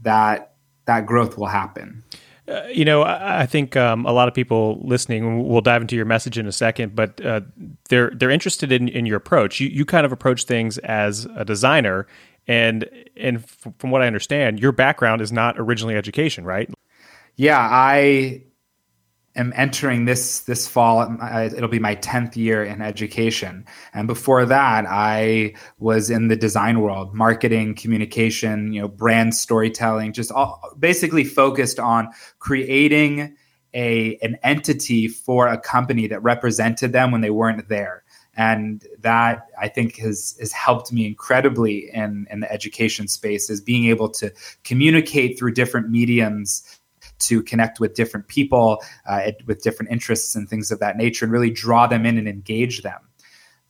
that 0.00 0.54
that 0.86 1.04
growth 1.04 1.36
will 1.36 1.48
happen. 1.48 2.02
Uh, 2.48 2.62
you 2.72 2.86
know, 2.86 3.02
I, 3.02 3.42
I 3.42 3.46
think 3.46 3.76
um, 3.76 4.06
a 4.06 4.12
lot 4.12 4.26
of 4.26 4.32
people 4.32 4.80
listening. 4.82 5.46
We'll 5.46 5.60
dive 5.60 5.82
into 5.82 5.94
your 5.94 6.06
message 6.06 6.38
in 6.38 6.46
a 6.46 6.52
second, 6.52 6.96
but 6.96 7.22
uh, 7.24 7.42
they're 7.90 8.10
they're 8.10 8.30
interested 8.30 8.72
in, 8.72 8.88
in 8.88 9.04
your 9.04 9.18
approach. 9.18 9.60
You 9.60 9.68
you 9.68 9.84
kind 9.84 10.06
of 10.06 10.12
approach 10.12 10.44
things 10.44 10.78
as 10.78 11.26
a 11.36 11.44
designer, 11.44 12.06
and 12.48 12.88
and 13.18 13.44
from 13.46 13.90
what 13.90 14.00
I 14.00 14.06
understand, 14.06 14.60
your 14.60 14.72
background 14.72 15.20
is 15.20 15.30
not 15.30 15.56
originally 15.58 15.94
education, 15.94 16.46
right? 16.46 16.70
Yeah, 17.36 17.58
I 17.58 18.42
am 19.36 19.52
entering 19.56 20.04
this 20.04 20.40
this 20.40 20.66
fall. 20.66 21.16
It'll 21.22 21.68
be 21.68 21.78
my 21.78 21.94
tenth 21.94 22.36
year 22.36 22.64
in 22.64 22.82
education, 22.82 23.64
and 23.94 24.06
before 24.06 24.44
that, 24.46 24.86
I 24.88 25.54
was 25.78 26.10
in 26.10 26.28
the 26.28 26.36
design 26.36 26.80
world, 26.80 27.14
marketing, 27.14 27.74
communication, 27.74 28.72
you 28.72 28.82
know, 28.82 28.88
brand 28.88 29.34
storytelling, 29.34 30.12
just 30.12 30.32
all, 30.32 30.60
basically 30.78 31.24
focused 31.24 31.78
on 31.78 32.08
creating 32.38 33.36
a 33.74 34.16
an 34.22 34.36
entity 34.42 35.08
for 35.08 35.46
a 35.48 35.58
company 35.58 36.06
that 36.08 36.22
represented 36.22 36.92
them 36.92 37.10
when 37.10 37.20
they 37.20 37.30
weren't 37.30 37.68
there 37.68 38.04
and 38.34 38.86
that 39.00 39.46
I 39.60 39.68
think 39.68 39.96
has 39.98 40.36
has 40.40 40.52
helped 40.52 40.92
me 40.92 41.06
incredibly 41.06 41.90
in 41.92 42.26
in 42.30 42.40
the 42.40 42.50
education 42.50 43.08
space 43.08 43.50
is 43.50 43.60
being 43.60 43.86
able 43.86 44.08
to 44.10 44.32
communicate 44.64 45.38
through 45.38 45.52
different 45.52 45.90
mediums 45.90 46.79
to 47.20 47.42
connect 47.42 47.80
with 47.80 47.94
different 47.94 48.28
people 48.28 48.82
uh, 49.08 49.32
with 49.46 49.62
different 49.62 49.90
interests 49.90 50.34
and 50.34 50.48
things 50.48 50.70
of 50.70 50.80
that 50.80 50.96
nature 50.96 51.24
and 51.24 51.32
really 51.32 51.50
draw 51.50 51.86
them 51.86 52.04
in 52.06 52.18
and 52.18 52.28
engage 52.28 52.82
them. 52.82 53.00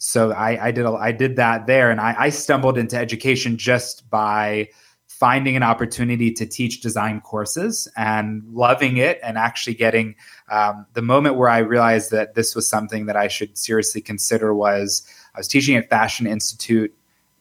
So 0.02 0.32
I, 0.32 0.68
I 0.68 0.70
did 0.70 0.86
a, 0.86 0.92
I 0.92 1.12
did 1.12 1.36
that 1.36 1.66
there, 1.66 1.90
and 1.90 2.00
I, 2.00 2.14
I, 2.18 2.30
stumbled 2.30 2.78
into 2.78 2.96
education 2.96 3.58
just 3.58 4.08
by 4.08 4.70
finding 5.06 5.56
an 5.56 5.62
opportunity 5.62 6.32
to 6.32 6.46
teach 6.46 6.80
design 6.80 7.20
courses 7.20 7.86
and 7.98 8.42
loving 8.50 8.96
it, 8.96 9.20
and 9.22 9.36
actually 9.36 9.74
getting 9.74 10.14
um, 10.50 10.86
the 10.94 11.02
moment 11.02 11.36
where 11.36 11.50
I 11.50 11.58
realized 11.58 12.10
that 12.12 12.34
this 12.34 12.54
was 12.54 12.66
something 12.66 13.04
that 13.06 13.16
I 13.16 13.28
should 13.28 13.58
seriously 13.58 14.00
consider 14.00 14.54
was 14.54 15.06
I 15.34 15.40
was 15.40 15.48
teaching 15.48 15.76
at 15.76 15.90
Fashion 15.90 16.26
Institute 16.26 16.96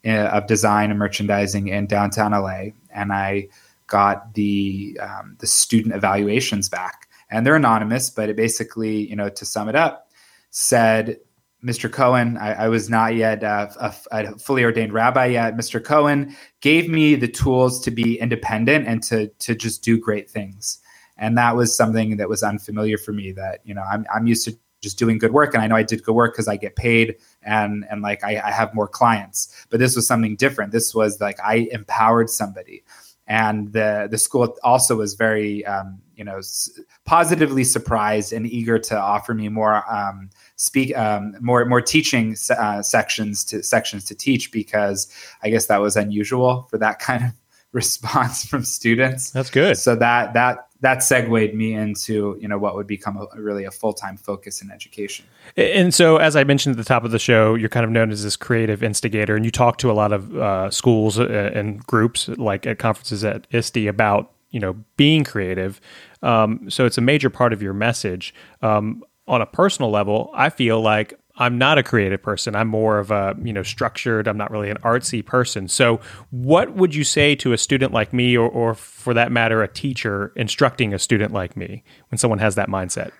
uh, 0.06 0.10
of 0.10 0.46
Design 0.46 0.90
and 0.90 1.00
Merchandising 1.00 1.70
in 1.70 1.88
downtown 1.88 2.34
LA, 2.34 2.72
and 2.94 3.14
I 3.14 3.48
got 3.90 4.34
the 4.34 5.00
um, 5.02 5.36
the 5.40 5.48
student 5.48 5.96
evaluations 5.96 6.70
back, 6.70 7.10
and 7.30 7.46
they're 7.46 7.56
anonymous, 7.56 8.10
but 8.10 8.30
it 8.30 8.36
basically, 8.36 9.10
you 9.10 9.16
know, 9.16 9.30
to 9.30 9.46
sum 9.46 9.70
it 9.70 9.76
up, 9.76 10.10
said, 10.52 11.18
"Mr. 11.64 11.92
Cohen, 11.92 12.38
I, 12.38 12.66
I 12.66 12.68
was 12.70 12.90
not 12.90 13.16
yet 13.16 13.44
uh, 13.44 13.68
a, 13.80 13.94
a, 14.12 14.40
fully 14.40 14.64
ordained 14.64 14.94
rabbi 14.94 15.26
yet. 15.28 15.56
Mr. 15.56 15.84
Cohen 15.84 16.36
gave 16.62 16.90
me 16.90 17.16
the 17.16 17.28
tools 17.28 17.82
to 17.82 17.92
be 17.92 18.20
independent 18.20 18.88
and 18.88 19.04
to 19.04 19.28
to 19.28 19.56
just 19.56 19.84
do 19.84 20.00
great 20.00 20.30
things." 20.30 20.80
And 21.18 21.38
that 21.38 21.58
was 21.58 21.76
something 21.76 22.16
that 22.16 22.30
was 22.30 22.44
unfamiliar 22.44 22.98
for 22.98 23.12
me. 23.12 23.32
That 23.34 23.60
you 23.64 23.74
know, 23.74 23.84
I'm 23.84 24.06
I'm 24.14 24.28
used 24.28 24.46
to 24.46 24.58
just 24.82 24.98
doing 24.98 25.18
good 25.18 25.34
work 25.34 25.54
and 25.54 25.62
i 25.62 25.68
know 25.68 25.76
i 25.76 25.84
did 25.84 26.04
good 26.04 26.14
work 26.14 26.34
because 26.34 26.48
i 26.48 26.56
get 26.56 26.76
paid 26.76 27.16
and 27.44 27.86
and 27.90 28.02
like 28.02 28.24
I, 28.24 28.40
I, 28.40 28.52
have 28.52 28.74
more 28.74 28.88
clients 28.88 29.54
but 29.70 29.80
this 29.80 29.96
was 29.96 30.08
something 30.08 30.36
different 30.36 30.72
this 30.72 30.96
was 30.96 31.20
like 31.20 31.38
i 31.44 31.68
empowered 31.72 32.30
somebody 32.30 32.84
and 33.30 33.72
the 33.72 34.08
the 34.10 34.18
school 34.18 34.58
also 34.64 34.96
was 34.96 35.14
very 35.14 35.64
um, 35.66 36.02
you 36.16 36.24
know 36.24 36.38
s- 36.38 36.70
positively 37.06 37.64
surprised 37.64 38.34
and 38.34 38.48
eager 38.48 38.80
to 38.80 39.00
offer 39.00 39.34
me 39.34 39.48
more 39.48 39.84
um, 39.90 40.30
speak 40.56 40.98
um, 40.98 41.36
more 41.40 41.64
more 41.66 41.82
teaching 41.82 42.36
uh, 42.50 42.82
sections 42.82 43.46
to 43.46 43.64
sections 43.64 44.04
to 44.04 44.16
teach 44.16 44.52
because 44.52 45.14
I 45.44 45.50
guess 45.50 45.68
that 45.68 45.80
was 45.80 45.96
unusual 45.96 46.68
for 46.70 46.78
that 46.80 47.00
kind 47.08 47.24
of 47.24 47.32
response 47.74 48.46
from 48.46 48.64
students. 48.64 49.32
That's 49.32 49.50
good. 49.50 49.78
So 49.78 49.96
that 49.96 50.34
that 50.34 50.70
that 50.82 51.04
segued 51.04 51.54
me 51.54 51.74
into 51.74 52.38
you 52.40 52.48
know 52.48 52.58
what 52.58 52.76
would 52.76 52.88
become 52.88 53.18
a, 53.18 53.42
really 53.42 53.66
a 53.66 53.72
full-time 53.72 54.18
focus 54.18 54.62
in 54.62 54.72
education 54.72 55.26
and 55.58 55.94
so 55.94 56.18
as 56.18 56.36
i 56.36 56.44
mentioned 56.44 56.74
at 56.74 56.78
the 56.78 56.88
top 56.88 57.04
of 57.04 57.12
the 57.12 57.20
show 57.20 57.56
you're 57.56 57.70
kind 57.70 57.84
of 57.84 57.92
known 57.92 58.12
as 58.12 58.24
this 58.24 58.36
creative 58.36 58.82
instigator 58.82 59.36
and 59.36 59.46
you 59.46 59.52
talk 59.52 59.78
to 59.78 59.92
a 59.92 59.94
lot 59.94 60.12
of 60.12 60.36
uh, 60.38 60.70
schools 60.72 61.20
uh, 61.20 61.52
and 61.54 61.86
groups 61.86 62.28
like 62.30 62.66
at 62.66 62.80
conferences 62.80 63.24
at 63.24 63.46
ISTE 63.52 63.88
about 63.88 64.32
you 64.52 64.60
know 64.60 64.76
being 64.96 65.24
creative 65.24 65.82
um, 66.22 66.70
so 66.70 66.86
it's 66.86 66.98
a 66.98 67.02
major 67.02 67.30
part 67.30 67.54
of 67.54 67.62
your 67.62 67.74
message 67.74 68.34
um, 68.62 69.04
on 69.28 69.42
a 69.42 69.46
personal 69.46 69.92
level 69.92 70.32
i 70.34 70.50
feel 70.50 70.82
like 70.82 71.20
I'm 71.40 71.58
not 71.58 71.78
a 71.78 71.84
creative 71.84 72.22
person. 72.22 72.56
I'm 72.56 72.68
more 72.68 73.00
of 73.00 73.12
a, 73.12 73.36
you 73.42 73.54
know, 73.54 73.64
structured. 73.64 74.28
I'm 74.28 74.38
not 74.38 74.52
really 74.52 74.70
an 74.70 74.78
artsy 74.78 75.26
person. 75.26 75.70
So, 75.70 76.02
what 76.32 76.76
would 76.76 76.94
you 76.94 77.06
say 77.06 77.34
to 77.36 77.54
a 77.54 77.58
student 77.58 77.94
like 77.94 78.14
me, 78.14 78.38
or, 78.38 78.50
or 78.50 78.76
for 78.76 79.14
that 79.14 79.32
matter, 79.32 79.64
a 79.64 79.68
teacher 79.68 80.34
instructing 80.36 80.94
a 80.94 81.00
student 81.00 81.34
like 81.34 81.56
me 81.56 81.84
when 82.12 82.18
someone 82.18 82.40
has 82.40 82.56
that 82.56 82.68
mindset? 82.68 83.12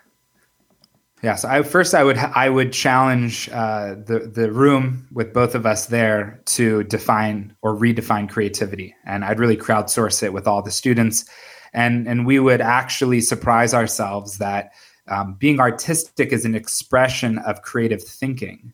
Yeah. 1.24 1.36
So, 1.36 1.48
I, 1.50 1.64
first, 1.64 1.96
I 1.96 2.04
would 2.04 2.18
I 2.18 2.50
would 2.50 2.74
challenge 2.74 3.50
uh, 3.50 3.96
the 3.96 4.30
the 4.34 4.52
room 4.52 5.08
with 5.14 5.34
both 5.34 5.56
of 5.56 5.66
us 5.66 5.86
there 5.86 6.42
to 6.48 6.84
define 6.84 7.56
or 7.62 7.76
redefine 7.76 8.30
creativity, 8.30 8.96
and 9.06 9.24
I'd 9.24 9.40
really 9.40 9.58
crowdsource 9.58 10.22
it 10.24 10.34
with 10.34 10.46
all 10.46 10.62
the 10.62 10.72
students, 10.72 11.24
and 11.74 12.06
and 12.06 12.26
we 12.26 12.40
would 12.40 12.60
actually 12.60 13.22
surprise 13.22 13.74
ourselves 13.74 14.40
that 14.40 14.72
um, 15.10 15.34
being 15.34 15.60
artistic 15.60 16.32
is 16.32 16.46
an 16.46 16.56
expression 16.56 17.40
of 17.40 17.62
creative 17.62 18.04
thinking. 18.04 18.74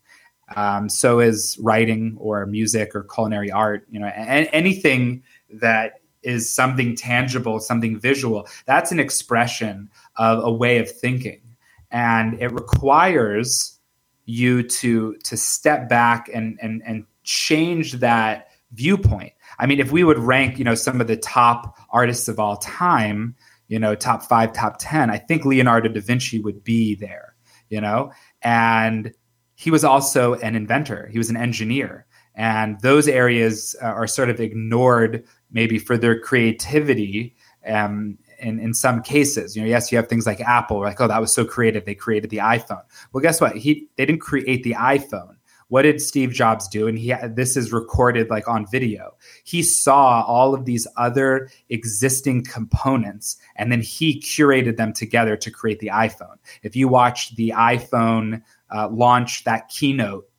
Um, 0.55 0.89
so 0.89 1.19
is 1.19 1.57
writing 1.59 2.17
or 2.19 2.45
music 2.45 2.95
or 2.95 3.03
culinary 3.03 3.51
art. 3.51 3.87
You 3.89 3.99
know, 3.99 4.07
a- 4.07 4.49
anything 4.53 5.23
that 5.53 6.01
is 6.21 6.49
something 6.53 6.95
tangible, 6.95 7.59
something 7.59 7.99
visual. 7.99 8.47
That's 8.65 8.91
an 8.91 8.99
expression 8.99 9.89
of 10.17 10.43
a 10.43 10.51
way 10.51 10.77
of 10.79 10.89
thinking, 10.89 11.41
and 11.89 12.39
it 12.41 12.51
requires 12.51 13.79
you 14.25 14.63
to 14.63 15.15
to 15.23 15.37
step 15.37 15.89
back 15.89 16.29
and 16.33 16.59
and 16.61 16.83
and 16.85 17.05
change 17.23 17.93
that 17.93 18.49
viewpoint. 18.73 19.33
I 19.57 19.65
mean, 19.65 19.79
if 19.79 19.91
we 19.91 20.03
would 20.03 20.19
rank, 20.19 20.59
you 20.59 20.65
know, 20.65 20.75
some 20.75 20.99
of 20.99 21.07
the 21.07 21.17
top 21.17 21.77
artists 21.91 22.27
of 22.27 22.39
all 22.39 22.57
time, 22.57 23.35
you 23.67 23.79
know, 23.79 23.95
top 23.95 24.23
five, 24.23 24.53
top 24.53 24.77
10, 24.79 25.09
I 25.09 25.17
think 25.17 25.45
Leonardo 25.45 25.89
da 25.89 26.01
Vinci 26.01 26.39
would 26.39 26.63
be 26.63 26.95
there, 26.95 27.35
you 27.69 27.81
know? 27.81 28.11
And 28.41 29.13
he 29.55 29.71
was 29.71 29.83
also 29.83 30.35
an 30.35 30.55
inventor, 30.55 31.07
he 31.11 31.17
was 31.17 31.29
an 31.29 31.37
engineer. 31.37 32.05
And 32.35 32.79
those 32.81 33.07
areas 33.07 33.75
uh, 33.81 33.85
are 33.85 34.07
sort 34.07 34.29
of 34.29 34.41
ignored 34.41 35.23
maybe 35.51 35.79
for 35.79 35.97
their 35.97 36.19
creativity 36.19 37.35
um, 37.65 38.17
in, 38.39 38.59
in 38.59 38.73
some 38.73 39.01
cases. 39.01 39.55
You 39.55 39.61
know, 39.61 39.69
yes, 39.69 39.91
you 39.91 39.97
have 39.97 40.07
things 40.07 40.25
like 40.25 40.41
Apple, 40.41 40.81
like, 40.81 40.99
oh, 40.99 41.07
that 41.07 41.21
was 41.21 41.33
so 41.33 41.45
creative. 41.45 41.85
They 41.85 41.95
created 41.95 42.29
the 42.29 42.37
iPhone. 42.37 42.81
Well, 43.13 43.21
guess 43.21 43.39
what? 43.39 43.55
He 43.55 43.87
they 43.95 44.05
didn't 44.05 44.21
create 44.21 44.63
the 44.63 44.73
iPhone. 44.73 45.35
What 45.69 45.81
did 45.81 46.01
Steve 46.01 46.31
Jobs 46.31 46.67
do? 46.67 46.87
And 46.87 46.97
he 46.97 47.13
this 47.29 47.57
is 47.57 47.73
recorded 47.73 48.29
like 48.29 48.47
on 48.47 48.67
video. 48.67 49.15
He 49.43 49.63
saw 49.63 50.23
all 50.23 50.53
of 50.53 50.65
these 50.65 50.87
other 50.95 51.49
existing 51.69 52.45
components 52.45 53.37
and 53.55 53.71
then 53.71 53.81
he 53.81 54.19
curated 54.21 54.77
them 54.77 54.93
together 54.93 55.35
to 55.37 55.51
create 55.51 55.79
the 55.79 55.87
iPhone. 55.87 56.37
If 56.61 56.75
you 56.75 56.87
watch 56.87 57.35
the 57.35 57.53
iPhone 57.55 58.41
uh, 58.73 58.89
launch 58.89 59.43
that 59.45 59.69
keynote, 59.69 60.29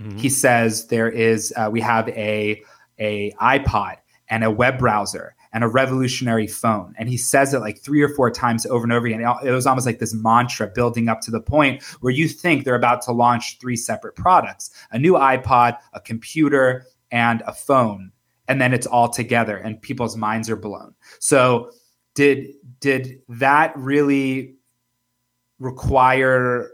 mm-hmm. 0.00 0.18
he 0.18 0.28
says 0.28 0.86
there 0.86 1.10
is 1.10 1.52
uh, 1.56 1.68
we 1.70 1.80
have 1.80 2.08
a 2.10 2.62
a 2.98 3.32
iPod 3.32 3.96
and 4.28 4.44
a 4.44 4.50
web 4.50 4.78
browser 4.78 5.35
and 5.56 5.64
a 5.64 5.68
revolutionary 5.68 6.46
phone. 6.46 6.94
And 6.98 7.08
he 7.08 7.16
says 7.16 7.54
it 7.54 7.60
like 7.60 7.78
three 7.78 8.02
or 8.02 8.10
four 8.10 8.30
times 8.30 8.66
over 8.66 8.84
and 8.84 8.92
over 8.92 9.06
again. 9.06 9.22
It 9.42 9.50
was 9.52 9.66
almost 9.66 9.86
like 9.86 10.00
this 10.00 10.12
mantra 10.12 10.66
building 10.66 11.08
up 11.08 11.22
to 11.22 11.30
the 11.30 11.40
point 11.40 11.82
where 12.00 12.12
you 12.12 12.28
think 12.28 12.64
they're 12.64 12.74
about 12.74 13.00
to 13.02 13.12
launch 13.12 13.56
three 13.58 13.74
separate 13.74 14.16
products 14.16 14.70
a 14.90 14.98
new 14.98 15.14
iPod, 15.14 15.78
a 15.94 16.00
computer, 16.00 16.84
and 17.10 17.42
a 17.46 17.54
phone. 17.54 18.12
And 18.48 18.60
then 18.60 18.74
it's 18.74 18.86
all 18.86 19.08
together 19.08 19.56
and 19.56 19.80
people's 19.80 20.14
minds 20.14 20.50
are 20.50 20.56
blown. 20.56 20.94
So, 21.20 21.70
did 22.14 22.48
did 22.80 23.22
that 23.30 23.72
really 23.78 24.56
require 25.58 26.70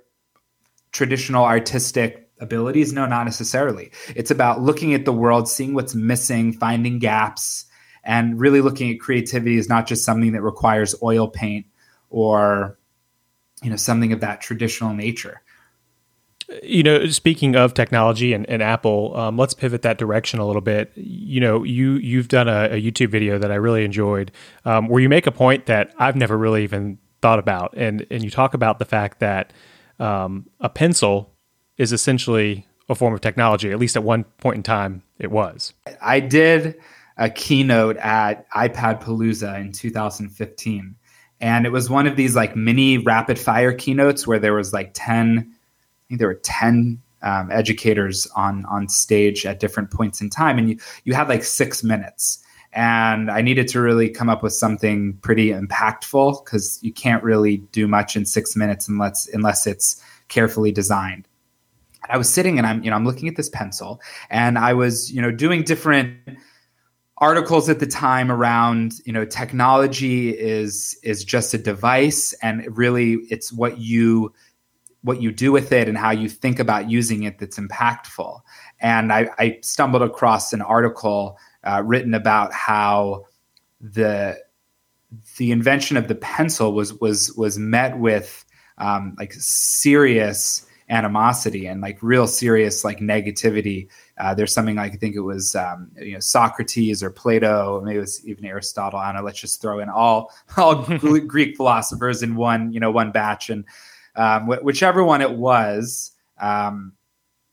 traditional 0.90 1.44
artistic 1.44 2.28
abilities? 2.40 2.92
No, 2.92 3.06
not 3.06 3.26
necessarily. 3.26 3.92
It's 4.16 4.32
about 4.32 4.60
looking 4.60 4.92
at 4.92 5.04
the 5.04 5.12
world, 5.12 5.48
seeing 5.48 5.72
what's 5.72 5.94
missing, 5.94 6.52
finding 6.52 6.98
gaps, 6.98 7.66
and 8.04 8.40
really 8.40 8.60
looking 8.60 8.90
at 8.92 9.00
creativity 9.00 9.56
is 9.56 9.68
not 9.68 9.86
just 9.86 10.04
something 10.04 10.32
that 10.32 10.42
requires 10.42 10.94
oil 11.02 11.28
paint 11.28 11.66
or 12.10 12.78
you 13.62 13.70
know 13.70 13.76
something 13.76 14.12
of 14.12 14.20
that 14.20 14.40
traditional 14.40 14.92
nature. 14.92 15.40
You 16.62 16.82
know 16.82 17.06
speaking 17.06 17.56
of 17.56 17.72
technology 17.72 18.32
and, 18.32 18.48
and 18.48 18.62
apple 18.62 19.16
um, 19.16 19.38
let's 19.38 19.54
pivot 19.54 19.82
that 19.82 19.96
direction 19.98 20.40
a 20.40 20.46
little 20.46 20.60
bit. 20.60 20.92
You 20.96 21.40
know 21.40 21.62
you 21.62 21.92
you've 21.94 22.28
done 22.28 22.48
a, 22.48 22.70
a 22.72 22.82
youtube 22.82 23.08
video 23.10 23.38
that 23.38 23.50
i 23.50 23.54
really 23.54 23.84
enjoyed 23.84 24.32
um, 24.64 24.88
where 24.88 25.00
you 25.00 25.08
make 25.08 25.26
a 25.26 25.32
point 25.32 25.66
that 25.66 25.94
i've 25.98 26.16
never 26.16 26.36
really 26.36 26.62
even 26.64 26.98
thought 27.22 27.38
about. 27.38 27.72
And 27.76 28.04
and 28.10 28.22
you 28.22 28.30
talk 28.30 28.52
about 28.52 28.78
the 28.78 28.84
fact 28.84 29.20
that 29.20 29.52
um, 29.98 30.50
a 30.60 30.68
pencil 30.68 31.32
is 31.78 31.92
essentially 31.92 32.66
a 32.88 32.94
form 32.94 33.14
of 33.14 33.20
technology 33.20 33.70
at 33.70 33.78
least 33.78 33.96
at 33.96 34.02
one 34.02 34.24
point 34.24 34.56
in 34.56 34.62
time 34.62 35.02
it 35.18 35.30
was. 35.30 35.72
I 36.02 36.20
did 36.20 36.74
a 37.16 37.30
keynote 37.30 37.96
at 37.98 38.48
iPad 38.50 39.02
Palooza 39.02 39.60
in 39.60 39.72
2015. 39.72 40.96
And 41.40 41.66
it 41.66 41.70
was 41.72 41.90
one 41.90 42.06
of 42.06 42.16
these 42.16 42.36
like 42.36 42.54
mini 42.54 42.98
rapid 42.98 43.38
fire 43.38 43.72
keynotes 43.72 44.26
where 44.26 44.38
there 44.38 44.54
was 44.54 44.72
like 44.72 44.92
10, 44.94 45.38
I 45.38 46.08
think 46.08 46.18
there 46.18 46.28
were 46.28 46.34
10 46.34 47.02
um, 47.22 47.50
educators 47.50 48.26
on 48.34 48.64
on 48.66 48.88
stage 48.88 49.46
at 49.46 49.60
different 49.60 49.90
points 49.90 50.20
in 50.20 50.30
time. 50.30 50.58
And 50.58 50.70
you, 50.70 50.78
you 51.04 51.14
had 51.14 51.28
like 51.28 51.44
six 51.44 51.82
minutes. 51.82 52.38
And 52.74 53.30
I 53.30 53.42
needed 53.42 53.68
to 53.68 53.80
really 53.80 54.08
come 54.08 54.30
up 54.30 54.42
with 54.42 54.54
something 54.54 55.18
pretty 55.18 55.50
impactful 55.50 56.44
because 56.44 56.78
you 56.82 56.92
can't 56.92 57.22
really 57.22 57.58
do 57.58 57.86
much 57.86 58.16
in 58.16 58.24
six 58.24 58.56
minutes 58.56 58.88
unless 58.88 59.28
unless 59.28 59.66
it's 59.66 60.02
carefully 60.28 60.72
designed. 60.72 61.28
I 62.08 62.16
was 62.18 62.28
sitting 62.28 62.58
and 62.58 62.66
I'm, 62.66 62.82
you 62.82 62.90
know, 62.90 62.96
I'm 62.96 63.04
looking 63.04 63.28
at 63.28 63.36
this 63.36 63.48
pencil 63.50 64.00
and 64.30 64.58
I 64.58 64.72
was, 64.72 65.12
you 65.12 65.22
know, 65.22 65.30
doing 65.30 65.62
different 65.62 66.16
articles 67.22 67.68
at 67.68 67.78
the 67.78 67.86
time 67.86 68.32
around 68.32 68.94
you 69.04 69.12
know 69.12 69.24
technology 69.24 70.30
is 70.30 70.98
is 71.04 71.24
just 71.24 71.54
a 71.54 71.58
device 71.58 72.32
and 72.42 72.66
really 72.76 73.12
it's 73.30 73.52
what 73.52 73.78
you 73.78 74.32
what 75.02 75.22
you 75.22 75.30
do 75.30 75.52
with 75.52 75.70
it 75.70 75.88
and 75.88 75.96
how 75.96 76.10
you 76.10 76.28
think 76.28 76.58
about 76.58 76.90
using 76.90 77.22
it 77.22 77.38
that's 77.38 77.60
impactful 77.60 78.40
and 78.80 79.12
i, 79.12 79.28
I 79.38 79.58
stumbled 79.62 80.02
across 80.02 80.52
an 80.52 80.62
article 80.62 81.38
uh, 81.62 81.80
written 81.86 82.12
about 82.12 82.52
how 82.52 83.26
the 83.80 84.36
the 85.36 85.52
invention 85.52 85.96
of 85.96 86.08
the 86.08 86.16
pencil 86.16 86.72
was 86.72 86.92
was 86.94 87.32
was 87.36 87.56
met 87.56 88.00
with 88.00 88.44
um, 88.78 89.14
like 89.16 89.32
serious 89.34 90.66
animosity 90.92 91.66
and 91.66 91.80
like 91.80 91.98
real 92.02 92.26
serious 92.26 92.84
like 92.84 92.98
negativity. 92.98 93.88
Uh, 94.22 94.32
there's 94.32 94.54
something 94.54 94.76
like 94.76 94.92
I 94.92 94.96
think 94.96 95.16
it 95.16 95.20
was 95.20 95.56
um, 95.56 95.90
you 96.00 96.12
know 96.12 96.20
Socrates 96.20 97.02
or 97.02 97.10
Plato, 97.10 97.80
maybe 97.80 97.96
it 97.96 98.00
was 98.00 98.24
even 98.24 98.44
Aristotle. 98.44 99.00
I 99.00 99.06
don't 99.06 99.16
know. 99.16 99.26
Let's 99.26 99.40
just 99.40 99.60
throw 99.60 99.80
in 99.80 99.88
all 99.88 100.32
all 100.56 100.86
Greek 101.26 101.56
philosophers 101.56 102.22
in 102.22 102.36
one 102.36 102.72
you 102.72 102.78
know 102.78 102.92
one 102.92 103.10
batch, 103.10 103.50
and 103.50 103.64
um, 104.14 104.46
wh- 104.46 104.64
whichever 104.64 105.02
one 105.02 105.22
it 105.22 105.32
was. 105.32 106.12
Um, 106.40 106.92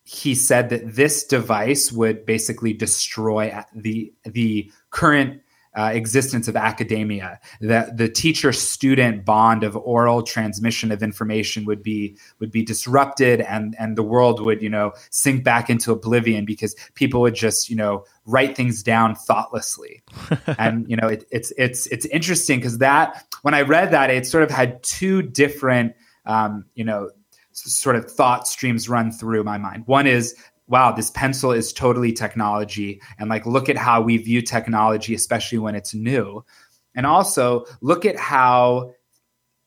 he 0.03 0.35
said 0.35 0.69
that 0.69 0.95
this 0.95 1.23
device 1.23 1.91
would 1.91 2.23
basically 2.27 2.73
destroy 2.73 3.51
the 3.73 4.13
the 4.25 4.71
current 4.91 5.41
uh, 5.79 5.91
existence 5.93 6.49
of 6.49 6.57
academia. 6.57 7.39
That 7.61 7.95
the 7.95 8.09
teacher-student 8.09 9.23
bond 9.23 9.63
of 9.63 9.77
oral 9.77 10.23
transmission 10.23 10.91
of 10.91 11.01
information 11.01 11.63
would 11.65 11.81
be 11.81 12.17
would 12.39 12.51
be 12.51 12.63
disrupted, 12.63 13.39
and 13.39 13.75
and 13.79 13.97
the 13.97 14.03
world 14.03 14.41
would 14.41 14.61
you 14.61 14.69
know 14.69 14.91
sink 15.09 15.45
back 15.45 15.69
into 15.69 15.93
oblivion 15.93 16.43
because 16.43 16.75
people 16.95 17.21
would 17.21 17.35
just 17.35 17.69
you 17.69 17.77
know 17.77 18.03
write 18.25 18.57
things 18.57 18.83
down 18.83 19.15
thoughtlessly. 19.15 20.03
and 20.57 20.89
you 20.89 20.97
know 20.97 21.07
it, 21.07 21.23
it's 21.31 21.53
it's 21.57 21.87
it's 21.87 22.05
interesting 22.07 22.59
because 22.59 22.79
that 22.79 23.25
when 23.43 23.53
I 23.53 23.61
read 23.61 23.91
that, 23.91 24.09
it 24.09 24.27
sort 24.27 24.43
of 24.43 24.51
had 24.51 24.83
two 24.83 25.21
different 25.21 25.93
um, 26.25 26.65
you 26.75 26.83
know 26.83 27.09
sort 27.53 27.95
of 27.95 28.11
thought 28.11 28.49
streams 28.49 28.89
run 28.89 29.11
through 29.11 29.45
my 29.45 29.57
mind. 29.57 29.83
One 29.85 30.07
is 30.07 30.35
wow, 30.69 30.91
this 30.91 31.09
pencil 31.11 31.51
is 31.51 31.73
totally 31.73 32.13
technology. 32.13 33.01
And 33.17 33.29
like, 33.29 33.45
look 33.45 33.67
at 33.69 33.77
how 33.77 34.01
we 34.01 34.17
view 34.17 34.41
technology, 34.41 35.13
especially 35.13 35.57
when 35.57 35.75
it's 35.75 35.93
new. 35.93 36.45
And 36.95 37.05
also 37.05 37.65
look 37.81 38.05
at 38.05 38.17
how 38.17 38.93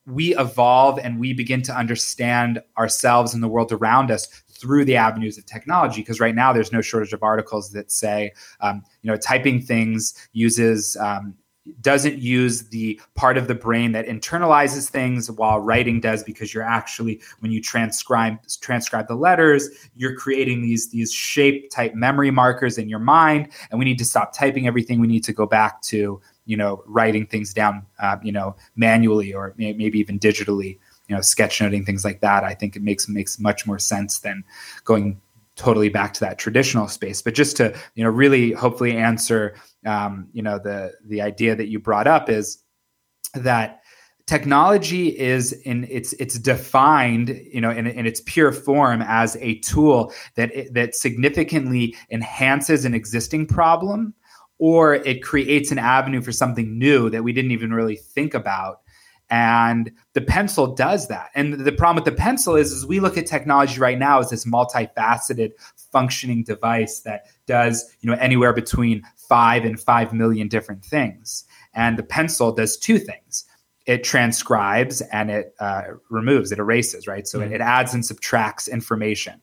we 0.05 0.35
evolve 0.37 0.99
and 0.99 1.19
we 1.19 1.33
begin 1.33 1.61
to 1.63 1.75
understand 1.75 2.61
ourselves 2.77 3.33
and 3.33 3.43
the 3.43 3.47
world 3.47 3.71
around 3.71 4.11
us 4.11 4.27
through 4.49 4.85
the 4.85 4.95
avenues 4.95 5.37
of 5.37 5.45
technology 5.45 6.01
because 6.01 6.19
right 6.19 6.35
now 6.35 6.53
there's 6.53 6.71
no 6.71 6.81
shortage 6.81 7.13
of 7.13 7.23
articles 7.23 7.71
that 7.71 7.91
say 7.91 8.31
um, 8.59 8.81
you 9.01 9.09
know 9.09 9.17
typing 9.17 9.61
things 9.61 10.13
uses 10.33 10.97
um, 10.97 11.33
doesn't 11.79 12.17
use 12.17 12.69
the 12.69 12.99
part 13.15 13.37
of 13.37 13.47
the 13.47 13.55
brain 13.55 13.93
that 13.93 14.05
internalizes 14.05 14.89
things 14.89 15.31
while 15.31 15.59
writing 15.59 16.01
does 16.01 16.21
because 16.21 16.53
you're 16.53 16.63
actually 16.63 17.21
when 17.39 17.51
you 17.51 17.61
transcribe 17.61 18.37
transcribe 18.59 19.07
the 19.07 19.15
letters 19.15 19.69
you're 19.95 20.15
creating 20.15 20.61
these 20.61 20.89
these 20.89 21.13
shape 21.13 21.69
type 21.71 21.95
memory 21.95 22.31
markers 22.31 22.77
in 22.77 22.89
your 22.89 22.99
mind 22.99 23.47
and 23.71 23.79
we 23.79 23.85
need 23.85 23.97
to 23.97 24.05
stop 24.05 24.33
typing 24.33 24.67
everything. 24.67 24.99
We 24.99 25.07
need 25.07 25.23
to 25.23 25.33
go 25.33 25.45
back 25.45 25.81
to 25.83 26.21
you 26.45 26.57
know 26.57 26.83
writing 26.85 27.25
things 27.25 27.53
down 27.53 27.85
uh, 27.99 28.17
you 28.21 28.31
know 28.31 28.55
manually 28.75 29.33
or 29.33 29.53
maybe 29.57 29.99
even 29.99 30.19
digitally 30.19 30.77
you 31.07 31.15
know 31.15 31.21
sketchnoting 31.21 31.85
things 31.85 32.03
like 32.03 32.21
that. 32.21 32.43
I 32.43 32.53
think 32.53 32.75
it 32.75 32.81
makes 32.81 33.07
makes 33.07 33.39
much 33.39 33.65
more 33.65 33.79
sense 33.79 34.19
than 34.19 34.43
going 34.83 35.21
totally 35.55 35.89
back 35.89 36.13
to 36.13 36.19
that 36.19 36.39
traditional 36.39 36.87
space 36.87 37.21
but 37.21 37.33
just 37.33 37.55
to 37.57 37.75
you 37.95 38.03
know 38.03 38.09
really 38.09 38.51
hopefully 38.51 38.95
answer 38.95 39.55
um, 39.85 40.27
you 40.33 40.41
know 40.41 40.57
the 40.57 40.91
the 41.05 41.21
idea 41.21 41.55
that 41.55 41.67
you 41.67 41.79
brought 41.79 42.07
up 42.07 42.29
is 42.29 42.63
that 43.35 43.81
technology 44.25 45.07
is 45.19 45.51
in 45.51 45.85
it's 45.89 46.13
it's 46.13 46.39
defined 46.39 47.29
you 47.51 47.59
know 47.59 47.71
in, 47.71 47.85
in 47.87 48.05
its 48.05 48.21
pure 48.25 48.51
form 48.51 49.01
as 49.01 49.35
a 49.37 49.59
tool 49.59 50.13
that 50.35 50.51
that 50.71 50.95
significantly 50.95 51.95
enhances 52.09 52.85
an 52.85 52.93
existing 52.93 53.45
problem 53.45 54.13
or 54.59 54.95
it 54.95 55.21
creates 55.21 55.71
an 55.71 55.77
avenue 55.77 56.21
for 56.21 56.31
something 56.31 56.77
new 56.77 57.09
that 57.09 57.23
we 57.23 57.33
didn't 57.33 57.51
even 57.51 57.73
really 57.73 57.97
think 57.97 58.33
about 58.33 58.82
and 59.29 59.91
the 60.13 60.21
pencil 60.21 60.75
does 60.75 61.07
that. 61.07 61.29
And 61.35 61.53
the 61.53 61.71
problem 61.71 62.03
with 62.03 62.05
the 62.05 62.19
pencil 62.19 62.55
is, 62.55 62.71
is 62.71 62.85
we 62.85 62.99
look 62.99 63.17
at 63.17 63.25
technology 63.25 63.79
right 63.79 63.97
now 63.97 64.19
as 64.19 64.29
this 64.29 64.45
multifaceted 64.45 65.51
functioning 65.91 66.43
device 66.43 66.99
that 67.01 67.25
does, 67.45 67.95
you 68.01 68.09
know, 68.09 68.17
anywhere 68.19 68.53
between 68.53 69.03
five 69.15 69.65
and 69.65 69.79
five 69.79 70.13
million 70.13 70.47
different 70.47 70.83
things. 70.85 71.45
And 71.73 71.97
the 71.97 72.03
pencil 72.03 72.51
does 72.51 72.77
two 72.77 72.99
things. 72.99 73.45
It 73.85 74.03
transcribes 74.03 75.01
and 75.01 75.31
it 75.31 75.55
uh, 75.59 75.83
removes, 76.09 76.51
it 76.51 76.59
erases, 76.59 77.07
right? 77.07 77.27
So 77.27 77.39
mm-hmm. 77.39 77.53
it, 77.53 77.55
it 77.55 77.61
adds 77.61 77.93
and 77.93 78.05
subtracts 78.05 78.67
information. 78.67 79.41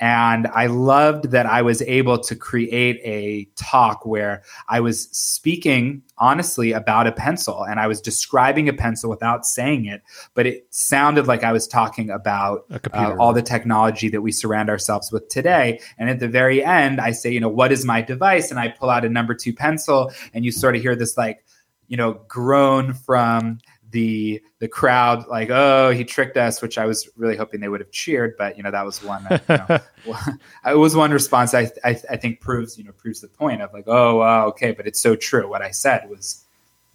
And 0.00 0.46
I 0.46 0.66
loved 0.66 1.30
that 1.30 1.44
I 1.44 1.60
was 1.60 1.82
able 1.82 2.18
to 2.20 2.34
create 2.34 3.00
a 3.04 3.46
talk 3.56 4.06
where 4.06 4.42
I 4.66 4.80
was 4.80 5.10
speaking 5.10 6.02
honestly 6.16 6.72
about 6.72 7.06
a 7.06 7.12
pencil 7.12 7.64
and 7.64 7.78
I 7.78 7.86
was 7.86 8.00
describing 8.00 8.66
a 8.68 8.72
pencil 8.72 9.10
without 9.10 9.44
saying 9.44 9.84
it, 9.84 10.02
but 10.34 10.46
it 10.46 10.66
sounded 10.70 11.26
like 11.26 11.44
I 11.44 11.52
was 11.52 11.68
talking 11.68 12.08
about 12.08 12.64
uh, 12.94 13.14
all 13.18 13.34
the 13.34 13.42
technology 13.42 14.08
that 14.08 14.22
we 14.22 14.32
surround 14.32 14.70
ourselves 14.70 15.12
with 15.12 15.28
today. 15.28 15.80
And 15.98 16.08
at 16.08 16.18
the 16.18 16.28
very 16.28 16.64
end, 16.64 16.98
I 16.98 17.10
say, 17.10 17.30
you 17.30 17.40
know, 17.40 17.48
what 17.48 17.70
is 17.70 17.84
my 17.84 18.00
device? 18.00 18.50
And 18.50 18.58
I 18.58 18.68
pull 18.68 18.88
out 18.88 19.04
a 19.04 19.08
number 19.10 19.34
two 19.34 19.52
pencil, 19.52 20.12
and 20.32 20.44
you 20.44 20.52
sort 20.52 20.76
of 20.76 20.82
hear 20.82 20.96
this 20.96 21.18
like, 21.18 21.44
you 21.88 21.96
know, 21.96 22.20
groan 22.28 22.94
from 22.94 23.58
the 23.90 24.42
the 24.58 24.68
crowd 24.68 25.26
like 25.28 25.50
oh 25.50 25.90
he 25.90 26.04
tricked 26.04 26.36
us 26.36 26.62
which 26.62 26.78
i 26.78 26.86
was 26.86 27.08
really 27.16 27.36
hoping 27.36 27.60
they 27.60 27.68
would 27.68 27.80
have 27.80 27.90
cheered 27.90 28.34
but 28.38 28.56
you 28.56 28.62
know 28.62 28.70
that 28.70 28.84
was 28.84 29.02
one 29.02 29.24
that, 29.24 29.42
you 29.48 30.12
know, 30.14 30.32
it 30.70 30.76
was 30.76 30.94
one 30.94 31.10
response 31.10 31.54
I, 31.54 31.70
I, 31.84 32.00
I 32.10 32.16
think 32.16 32.40
proves 32.40 32.78
you 32.78 32.84
know 32.84 32.92
proves 32.92 33.20
the 33.20 33.28
point 33.28 33.62
of 33.62 33.72
like 33.72 33.84
oh 33.86 34.16
wow, 34.16 34.46
okay 34.48 34.72
but 34.72 34.86
it's 34.86 35.00
so 35.00 35.16
true. 35.16 35.48
What 35.48 35.62
i 35.62 35.70
said 35.70 36.08
was 36.08 36.44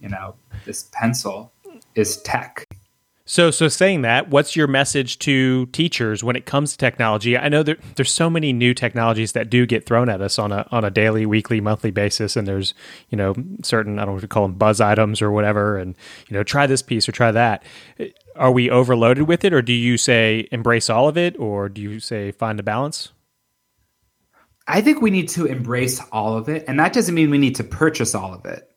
you 0.00 0.08
know 0.08 0.36
this 0.64 0.88
pencil 0.92 1.52
is 1.94 2.18
tech 2.22 2.65
so, 3.28 3.50
so 3.50 3.66
saying 3.66 4.02
that, 4.02 4.30
what's 4.30 4.54
your 4.54 4.68
message 4.68 5.18
to 5.20 5.66
teachers 5.66 6.22
when 6.22 6.36
it 6.36 6.46
comes 6.46 6.70
to 6.70 6.78
technology? 6.78 7.36
I 7.36 7.48
know 7.48 7.64
there, 7.64 7.76
there's 7.96 8.12
so 8.12 8.30
many 8.30 8.52
new 8.52 8.72
technologies 8.72 9.32
that 9.32 9.50
do 9.50 9.66
get 9.66 9.84
thrown 9.84 10.08
at 10.08 10.20
us 10.20 10.38
on 10.38 10.52
a 10.52 10.64
on 10.70 10.84
a 10.84 10.90
daily, 10.90 11.26
weekly, 11.26 11.60
monthly 11.60 11.90
basis, 11.90 12.36
and 12.36 12.46
there's 12.46 12.72
you 13.10 13.18
know 13.18 13.34
certain 13.64 13.98
I 13.98 14.02
don't 14.02 14.10
know 14.10 14.14
what 14.14 14.20
to 14.20 14.28
call 14.28 14.44
them 14.44 14.54
buzz 14.54 14.80
items 14.80 15.20
or 15.20 15.32
whatever, 15.32 15.76
and 15.76 15.96
you 16.28 16.36
know 16.36 16.44
try 16.44 16.68
this 16.68 16.82
piece 16.82 17.08
or 17.08 17.12
try 17.12 17.32
that. 17.32 17.64
Are 18.36 18.52
we 18.52 18.70
overloaded 18.70 19.26
with 19.26 19.44
it, 19.44 19.52
or 19.52 19.60
do 19.60 19.72
you 19.72 19.96
say 19.96 20.46
embrace 20.52 20.88
all 20.88 21.08
of 21.08 21.18
it, 21.18 21.36
or 21.36 21.68
do 21.68 21.80
you 21.80 21.98
say 21.98 22.30
find 22.30 22.60
a 22.60 22.62
balance? 22.62 23.10
I 24.68 24.80
think 24.80 25.02
we 25.02 25.10
need 25.10 25.28
to 25.30 25.46
embrace 25.46 26.00
all 26.12 26.36
of 26.36 26.48
it, 26.48 26.64
and 26.68 26.78
that 26.78 26.92
doesn't 26.92 27.14
mean 27.14 27.30
we 27.30 27.38
need 27.38 27.56
to 27.56 27.64
purchase 27.64 28.14
all 28.14 28.32
of 28.32 28.44
it. 28.44 28.70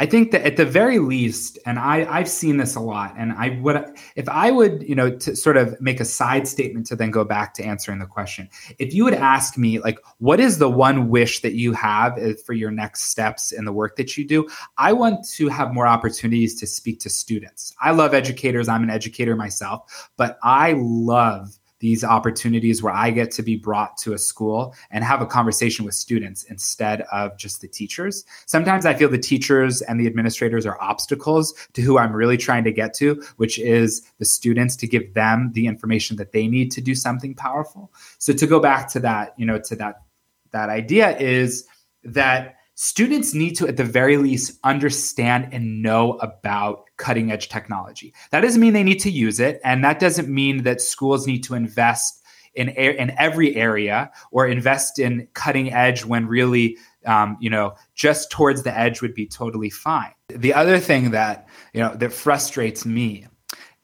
I 0.00 0.06
think 0.06 0.30
that 0.30 0.42
at 0.42 0.56
the 0.56 0.64
very 0.64 1.00
least, 1.00 1.58
and 1.66 1.78
I, 1.78 2.06
I've 2.08 2.28
seen 2.28 2.56
this 2.56 2.76
a 2.76 2.80
lot, 2.80 3.14
and 3.18 3.32
I 3.32 3.58
would, 3.60 3.84
if 4.14 4.28
I 4.28 4.52
would, 4.52 4.82
you 4.84 4.94
know, 4.94 5.10
to 5.10 5.34
sort 5.34 5.56
of 5.56 5.78
make 5.80 5.98
a 5.98 6.04
side 6.04 6.46
statement 6.46 6.86
to 6.86 6.96
then 6.96 7.10
go 7.10 7.24
back 7.24 7.54
to 7.54 7.64
answering 7.64 7.98
the 7.98 8.06
question, 8.06 8.48
if 8.78 8.94
you 8.94 9.02
would 9.04 9.14
ask 9.14 9.58
me, 9.58 9.80
like, 9.80 9.98
what 10.18 10.38
is 10.38 10.58
the 10.58 10.70
one 10.70 11.08
wish 11.08 11.42
that 11.42 11.54
you 11.54 11.72
have 11.72 12.16
eh, 12.16 12.34
for 12.46 12.52
your 12.52 12.70
next 12.70 13.10
steps 13.10 13.50
in 13.50 13.64
the 13.64 13.72
work 13.72 13.96
that 13.96 14.16
you 14.16 14.24
do? 14.24 14.48
I 14.76 14.92
want 14.92 15.26
to 15.34 15.48
have 15.48 15.74
more 15.74 15.88
opportunities 15.88 16.54
to 16.60 16.66
speak 16.66 17.00
to 17.00 17.10
students. 17.10 17.74
I 17.80 17.90
love 17.90 18.14
educators. 18.14 18.68
I'm 18.68 18.84
an 18.84 18.90
educator 18.90 19.34
myself, 19.34 20.10
but 20.16 20.38
I 20.44 20.74
love 20.76 21.57
these 21.80 22.04
opportunities 22.04 22.82
where 22.82 22.92
I 22.92 23.10
get 23.10 23.30
to 23.32 23.42
be 23.42 23.56
brought 23.56 23.96
to 23.98 24.12
a 24.12 24.18
school 24.18 24.74
and 24.90 25.04
have 25.04 25.22
a 25.22 25.26
conversation 25.26 25.84
with 25.84 25.94
students 25.94 26.44
instead 26.44 27.02
of 27.12 27.36
just 27.36 27.60
the 27.60 27.68
teachers. 27.68 28.24
Sometimes 28.46 28.86
I 28.86 28.94
feel 28.94 29.08
the 29.08 29.18
teachers 29.18 29.82
and 29.82 30.00
the 30.00 30.06
administrators 30.06 30.66
are 30.66 30.80
obstacles 30.80 31.54
to 31.74 31.82
who 31.82 31.98
I'm 31.98 32.12
really 32.12 32.36
trying 32.36 32.64
to 32.64 32.72
get 32.72 32.94
to, 32.94 33.22
which 33.36 33.58
is 33.58 34.02
the 34.18 34.24
students 34.24 34.76
to 34.76 34.86
give 34.86 35.14
them 35.14 35.52
the 35.54 35.66
information 35.66 36.16
that 36.16 36.32
they 36.32 36.48
need 36.48 36.70
to 36.72 36.80
do 36.80 36.94
something 36.94 37.34
powerful. 37.34 37.92
So 38.18 38.32
to 38.32 38.46
go 38.46 38.60
back 38.60 38.88
to 38.90 39.00
that, 39.00 39.34
you 39.36 39.46
know, 39.46 39.58
to 39.58 39.76
that 39.76 40.02
that 40.50 40.70
idea 40.70 41.16
is 41.18 41.66
that 42.04 42.57
students 42.80 43.34
need 43.34 43.56
to, 43.56 43.66
at 43.66 43.76
the 43.76 43.82
very 43.82 44.16
least, 44.18 44.56
understand 44.62 45.48
and 45.50 45.82
know 45.82 46.12
about 46.18 46.84
cutting 46.96 47.32
edge 47.32 47.48
technology. 47.48 48.14
That 48.30 48.42
doesn't 48.42 48.60
mean 48.60 48.72
they 48.72 48.84
need 48.84 49.00
to 49.00 49.10
use 49.10 49.40
it. 49.40 49.60
And 49.64 49.82
that 49.82 49.98
doesn't 49.98 50.28
mean 50.28 50.62
that 50.62 50.80
schools 50.80 51.26
need 51.26 51.42
to 51.44 51.54
invest 51.54 52.22
in, 52.54 52.68
in 52.68 53.10
every 53.18 53.56
area 53.56 54.12
or 54.30 54.46
invest 54.46 55.00
in 55.00 55.26
cutting 55.34 55.72
edge 55.72 56.04
when 56.04 56.28
really, 56.28 56.78
um, 57.04 57.36
you 57.40 57.50
know, 57.50 57.74
just 57.96 58.30
towards 58.30 58.62
the 58.62 58.78
edge 58.78 59.02
would 59.02 59.12
be 59.12 59.26
totally 59.26 59.70
fine. 59.70 60.12
The 60.28 60.54
other 60.54 60.78
thing 60.78 61.10
that, 61.10 61.48
you 61.72 61.80
know, 61.80 61.96
that 61.96 62.12
frustrates 62.12 62.86
me 62.86 63.26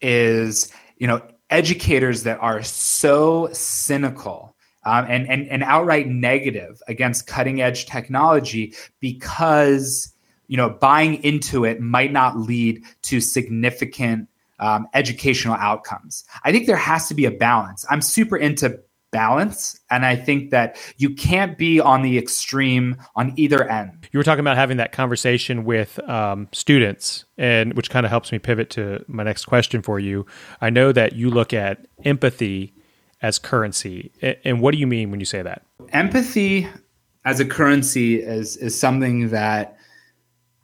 is, 0.00 0.70
you 0.98 1.09
know, 1.09 1.20
educators 1.50 2.22
that 2.22 2.38
are 2.38 2.62
so 2.62 3.48
cynical 3.52 4.53
um, 4.84 5.06
and, 5.08 5.28
and, 5.28 5.48
and 5.48 5.62
outright 5.62 6.08
negative 6.08 6.80
against 6.88 7.26
cutting 7.26 7.60
edge 7.60 7.86
technology 7.86 8.74
because 9.00 10.12
you 10.46 10.56
know 10.56 10.70
buying 10.70 11.22
into 11.24 11.64
it 11.64 11.80
might 11.80 12.12
not 12.12 12.36
lead 12.36 12.84
to 13.02 13.20
significant 13.20 14.28
um, 14.60 14.86
educational 14.94 15.54
outcomes. 15.54 16.24
I 16.44 16.52
think 16.52 16.66
there 16.66 16.76
has 16.76 17.08
to 17.08 17.14
be 17.14 17.24
a 17.24 17.30
balance. 17.30 17.84
I'm 17.90 18.00
super 18.00 18.36
into 18.36 18.80
balance 19.14 19.78
and 19.90 20.04
i 20.04 20.16
think 20.16 20.50
that 20.50 20.76
you 20.96 21.08
can't 21.08 21.56
be 21.56 21.78
on 21.78 22.02
the 22.02 22.18
extreme 22.18 22.96
on 23.14 23.32
either 23.36 23.62
end. 23.70 24.08
You 24.10 24.18
were 24.18 24.24
talking 24.24 24.40
about 24.40 24.56
having 24.56 24.78
that 24.78 24.90
conversation 24.90 25.64
with 25.64 26.00
um, 26.08 26.48
students 26.50 27.24
and 27.38 27.74
which 27.74 27.90
kind 27.90 28.04
of 28.04 28.10
helps 28.10 28.32
me 28.32 28.40
pivot 28.40 28.70
to 28.70 29.04
my 29.06 29.22
next 29.22 29.44
question 29.44 29.82
for 29.82 30.00
you. 30.00 30.26
I 30.60 30.70
know 30.70 30.90
that 30.90 31.12
you 31.12 31.30
look 31.30 31.52
at 31.52 31.86
empathy 32.04 32.74
as 33.24 33.38
currency. 33.38 34.12
And 34.44 34.60
what 34.60 34.72
do 34.72 34.78
you 34.78 34.87
mean 34.87 35.10
when 35.10 35.18
you 35.18 35.26
say 35.26 35.40
that? 35.40 35.62
Empathy 35.92 36.68
as 37.24 37.40
a 37.40 37.44
currency 37.46 38.20
is 38.20 38.58
is 38.58 38.78
something 38.78 39.30
that 39.30 39.78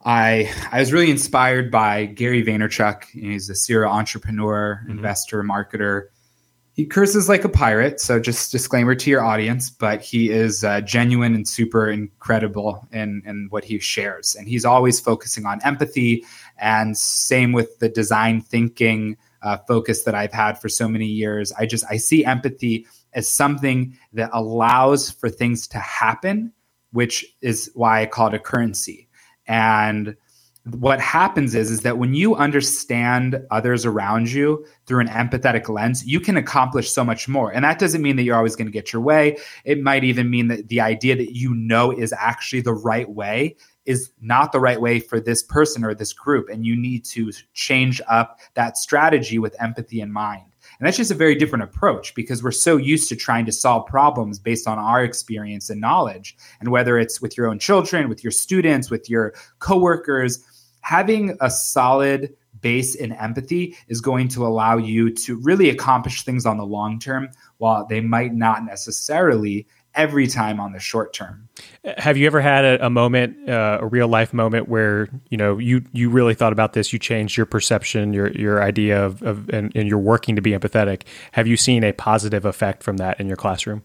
I 0.04 0.52
I 0.70 0.78
was 0.78 0.92
really 0.92 1.10
inspired 1.10 1.70
by 1.70 2.04
Gary 2.04 2.44
Vaynerchuk. 2.44 3.04
He's 3.12 3.48
a 3.48 3.54
serial 3.54 3.90
entrepreneur, 3.90 4.80
mm-hmm. 4.82 4.90
investor, 4.90 5.42
marketer. 5.42 6.08
He 6.74 6.84
curses 6.84 7.28
like 7.30 7.44
a 7.44 7.48
pirate, 7.48 7.98
so 7.98 8.20
just 8.20 8.52
disclaimer 8.52 8.94
to 8.94 9.10
your 9.10 9.24
audience, 9.24 9.70
but 9.70 10.02
he 10.02 10.30
is 10.30 10.62
uh, 10.62 10.82
genuine 10.82 11.34
and 11.34 11.48
super 11.48 11.90
incredible 11.90 12.86
in, 12.92 13.22
in 13.26 13.48
what 13.50 13.64
he 13.64 13.78
shares. 13.78 14.36
And 14.38 14.48
he's 14.48 14.64
always 14.64 15.00
focusing 15.00 15.46
on 15.46 15.60
empathy, 15.64 16.24
and 16.58 16.96
same 16.96 17.52
with 17.52 17.78
the 17.80 17.88
design 17.88 18.40
thinking 18.42 19.16
uh, 19.42 19.58
focus 19.68 20.04
that 20.04 20.14
I've 20.14 20.32
had 20.32 20.60
for 20.60 20.68
so 20.68 20.88
many 20.88 21.06
years. 21.06 21.52
I 21.52 21.66
just 21.66 21.84
I 21.90 21.96
see 21.96 22.24
empathy 22.24 22.86
as 23.12 23.28
something 23.28 23.96
that 24.12 24.30
allows 24.32 25.10
for 25.10 25.28
things 25.28 25.66
to 25.68 25.78
happen, 25.78 26.52
which 26.92 27.24
is 27.40 27.70
why 27.74 28.02
I 28.02 28.06
call 28.06 28.28
it 28.28 28.34
a 28.34 28.38
currency. 28.38 29.08
And 29.46 30.16
what 30.64 31.00
happens 31.00 31.54
is 31.54 31.70
is 31.70 31.80
that 31.80 31.98
when 31.98 32.12
you 32.12 32.36
understand 32.36 33.40
others 33.50 33.86
around 33.86 34.30
you 34.30 34.64
through 34.86 35.00
an 35.00 35.08
empathetic 35.08 35.68
lens 35.70 36.04
you 36.06 36.20
can 36.20 36.36
accomplish 36.36 36.90
so 36.90 37.02
much 37.02 37.26
more 37.28 37.50
and 37.50 37.64
that 37.64 37.78
doesn't 37.78 38.02
mean 38.02 38.16
that 38.16 38.24
you're 38.24 38.36
always 38.36 38.56
going 38.56 38.66
to 38.66 38.72
get 38.72 38.92
your 38.92 39.00
way 39.00 39.36
it 39.64 39.82
might 39.82 40.04
even 40.04 40.28
mean 40.28 40.48
that 40.48 40.68
the 40.68 40.78
idea 40.78 41.16
that 41.16 41.34
you 41.34 41.54
know 41.54 41.90
is 41.90 42.12
actually 42.12 42.60
the 42.60 42.74
right 42.74 43.08
way 43.08 43.56
is 43.86 44.12
not 44.20 44.52
the 44.52 44.60
right 44.60 44.80
way 44.80 45.00
for 45.00 45.20
this 45.20 45.42
person 45.42 45.84
or 45.84 45.94
this 45.94 46.12
group. 46.12 46.48
And 46.48 46.64
you 46.64 46.76
need 46.76 47.04
to 47.06 47.32
change 47.54 48.00
up 48.08 48.38
that 48.54 48.76
strategy 48.76 49.38
with 49.38 49.60
empathy 49.60 50.00
in 50.00 50.12
mind. 50.12 50.44
And 50.78 50.86
that's 50.86 50.96
just 50.96 51.10
a 51.10 51.14
very 51.16 51.34
different 51.34 51.64
approach 51.64 52.14
because 52.14 52.42
we're 52.42 52.52
so 52.52 52.76
used 52.76 53.08
to 53.08 53.16
trying 53.16 53.46
to 53.46 53.52
solve 53.52 53.86
problems 53.86 54.38
based 54.38 54.68
on 54.68 54.78
our 54.78 55.02
experience 55.02 55.70
and 55.70 55.80
knowledge. 55.80 56.36
And 56.60 56.70
whether 56.70 56.98
it's 56.98 57.20
with 57.20 57.36
your 57.36 57.48
own 57.48 57.58
children, 57.58 58.08
with 58.08 58.22
your 58.22 58.30
students, 58.30 58.90
with 58.90 59.08
your 59.08 59.34
coworkers, 59.58 60.44
having 60.82 61.36
a 61.40 61.50
solid 61.50 62.34
base 62.60 62.94
in 62.94 63.12
empathy 63.12 63.76
is 63.88 64.00
going 64.00 64.28
to 64.28 64.46
allow 64.46 64.76
you 64.76 65.10
to 65.14 65.36
really 65.36 65.70
accomplish 65.70 66.22
things 66.22 66.44
on 66.44 66.58
the 66.58 66.66
long 66.66 66.98
term 66.98 67.28
while 67.58 67.86
they 67.86 68.00
might 68.00 68.34
not 68.34 68.64
necessarily 68.64 69.66
every 69.94 70.26
time 70.26 70.60
on 70.60 70.72
the 70.72 70.78
short 70.78 71.12
term. 71.12 71.48
Have 71.98 72.16
you 72.16 72.26
ever 72.26 72.40
had 72.40 72.64
a, 72.64 72.86
a 72.86 72.90
moment, 72.90 73.48
uh, 73.48 73.78
a 73.80 73.86
real 73.86 74.08
life 74.08 74.32
moment 74.32 74.68
where 74.68 75.08
you 75.30 75.36
know 75.36 75.58
you 75.58 75.82
you 75.92 76.10
really 76.10 76.34
thought 76.34 76.52
about 76.52 76.72
this, 76.72 76.92
you 76.92 76.98
changed 76.98 77.36
your 77.36 77.46
perception, 77.46 78.12
your 78.12 78.30
your 78.32 78.62
idea 78.62 79.04
of, 79.04 79.22
of 79.22 79.48
and, 79.50 79.72
and 79.74 79.88
you're 79.88 79.98
working 79.98 80.36
to 80.36 80.42
be 80.42 80.52
empathetic? 80.52 81.02
Have 81.32 81.46
you 81.46 81.56
seen 81.56 81.84
a 81.84 81.92
positive 81.92 82.44
effect 82.44 82.82
from 82.82 82.98
that 82.98 83.20
in 83.20 83.26
your 83.26 83.36
classroom? 83.36 83.82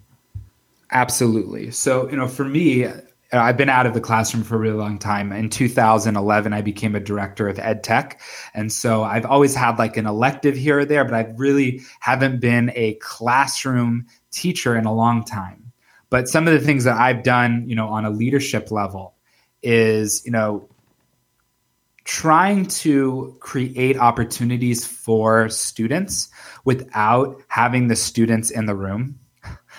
Absolutely. 0.91 1.71
So 1.71 2.09
you 2.09 2.17
know, 2.17 2.27
for 2.27 2.45
me. 2.45 2.87
I've 3.31 3.57
been 3.57 3.69
out 3.69 3.85
of 3.85 3.93
the 3.93 4.01
classroom 4.01 4.43
for 4.43 4.55
a 4.55 4.59
really 4.59 4.77
long 4.77 4.97
time. 4.97 5.33
In 5.33 5.49
2011, 5.49 6.53
I 6.53 6.61
became 6.61 6.95
a 6.95 6.99
director 7.01 7.49
of 7.49 7.59
ed 7.59 7.83
tech. 7.83 8.21
And 8.53 8.71
so 8.71 9.03
I've 9.03 9.25
always 9.25 9.53
had 9.55 9.77
like 9.77 9.97
an 9.97 10.05
elective 10.05 10.55
here 10.55 10.79
or 10.79 10.85
there, 10.85 11.03
but 11.03 11.15
I 11.15 11.33
really 11.35 11.81
haven't 11.99 12.39
been 12.39 12.71
a 12.75 12.93
classroom 13.01 14.05
teacher 14.31 14.77
in 14.77 14.85
a 14.85 14.93
long 14.93 15.25
time. 15.25 15.64
But 16.09 16.27
some 16.27 16.47
of 16.47 16.53
the 16.53 16.59
things 16.59 16.83
that 16.83 16.97
I've 16.97 17.23
done, 17.23 17.65
you 17.67 17.75
know, 17.75 17.87
on 17.87 18.05
a 18.05 18.09
leadership 18.09 18.71
level 18.71 19.15
is, 19.63 20.23
you 20.25 20.31
know, 20.31 20.67
trying 22.03 22.67
to 22.67 23.35
create 23.39 23.97
opportunities 23.97 24.85
for 24.85 25.49
students 25.49 26.29
without 26.63 27.41
having 27.47 27.87
the 27.87 27.95
students 27.95 28.51
in 28.51 28.65
the 28.67 28.75
room. 28.75 29.19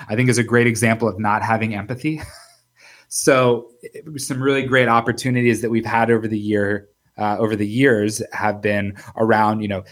I 0.09 0.17
think 0.17 0.29
is 0.29 0.39
a 0.39 0.45
great 0.45 0.67
example 0.67 1.09
of 1.09 1.19
not 1.19 1.43
having 1.43 1.75
empathy. 1.75 2.21
so, 3.09 3.71
some 4.17 4.43
really 4.43 4.65
great 4.65 4.89
opportunities 4.89 5.63
that 5.63 5.71
we've 5.71 5.87
had 5.87 6.11
over 6.11 6.29
the 6.29 6.39
year 6.39 6.89
uh, 7.19 7.37
over 7.39 7.57
the 7.57 7.67
years 7.67 8.23
have 8.33 8.61
been 8.61 8.95
around, 9.17 9.61
you 9.61 9.69
know, 9.69 9.83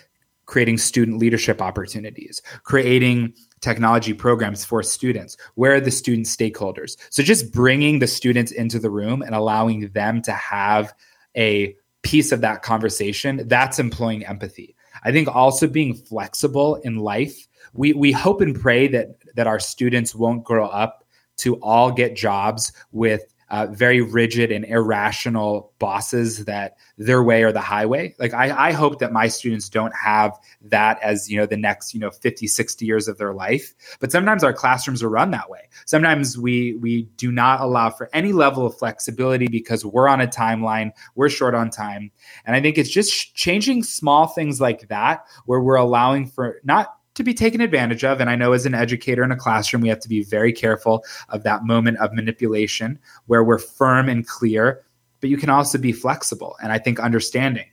creating 0.46 0.78
student 0.78 1.18
leadership 1.18 1.62
opportunities, 1.62 2.42
creating 2.64 3.32
technology 3.64 4.12
programs 4.12 4.64
for 4.64 4.82
students? 4.82 5.36
Where 5.54 5.74
are 5.74 5.80
the 5.80 5.90
student 5.90 6.26
stakeholders? 6.26 6.96
So 7.10 7.22
just 7.22 7.50
bringing 7.50 7.98
the 7.98 8.06
students 8.06 8.52
into 8.52 8.78
the 8.78 8.90
room 8.90 9.22
and 9.22 9.34
allowing 9.34 9.88
them 9.88 10.20
to 10.22 10.32
have 10.32 10.94
a 11.36 11.74
piece 12.02 12.30
of 12.30 12.42
that 12.42 12.62
conversation, 12.62 13.48
that's 13.48 13.78
employing 13.78 14.24
empathy. 14.26 14.76
I 15.02 15.10
think 15.10 15.34
also 15.34 15.66
being 15.66 15.94
flexible 15.94 16.76
in 16.76 16.98
life. 16.98 17.48
We 17.72 17.94
we 17.94 18.12
hope 18.12 18.40
and 18.40 18.54
pray 18.54 18.86
that 18.88 19.16
that 19.34 19.46
our 19.46 19.58
students 19.58 20.14
won't 20.14 20.44
grow 20.44 20.66
up 20.68 21.04
to 21.38 21.56
all 21.56 21.90
get 21.90 22.14
jobs 22.14 22.72
with 22.92 23.33
uh, 23.50 23.66
very 23.66 24.00
rigid 24.00 24.50
and 24.50 24.64
irrational 24.64 25.72
bosses 25.78 26.44
that 26.44 26.76
their 26.98 27.22
way 27.22 27.42
or 27.42 27.52
the 27.52 27.60
highway. 27.60 28.14
Like 28.18 28.34
I, 28.34 28.68
I 28.68 28.72
hope 28.72 28.98
that 29.00 29.12
my 29.12 29.28
students 29.28 29.68
don't 29.68 29.94
have 29.94 30.38
that 30.62 31.02
as, 31.02 31.30
you 31.30 31.36
know, 31.36 31.46
the 31.46 31.56
next, 31.56 31.94
you 31.94 32.00
know, 32.00 32.10
50, 32.10 32.46
60 32.46 32.86
years 32.86 33.08
of 33.08 33.18
their 33.18 33.34
life. 33.34 33.74
But 34.00 34.12
sometimes 34.12 34.44
our 34.44 34.52
classrooms 34.52 35.02
are 35.02 35.08
run 35.08 35.30
that 35.32 35.50
way. 35.50 35.68
Sometimes 35.86 36.38
we 36.38 36.74
we 36.76 37.02
do 37.16 37.30
not 37.30 37.60
allow 37.60 37.90
for 37.90 38.08
any 38.12 38.32
level 38.32 38.66
of 38.66 38.76
flexibility 38.78 39.48
because 39.48 39.84
we're 39.84 40.08
on 40.08 40.20
a 40.20 40.26
timeline, 40.26 40.92
we're 41.14 41.28
short 41.28 41.54
on 41.54 41.70
time. 41.70 42.10
And 42.44 42.56
I 42.56 42.60
think 42.60 42.78
it's 42.78 42.90
just 42.90 43.34
changing 43.34 43.82
small 43.82 44.26
things 44.26 44.60
like 44.60 44.88
that 44.88 45.24
where 45.46 45.60
we're 45.60 45.76
allowing 45.76 46.26
for 46.26 46.60
not 46.64 46.96
to 47.14 47.22
be 47.22 47.34
taken 47.34 47.60
advantage 47.60 48.04
of. 48.04 48.20
And 48.20 48.28
I 48.28 48.36
know 48.36 48.52
as 48.52 48.66
an 48.66 48.74
educator 48.74 49.22
in 49.22 49.30
a 49.30 49.36
classroom, 49.36 49.82
we 49.82 49.88
have 49.88 50.00
to 50.00 50.08
be 50.08 50.22
very 50.22 50.52
careful 50.52 51.04
of 51.28 51.42
that 51.44 51.64
moment 51.64 51.98
of 51.98 52.12
manipulation 52.12 52.98
where 53.26 53.44
we're 53.44 53.58
firm 53.58 54.08
and 54.08 54.26
clear, 54.26 54.84
but 55.20 55.30
you 55.30 55.36
can 55.36 55.50
also 55.50 55.78
be 55.78 55.92
flexible 55.92 56.56
and 56.62 56.72
I 56.72 56.78
think 56.78 57.00
understanding. 57.00 57.66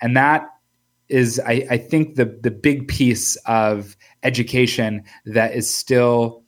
And 0.00 0.16
that 0.16 0.48
is, 1.08 1.40
I, 1.46 1.66
I 1.70 1.78
think, 1.78 2.16
the 2.16 2.26
the 2.26 2.50
big 2.50 2.86
piece 2.86 3.36
of 3.46 3.96
education 4.22 5.04
that 5.24 5.54
is 5.54 5.72
still 5.72 6.42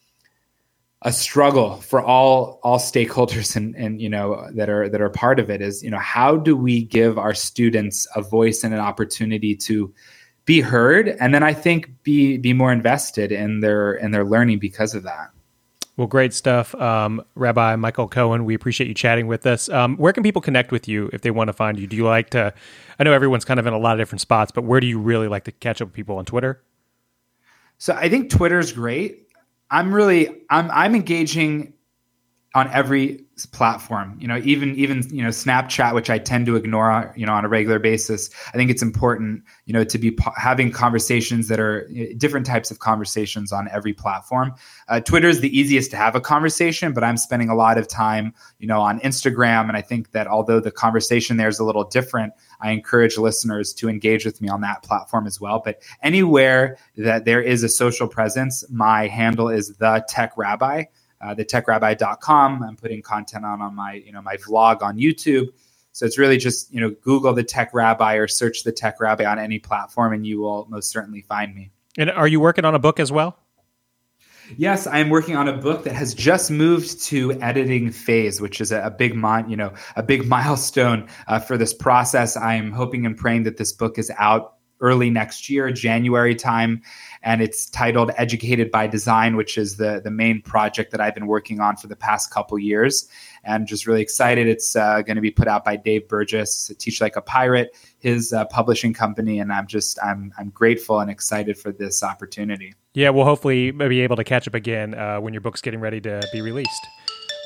a 1.03 1.13
struggle 1.13 1.77
for 1.77 2.03
all 2.03 2.61
all 2.63 2.79
stakeholders 2.79 3.57
and 3.57 3.75
and 3.77 4.01
you 4.01 4.09
know 4.09 4.47
that 4.55 4.69
are 4.69 4.89
that 4.89 5.01
are 5.01 5.11
part 5.11 5.41
of 5.41 5.49
it 5.51 5.63
is 5.63 5.83
you 5.83 5.91
know 5.91 5.99
how 5.99 6.37
do 6.37 6.55
we 6.57 6.85
give 6.85 7.19
our 7.19 7.35
students 7.35 8.07
a 8.15 8.23
voice 8.23 8.63
and 8.63 8.75
an 8.75 8.81
opportunity 8.81 9.57
to 9.57 9.93
be 10.51 10.61
heard 10.61 11.07
and 11.07 11.33
then 11.33 11.45
i 11.45 11.53
think 11.53 12.03
be 12.03 12.37
be 12.37 12.53
more 12.53 12.73
invested 12.73 13.31
in 13.31 13.61
their 13.61 13.95
in 13.95 14.11
their 14.11 14.25
learning 14.25 14.59
because 14.59 14.97
of 14.97 15.05
that. 15.05 15.31
Well 15.97 16.09
great 16.09 16.35
stuff. 16.35 16.75
Um, 16.75 17.23
rabbi 17.37 17.77
michael 17.77 18.09
cohen 18.09 18.45
we 18.45 18.57
appreciate 18.57 18.89
you 18.89 18.95
chatting 18.95 19.29
with 19.29 19.47
us. 19.47 19.69
Um, 19.69 19.97
where 19.97 20.13
can 20.13 20.25
people 20.25 20.43
connect 20.43 20.73
with 20.73 20.89
you 20.89 21.09
if 21.13 21.21
they 21.21 21.31
want 21.31 21.51
to 21.51 21.53
find 21.53 21.79
you? 21.79 21.87
Do 21.87 21.97
you 21.97 22.05
like 22.05 22.31
to 22.31 22.53
i 22.99 23.05
know 23.05 23.13
everyone's 23.13 23.45
kind 23.45 23.61
of 23.61 23.67
in 23.69 23.73
a 23.73 23.79
lot 23.79 23.93
of 23.93 24.01
different 24.01 24.23
spots 24.23 24.51
but 24.51 24.65
where 24.65 24.81
do 24.81 24.89
you 24.89 24.99
really 24.99 25.29
like 25.29 25.45
to 25.45 25.53
catch 25.53 25.81
up 25.81 25.87
with 25.87 25.95
people 25.95 26.17
on 26.17 26.25
twitter? 26.25 26.61
So 27.79 27.95
i 27.95 28.09
think 28.09 28.29
twitter's 28.29 28.73
great. 28.73 29.29
I'm 29.71 29.95
really 29.95 30.43
i'm 30.51 30.69
i'm 30.73 30.97
engaging 30.97 31.75
on 32.55 32.69
every 32.73 33.25
platform. 33.53 34.17
You 34.21 34.29
know 34.29 34.39
even 34.45 34.75
even 34.77 35.03
you 35.11 35.23
know 35.23 35.31
snapchat 35.31 35.95
which 35.95 36.11
i 36.11 36.19
tend 36.19 36.45
to 36.47 36.57
ignore 36.57 37.13
you 37.17 37.25
know 37.25 37.33
on 37.33 37.45
a 37.45 37.49
regular 37.49 37.79
basis 37.79 38.29
i 38.49 38.57
think 38.59 38.71
it's 38.71 38.83
important 38.83 39.43
you 39.65 39.73
know 39.73 39.83
to 39.83 39.97
be 39.97 40.11
po- 40.11 40.33
having 40.37 40.71
conversations 40.71 41.49
that 41.49 41.59
are 41.59 41.89
different 42.19 42.45
types 42.45 42.71
of 42.71 42.81
conversations 42.81 43.51
on 43.51 43.67
every 43.73 43.95
platform. 43.95 44.53
Uh, 44.89 45.01
twitter 45.01 45.29
is 45.29 45.41
the 45.41 45.59
easiest 45.59 45.91
to 45.91 45.97
have 45.97 46.15
a 46.15 46.21
conversation 46.21 46.93
but 46.93 47.03
i'm 47.03 47.17
spending 47.17 47.49
a 47.49 47.55
lot 47.55 47.79
of 47.79 47.89
time 47.89 48.35
you 48.59 48.67
know 48.67 48.81
on 48.81 49.01
instagram 49.01 49.69
and 49.69 49.77
i 49.77 49.81
think 49.81 50.11
that 50.13 50.27
although 50.27 50.61
the 50.61 50.71
conversation 50.71 51.39
there 51.39 51.49
is 51.49 51.59
a 51.59 51.65
little 51.65 51.85
different 51.85 52.35
i 52.61 52.71
encourage 52.71 53.17
listeners 53.17 53.73
to 53.73 53.89
engage 53.89 54.27
with 54.27 54.41
me 54.43 54.49
on 54.49 54.61
that 54.61 54.83
platform 54.83 55.27
as 55.27 55.41
well. 55.41 55.63
But 55.65 55.83
anywhere 56.03 56.77
that 56.97 57.25
there 57.25 57.41
is 57.41 57.63
a 57.63 57.69
social 57.69 58.09
presence 58.09 58.65
my 58.71 59.07
handle 59.07 59.49
is 59.49 59.77
the 59.77 60.05
tech 60.09 60.33
rabbi 60.37 60.85
uh, 61.21 61.35
thetechrabbi.com. 61.35 62.63
I'm 62.63 62.77
putting 62.77 63.03
content 63.03 63.45
on 63.45 63.61
on 63.61 63.75
my 63.75 63.95
you 63.95 64.13
know 64.13 64.23
my 64.23 64.37
vlog 64.37 64.83
on 64.83 64.99
YouTube. 64.99 65.49
So 65.93 66.07
it's 66.07 66.19
really 66.19 66.39
just 66.39 66.73
you 66.73 66.81
know 66.81 66.91
Google 67.03 67.33
the 67.33 67.45
Tech 67.45 67.73
Rabbi 67.75 68.15
or 68.15 68.29
search 68.29 68.65
the 68.65 68.73
Tech 68.73 69.01
Rabbi 69.01 69.25
on 69.25 69.39
any 69.39 69.59
platform, 69.59 70.13
and 70.13 70.27
you 70.27 70.41
will 70.41 70.67
most 70.69 70.91
certainly 70.91 71.23
find 71.23 71.55
me. 71.55 71.71
And 71.99 72.11
are 72.11 72.29
you 72.29 72.41
working 72.41 72.65
on 72.65 72.75
a 72.75 72.79
book 72.79 73.01
as 73.01 73.11
well? 73.11 73.37
Yes, 74.57 74.87
I 74.87 74.99
am 74.99 75.11
working 75.11 75.37
on 75.37 75.49
a 75.49 75.57
book 75.57 75.85
that 75.85 75.95
has 75.95 76.13
just 76.13 76.51
moved 76.51 77.03
to 77.05 77.33
editing 77.41 77.91
phase, 77.91 78.41
which 78.41 78.61
is 78.61 78.73
a, 78.73 78.83
a 78.83 78.91
big 78.91 79.15
mon, 79.15 79.49
you 79.49 79.57
know, 79.57 79.73
a 79.97 80.03
big 80.03 80.27
milestone 80.29 81.09
uh, 81.29 81.39
for 81.39 81.57
this 81.57 81.73
process. 81.73 82.37
I 82.37 82.55
am 82.55 82.73
hoping 82.73 83.07
and 83.07 83.17
praying 83.17 83.45
that 83.45 83.57
this 83.57 83.73
book 83.73 83.99
is 83.99 84.11
out 84.19 84.55
early 84.81 85.11
next 85.11 85.49
year, 85.49 85.71
January 85.71 86.35
time. 86.35 86.83
And 87.23 87.43
it's 87.43 87.69
titled 87.69 88.11
Educated 88.17 88.71
by 88.71 88.87
Design, 88.87 89.37
which 89.37 89.59
is 89.59 89.77
the, 89.77 90.01
the 90.03 90.11
main 90.11 90.41
project 90.41 90.91
that 90.93 91.01
I've 91.01 91.15
been 91.15 91.27
working 91.27 91.61
on 91.61 91.77
for 91.77 91.87
the 91.87 91.97
past 91.97 92.31
couple 92.31 92.59
years. 92.59 93.09
And 93.45 93.67
just 93.67 93.87
really 93.87 94.03
excited. 94.03 94.47
It's 94.47 94.75
uh, 94.75 95.03
going 95.03 95.17
to 95.17 95.23
be 95.23 95.31
put 95.31 95.49
out 95.49 95.65
by 95.65 95.77
Dave 95.77 96.09
Burgess, 96.09 96.73
Teach 96.79 97.01
Like 97.01 97.17
a 97.17 97.23
Pirate, 97.23 97.77
his 97.99 98.33
uh, 98.33 98.47
publishing 98.47 98.95
company. 98.95 99.39
And 99.39 99.53
I'm 99.53 99.67
just, 99.67 99.99
I'm, 100.03 100.33
I'm 100.39 100.51
grateful 100.51 101.01
and 101.01 101.11
excited 101.11 101.59
for 101.59 101.73
this 101.73 102.03
opportunity. 102.03 102.75
Yeah, 102.95 103.11
we'll 103.11 103.25
hopefully 103.25 103.71
be 103.71 104.01
able 104.01 104.17
to 104.17 104.25
catch 104.25 104.49
up 104.49 104.55
again 104.55 104.95
uh, 104.95 105.21
when 105.21 105.35
your 105.35 105.43
book's 105.43 105.61
getting 105.61 105.81
ready 105.81 106.01
to 106.01 106.27
be 106.33 106.41
released. 106.41 106.87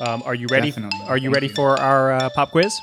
Um, 0.01 0.23
are 0.25 0.35
you 0.35 0.47
ready? 0.49 0.71
Definitely. 0.71 0.99
Are 1.07 1.17
you 1.17 1.29
Thank 1.29 1.35
ready 1.35 1.47
you. 1.47 1.53
for 1.53 1.79
our 1.79 2.13
uh, 2.13 2.29
pop 2.35 2.51
quiz? 2.51 2.77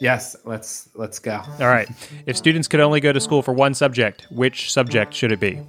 Yes, 0.00 0.36
let's 0.44 0.88
let's 0.94 1.18
go. 1.18 1.40
All 1.60 1.66
right. 1.68 1.88
If 2.26 2.36
students 2.36 2.68
could 2.68 2.80
only 2.80 3.00
go 3.00 3.12
to 3.12 3.20
school 3.20 3.42
for 3.42 3.52
one 3.52 3.74
subject, 3.74 4.26
which 4.30 4.72
subject 4.72 5.14
should 5.14 5.32
it 5.32 5.40
be? 5.40 5.60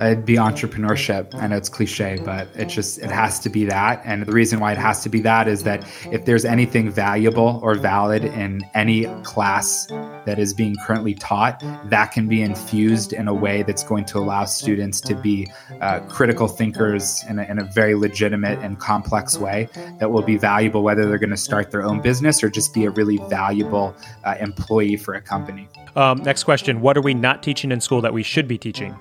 It'd 0.00 0.24
be 0.24 0.36
entrepreneurship. 0.36 1.34
I 1.34 1.48
know 1.48 1.56
it's 1.56 1.68
cliche, 1.68 2.20
but 2.24 2.48
it 2.54 2.66
just 2.66 2.98
it 2.98 3.10
has 3.10 3.40
to 3.40 3.48
be 3.48 3.64
that. 3.64 4.00
And 4.04 4.24
the 4.24 4.32
reason 4.32 4.60
why 4.60 4.72
it 4.72 4.78
has 4.78 5.02
to 5.02 5.08
be 5.08 5.20
that 5.22 5.48
is 5.48 5.64
that 5.64 5.84
if 6.12 6.24
there's 6.24 6.44
anything 6.44 6.90
valuable 6.90 7.58
or 7.62 7.74
valid 7.74 8.24
in 8.24 8.62
any 8.74 9.06
class 9.24 9.86
that 10.24 10.38
is 10.38 10.54
being 10.54 10.76
currently 10.76 11.14
taught, 11.14 11.62
that 11.86 12.12
can 12.12 12.28
be 12.28 12.42
infused 12.42 13.12
in 13.12 13.26
a 13.26 13.34
way 13.34 13.62
that's 13.62 13.82
going 13.82 14.04
to 14.04 14.18
allow 14.18 14.44
students 14.44 15.00
to 15.00 15.14
be 15.16 15.50
uh, 15.80 16.00
critical 16.00 16.46
thinkers 16.46 17.24
in 17.28 17.40
a, 17.40 17.44
in 17.44 17.58
a 17.58 17.64
very 17.64 17.94
legitimate 17.94 18.58
and 18.60 18.78
complex 18.78 19.36
way 19.36 19.68
that 19.98 20.10
will 20.10 20.22
be 20.22 20.36
valuable 20.36 20.82
whether 20.82 21.08
they're 21.08 21.18
going 21.18 21.30
to 21.30 21.36
start 21.36 21.70
their 21.70 21.82
own 21.82 22.00
business 22.00 22.42
or 22.42 22.48
just 22.48 22.72
be 22.72 22.84
a 22.84 22.90
really 22.90 23.18
valuable 23.28 23.96
uh, 24.24 24.36
employee 24.38 24.96
for 24.96 25.14
a 25.14 25.20
company. 25.20 25.68
Um, 25.96 26.18
next 26.18 26.44
question 26.44 26.80
What 26.80 26.96
are 26.96 27.02
we 27.02 27.14
not 27.14 27.42
teaching 27.42 27.72
in 27.72 27.80
school 27.80 28.00
that 28.02 28.12
we 28.12 28.22
should 28.22 28.46
be 28.46 28.58
teaching? 28.58 28.96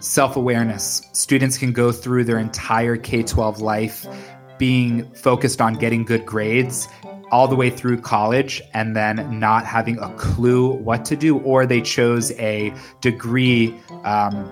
Self 0.00 0.36
awareness. 0.36 1.02
Students 1.12 1.58
can 1.58 1.72
go 1.72 1.92
through 1.92 2.24
their 2.24 2.38
entire 2.38 2.96
K 2.96 3.22
12 3.22 3.60
life 3.60 4.06
being 4.58 5.10
focused 5.14 5.60
on 5.60 5.74
getting 5.74 6.04
good 6.04 6.24
grades 6.24 6.88
all 7.30 7.48
the 7.48 7.56
way 7.56 7.70
through 7.70 8.00
college 8.00 8.60
and 8.74 8.94
then 8.94 9.40
not 9.40 9.64
having 9.64 9.98
a 9.98 10.14
clue 10.16 10.74
what 10.74 11.04
to 11.06 11.16
do, 11.16 11.38
or 11.40 11.66
they 11.66 11.80
chose 11.80 12.30
a 12.32 12.72
degree. 13.00 13.74
Um, 14.04 14.50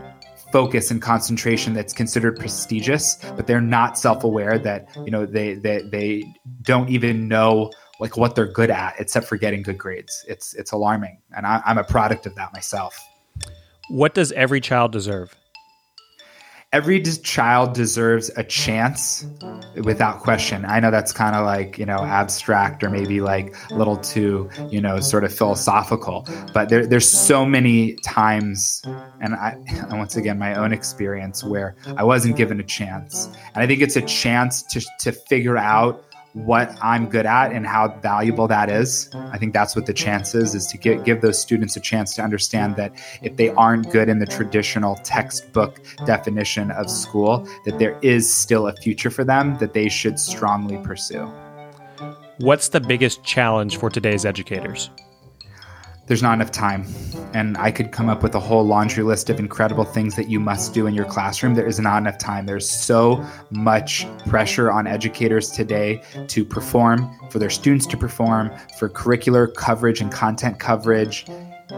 focus 0.52 0.90
and 0.90 1.00
concentration 1.00 1.74
that's 1.74 1.92
considered 1.92 2.36
prestigious 2.36 3.14
but 3.36 3.46
they're 3.46 3.60
not 3.60 3.96
self-aware 3.96 4.58
that 4.58 4.88
you 5.04 5.10
know 5.12 5.24
they 5.24 5.54
they, 5.54 5.80
they 5.82 6.24
don't 6.62 6.90
even 6.90 7.28
know 7.28 7.70
like 8.00 8.16
what 8.16 8.34
they're 8.34 8.50
good 8.50 8.68
at 8.68 8.94
except 8.98 9.26
for 9.26 9.36
getting 9.36 9.62
good 9.62 9.78
grades 9.78 10.24
it's 10.26 10.52
it's 10.54 10.72
alarming 10.72 11.20
and 11.36 11.46
I, 11.46 11.62
i'm 11.64 11.78
a 11.78 11.84
product 11.84 12.26
of 12.26 12.34
that 12.34 12.52
myself 12.52 12.98
what 13.90 14.14
does 14.14 14.32
every 14.32 14.60
child 14.60 14.92
deserve? 14.92 15.34
Every 16.72 17.02
child 17.02 17.74
deserves 17.74 18.30
a 18.36 18.44
chance 18.44 19.26
without 19.82 20.20
question. 20.20 20.64
I 20.64 20.78
know 20.78 20.92
that's 20.92 21.12
kind 21.12 21.34
of 21.34 21.44
like, 21.44 21.78
you 21.78 21.86
know, 21.86 21.98
abstract 21.98 22.84
or 22.84 22.90
maybe 22.90 23.20
like 23.20 23.56
a 23.70 23.74
little 23.74 23.96
too, 23.96 24.48
you 24.70 24.80
know, 24.80 25.00
sort 25.00 25.24
of 25.24 25.34
philosophical, 25.34 26.28
but 26.54 26.68
there, 26.68 26.86
there's 26.86 27.08
so 27.08 27.44
many 27.44 27.94
times, 28.04 28.82
and 29.20 29.34
I, 29.34 29.56
and 29.66 29.92
once 29.98 30.14
again, 30.14 30.38
my 30.38 30.54
own 30.54 30.72
experience 30.72 31.42
where 31.42 31.74
I 31.96 32.04
wasn't 32.04 32.36
given 32.36 32.60
a 32.60 32.64
chance. 32.64 33.28
And 33.54 33.64
I 33.64 33.66
think 33.66 33.82
it's 33.82 33.96
a 33.96 34.02
chance 34.02 34.62
to, 34.70 34.80
to 35.00 35.10
figure 35.10 35.56
out 35.56 36.04
what 36.34 36.76
I'm 36.82 37.08
good 37.08 37.26
at 37.26 37.52
and 37.52 37.66
how 37.66 37.88
valuable 38.00 38.46
that 38.48 38.70
is. 38.70 39.10
I 39.14 39.38
think 39.38 39.52
that's 39.52 39.74
what 39.74 39.86
the 39.86 39.92
chance 39.92 40.34
is, 40.34 40.54
is 40.54 40.66
to 40.68 40.78
give, 40.78 41.04
give 41.04 41.20
those 41.20 41.40
students 41.40 41.76
a 41.76 41.80
chance 41.80 42.14
to 42.16 42.22
understand 42.22 42.76
that 42.76 42.92
if 43.22 43.36
they 43.36 43.50
aren't 43.50 43.90
good 43.90 44.08
in 44.08 44.18
the 44.18 44.26
traditional 44.26 44.96
textbook 44.96 45.80
definition 46.06 46.70
of 46.70 46.88
school, 46.88 47.48
that 47.64 47.78
there 47.78 47.98
is 48.02 48.32
still 48.32 48.68
a 48.68 48.76
future 48.76 49.10
for 49.10 49.24
them 49.24 49.58
that 49.58 49.74
they 49.74 49.88
should 49.88 50.18
strongly 50.18 50.78
pursue. 50.78 51.26
What's 52.38 52.68
the 52.68 52.80
biggest 52.80 53.24
challenge 53.24 53.76
for 53.76 53.90
today's 53.90 54.24
educators? 54.24 54.90
There's 56.10 56.24
not 56.24 56.34
enough 56.34 56.50
time. 56.50 56.84
And 57.34 57.56
I 57.56 57.70
could 57.70 57.92
come 57.92 58.08
up 58.08 58.24
with 58.24 58.34
a 58.34 58.40
whole 58.40 58.66
laundry 58.66 59.04
list 59.04 59.30
of 59.30 59.38
incredible 59.38 59.84
things 59.84 60.16
that 60.16 60.28
you 60.28 60.40
must 60.40 60.74
do 60.74 60.88
in 60.88 60.92
your 60.92 61.04
classroom. 61.04 61.54
There 61.54 61.68
is 61.68 61.78
not 61.78 61.98
enough 61.98 62.18
time. 62.18 62.46
There's 62.46 62.68
so 62.68 63.24
much 63.50 64.08
pressure 64.26 64.72
on 64.72 64.88
educators 64.88 65.52
today 65.52 66.02
to 66.26 66.44
perform, 66.44 67.08
for 67.30 67.38
their 67.38 67.48
students 67.48 67.86
to 67.86 67.96
perform, 67.96 68.50
for 68.76 68.88
curricular 68.88 69.54
coverage 69.54 70.00
and 70.00 70.10
content 70.10 70.58
coverage. 70.58 71.26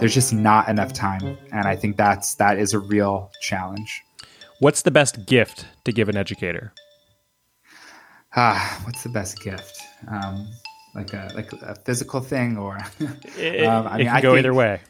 There's 0.01 0.15
just 0.15 0.33
not 0.33 0.67
enough 0.67 0.95
time. 0.95 1.37
And 1.53 1.69
I 1.69 1.77
think 1.77 1.99
that's 1.99 2.37
that 2.37 2.59
is 2.59 2.73
a 2.73 2.79
real 2.79 3.31
challenge. 3.43 4.03
What's 4.61 4.81
the 4.81 4.91
best 4.91 5.27
gift 5.27 5.67
to 5.85 5.93
give 5.93 6.09
an 6.09 6.17
educator? 6.17 6.73
Ah, 8.35 8.81
what's 8.85 9.03
the 9.03 9.11
best 9.11 9.43
gift? 9.43 9.79
Um, 10.09 10.49
like 10.95 11.13
a 11.13 11.31
like 11.35 11.53
a 11.53 11.75
physical 11.75 12.21
thing 12.21 12.57
or 12.57 12.79
it, 13.39 13.65
um, 13.65 13.87
I 13.87 13.99
mean, 13.99 14.07
can 14.07 14.17
I 14.17 14.21
go 14.21 14.31
think, 14.31 14.39
either 14.41 14.55
way. 14.55 14.81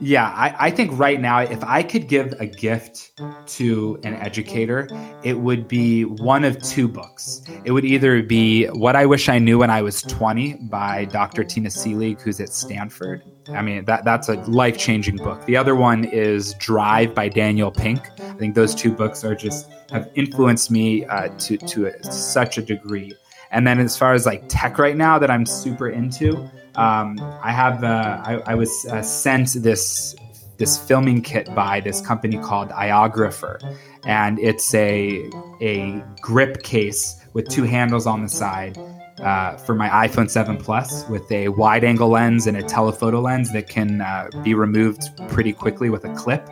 Yeah, 0.00 0.28
I, 0.28 0.66
I 0.66 0.70
think 0.70 0.98
right 0.98 1.20
now, 1.20 1.40
if 1.40 1.62
I 1.62 1.84
could 1.84 2.08
give 2.08 2.34
a 2.40 2.46
gift 2.46 3.12
to 3.46 4.00
an 4.02 4.14
educator, 4.14 4.88
it 5.22 5.38
would 5.38 5.68
be 5.68 6.04
one 6.04 6.44
of 6.44 6.60
two 6.60 6.88
books. 6.88 7.42
It 7.64 7.70
would 7.70 7.84
either 7.84 8.20
be 8.22 8.66
What 8.66 8.96
I 8.96 9.06
Wish 9.06 9.28
I 9.28 9.38
Knew 9.38 9.58
When 9.58 9.70
I 9.70 9.82
Was 9.82 10.02
20 10.02 10.54
by 10.70 11.04
Dr. 11.04 11.44
Tina 11.44 11.68
Seelig, 11.68 12.20
who's 12.20 12.40
at 12.40 12.48
Stanford. 12.48 13.22
I 13.50 13.62
mean, 13.62 13.84
that, 13.84 14.04
that's 14.04 14.28
a 14.28 14.34
life 14.50 14.76
changing 14.76 15.16
book. 15.16 15.44
The 15.44 15.56
other 15.56 15.76
one 15.76 16.04
is 16.04 16.54
Drive 16.54 17.14
by 17.14 17.28
Daniel 17.28 17.70
Pink. 17.70 18.10
I 18.20 18.32
think 18.32 18.56
those 18.56 18.74
two 18.74 18.90
books 18.90 19.22
are 19.24 19.36
just 19.36 19.70
have 19.92 20.10
influenced 20.14 20.72
me 20.72 21.04
uh, 21.06 21.28
to, 21.38 21.56
to 21.58 21.86
a, 21.86 22.12
such 22.12 22.58
a 22.58 22.62
degree. 22.62 23.12
And 23.50 23.66
then 23.66 23.80
as 23.80 23.96
far 23.96 24.14
as 24.14 24.26
like 24.26 24.44
tech 24.48 24.78
right 24.78 24.96
now 24.96 25.18
that 25.18 25.30
I'm 25.30 25.44
super 25.44 25.88
into, 25.88 26.48
um, 26.76 27.18
I 27.42 27.50
have 27.50 27.82
uh, 27.82 28.22
I, 28.24 28.34
I, 28.46 28.54
was 28.54 28.86
uh, 28.90 29.02
sent 29.02 29.54
this 29.54 30.14
this 30.56 30.78
filming 30.78 31.20
kit 31.20 31.52
by 31.54 31.80
this 31.80 32.00
company 32.00 32.38
called 32.38 32.70
iOgrapher, 32.70 33.60
and 34.04 34.38
it's 34.38 34.72
a 34.74 35.28
a 35.60 36.02
grip 36.20 36.62
case 36.62 37.16
with 37.32 37.48
two 37.48 37.64
handles 37.64 38.06
on 38.06 38.22
the 38.22 38.28
side. 38.28 38.78
Uh, 39.20 39.54
for 39.58 39.74
my 39.74 40.08
iPhone 40.08 40.30
7 40.30 40.56
Plus 40.56 41.06
with 41.10 41.30
a 41.30 41.48
wide 41.48 41.84
angle 41.84 42.08
lens 42.08 42.46
and 42.46 42.56
a 42.56 42.62
telephoto 42.62 43.20
lens 43.20 43.52
that 43.52 43.68
can 43.68 44.00
uh, 44.00 44.30
be 44.42 44.54
removed 44.54 45.10
pretty 45.28 45.52
quickly 45.52 45.90
with 45.90 46.06
a 46.06 46.14
clip 46.14 46.48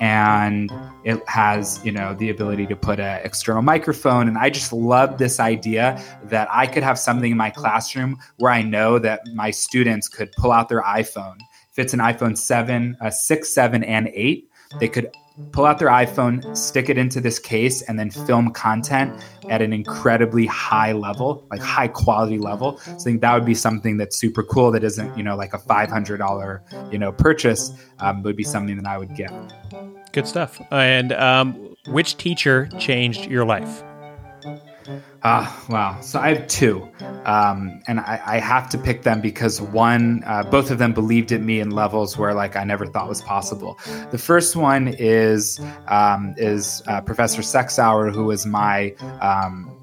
and 0.00 0.72
it 1.04 1.26
has 1.28 1.84
you 1.84 1.92
know 1.92 2.14
the 2.14 2.30
ability 2.30 2.66
to 2.66 2.76
put 2.76 3.00
an 3.00 3.20
external 3.24 3.62
microphone. 3.62 4.28
And 4.28 4.38
i 4.38 4.50
just 4.50 4.72
love 4.72 5.18
this 5.18 5.40
idea 5.40 6.02
that 6.24 6.48
i 6.50 6.66
could 6.66 6.82
have 6.82 6.98
something 6.98 7.30
in 7.30 7.36
my 7.36 7.50
classroom 7.50 8.18
where 8.38 8.52
i 8.52 8.62
know 8.62 8.98
that 8.98 9.20
my 9.34 9.50
students 9.50 10.08
could 10.08 10.32
pull 10.32 10.52
out 10.52 10.68
their 10.68 10.82
iphone. 10.82 11.36
If 11.70 11.78
it's 11.78 11.94
an 11.94 12.00
iphone 12.00 12.36
7 12.36 12.96
a 13.00 13.12
6 13.12 13.54
7 13.54 13.84
and 13.84 14.08
8 14.12 14.48
they 14.80 14.88
could 14.88 15.10
pull 15.52 15.64
out 15.64 15.78
their 15.78 15.88
iphone 15.88 16.56
stick 16.56 16.88
it 16.88 16.96
into 16.96 17.20
this 17.20 17.38
case 17.38 17.82
and 17.82 17.98
then 17.98 18.10
film 18.10 18.50
content 18.52 19.12
at 19.50 19.60
an 19.60 19.72
incredibly 19.72 20.46
high 20.46 20.92
level 20.92 21.44
like 21.50 21.60
high 21.60 21.88
quality 21.88 22.38
level 22.38 22.78
so 22.78 22.92
i 22.92 22.98
think 22.98 23.20
that 23.20 23.34
would 23.34 23.44
be 23.44 23.54
something 23.54 23.96
that's 23.96 24.16
super 24.16 24.42
cool 24.42 24.70
that 24.70 24.84
isn't 24.84 25.16
you 25.16 25.24
know 25.24 25.36
like 25.36 25.52
a 25.52 25.58
$500 25.58 26.92
you 26.92 26.98
know 26.98 27.10
purchase 27.10 27.72
um, 27.98 28.22
would 28.22 28.36
be 28.36 28.44
something 28.44 28.76
that 28.76 28.86
i 28.86 28.96
would 28.96 29.14
get 29.16 29.32
Good 30.14 30.28
stuff. 30.28 30.60
And 30.70 31.12
um, 31.12 31.74
which 31.88 32.16
teacher 32.16 32.68
changed 32.78 33.26
your 33.26 33.44
life? 33.44 33.82
Ah, 35.26 35.66
uh, 35.66 35.72
wow. 35.72 36.00
So 36.02 36.20
I 36.20 36.34
have 36.34 36.46
two, 36.48 36.86
um, 37.24 37.80
and 37.86 37.98
I, 37.98 38.20
I, 38.26 38.38
have 38.38 38.68
to 38.70 38.78
pick 38.78 39.04
them 39.04 39.22
because 39.22 39.58
one, 39.58 40.22
uh, 40.26 40.42
both 40.42 40.70
of 40.70 40.76
them 40.76 40.92
believed 40.92 41.32
in 41.32 41.46
me 41.46 41.60
in 41.60 41.70
levels 41.70 42.18
where 42.18 42.34
like 42.34 42.56
I 42.56 42.64
never 42.64 42.84
thought 42.84 43.08
was 43.08 43.22
possible. 43.22 43.78
The 44.10 44.18
first 44.18 44.54
one 44.54 44.88
is 44.88 45.58
um, 45.88 46.34
is 46.36 46.82
uh, 46.86 47.00
Professor 47.00 47.40
Sexauer, 47.40 48.12
who 48.12 48.24
was 48.24 48.44
my 48.44 48.94
um, 49.22 49.74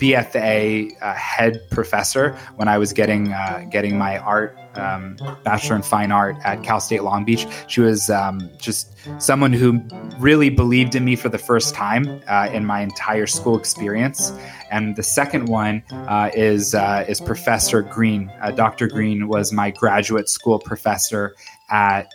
BFA 0.00 0.96
uh, 1.02 1.14
head 1.14 1.60
professor 1.70 2.36
when 2.56 2.68
I 2.68 2.78
was 2.78 2.92
getting 2.92 3.32
uh, 3.32 3.66
getting 3.70 3.98
my 3.98 4.18
art 4.18 4.56
um, 4.74 5.16
bachelor 5.44 5.76
in 5.76 5.82
fine 5.82 6.10
art 6.10 6.36
at 6.42 6.62
Cal 6.62 6.80
State 6.80 7.02
Long 7.02 7.24
Beach. 7.24 7.46
She 7.66 7.80
was 7.80 8.08
um, 8.08 8.50
just 8.58 8.96
someone 9.18 9.52
who 9.52 9.82
really 10.18 10.48
believed 10.48 10.94
in 10.94 11.04
me 11.04 11.16
for 11.16 11.28
the 11.28 11.38
first 11.38 11.74
time 11.74 12.22
uh, 12.28 12.48
in 12.52 12.64
my 12.64 12.80
entire 12.80 13.26
school 13.26 13.58
experience. 13.58 14.32
And 14.70 14.96
the 14.96 15.02
second 15.02 15.48
one 15.48 15.82
uh, 15.90 16.30
is 16.34 16.74
uh, 16.74 17.04
is 17.06 17.20
Professor 17.20 17.82
Green. 17.82 18.30
Uh, 18.40 18.52
Dr. 18.52 18.88
Green 18.88 19.28
was 19.28 19.52
my 19.52 19.70
graduate 19.70 20.28
school 20.28 20.58
professor 20.58 21.34
at 21.68 22.10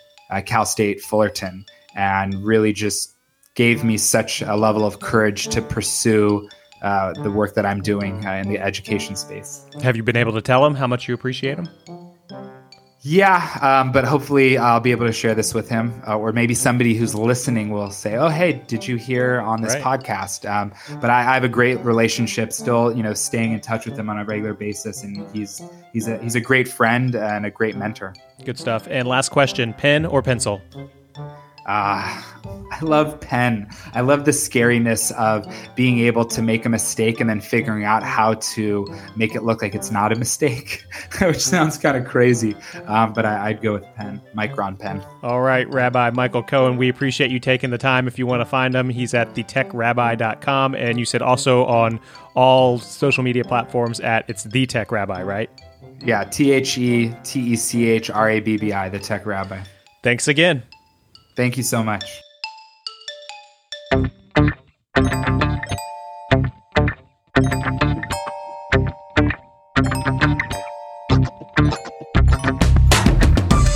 Cal 0.45 0.65
State 0.65 1.01
Fullerton, 1.01 1.65
and 1.95 2.33
really 2.43 2.73
just 2.73 3.15
gave 3.53 3.83
me 3.83 3.97
such 3.97 4.41
a 4.41 4.55
level 4.55 4.85
of 4.85 4.99
courage 4.99 5.47
to 5.47 5.61
pursue 5.61 6.49
uh, 6.85 7.13
the 7.23 7.31
work 7.31 7.55
that 7.55 7.65
I'm 7.65 7.81
doing 7.81 8.25
uh, 8.25 8.33
in 8.33 8.47
the 8.47 8.59
education 8.59 9.15
space. 9.15 9.65
Have 9.81 9.97
you 9.97 10.03
been 10.03 10.15
able 10.15 10.33
to 10.33 10.41
tell 10.41 10.63
him 10.63 10.75
how 10.75 10.85
much 10.85 11.07
you 11.07 11.15
appreciate 11.15 11.57
him? 11.57 11.67
Yeah, 13.01 13.57
um, 13.61 13.91
but 13.91 14.03
hopefully 14.03 14.57
I'll 14.57 14.79
be 14.79 14.89
able 14.89 15.05
to 15.05 15.13
share 15.13 15.35
this 15.35 15.53
with 15.53 15.69
him, 15.69 16.01
uh, 16.07 16.17
or 16.17 16.31
maybe 16.31 16.55
somebody 16.55 16.95
who's 16.95 17.13
listening 17.13 17.69
will 17.69 17.91
say, 17.91 18.15
"Oh, 18.15 18.29
hey, 18.29 18.63
did 18.67 18.87
you 18.87 18.95
hear 18.95 19.41
on 19.41 19.61
this 19.61 19.75
right. 19.75 19.83
podcast?" 19.83 20.49
Um, 20.49 20.71
but 20.99 21.11
I, 21.11 21.19
I, 21.19 21.33
have 21.35 21.43
a 21.43 21.49
great 21.49 21.79
relationship, 21.81 22.51
still, 22.51 22.95
you 22.95 23.03
know, 23.03 23.13
staying 23.13 23.53
in 23.53 23.61
touch 23.61 23.85
with 23.85 23.95
him 23.95 24.09
on 24.09 24.17
a 24.17 24.25
regular 24.25 24.55
basis, 24.55 25.03
and 25.03 25.27
he's 25.35 25.61
he's 25.93 26.07
a 26.07 26.17
he's 26.17 26.33
a 26.33 26.41
great 26.41 26.67
friend 26.67 27.15
and 27.15 27.45
a 27.45 27.51
great 27.51 27.75
mentor. 27.75 28.15
Good 28.43 28.57
stuff. 28.57 28.87
And 28.89 29.07
last 29.07 29.29
question: 29.29 29.73
pen 29.73 30.05
or 30.07 30.23
pencil? 30.23 30.61
Ah, 31.67 32.39
I 32.71 32.79
love 32.81 33.19
pen. 33.19 33.67
I 33.93 34.01
love 34.01 34.25
the 34.25 34.31
scariness 34.31 35.11
of 35.13 35.47
being 35.75 35.99
able 35.99 36.25
to 36.25 36.41
make 36.41 36.65
a 36.65 36.69
mistake 36.69 37.19
and 37.19 37.29
then 37.29 37.41
figuring 37.41 37.85
out 37.85 38.03
how 38.03 38.35
to 38.35 38.85
make 39.15 39.33
it 39.33 39.43
look 39.43 39.61
like 39.61 39.73
it's 39.73 39.89
not 39.89 40.11
a 40.11 40.15
mistake, 40.15 40.83
which 41.21 41.39
sounds 41.39 41.77
kind 41.77 41.97
of 41.97 42.05
crazy. 42.05 42.55
Um, 42.85 43.13
but 43.13 43.25
I, 43.25 43.51
would 43.51 43.61
go 43.61 43.73
with 43.73 43.85
pen, 43.95 44.21
Micron 44.35 44.77
pen. 44.77 45.03
All 45.23 45.41
right, 45.41 45.67
Rabbi 45.71 46.11
Michael 46.11 46.43
Cohen, 46.43 46.77
we 46.77 46.89
appreciate 46.89 47.31
you 47.31 47.39
taking 47.39 47.71
the 47.71 47.77
time. 47.77 48.07
If 48.07 48.19
you 48.19 48.27
want 48.27 48.41
to 48.41 48.45
find 48.45 48.75
him, 48.75 48.89
he's 48.89 49.13
at 49.13 49.33
thetechrabbi.com. 49.33 50.75
And 50.75 50.99
you 50.99 51.05
said 51.05 51.21
also 51.23 51.65
on 51.65 51.99
all 52.35 52.77
social 52.77 53.23
media 53.23 53.43
platforms 53.43 53.99
at 54.01 54.25
it's 54.27 54.43
the 54.43 54.67
Tech 54.67 54.91
Rabbi, 54.91 55.23
right? 55.23 55.49
Yeah, 56.03 56.25
T 56.25 56.51
H 56.51 56.77
E 56.77 57.15
T 57.23 57.39
E 57.39 57.55
C 57.55 57.89
H 57.89 58.09
R 58.11 58.29
A 58.29 58.39
B 58.39 58.57
B 58.57 58.71
I, 58.73 58.89
the 58.89 58.99
Tech 58.99 59.25
Rabbi. 59.25 59.59
Thanks 60.03 60.27
again. 60.27 60.61
Thank 61.35 61.57
you 61.57 61.63
so 61.63 61.83
much. 61.83 62.24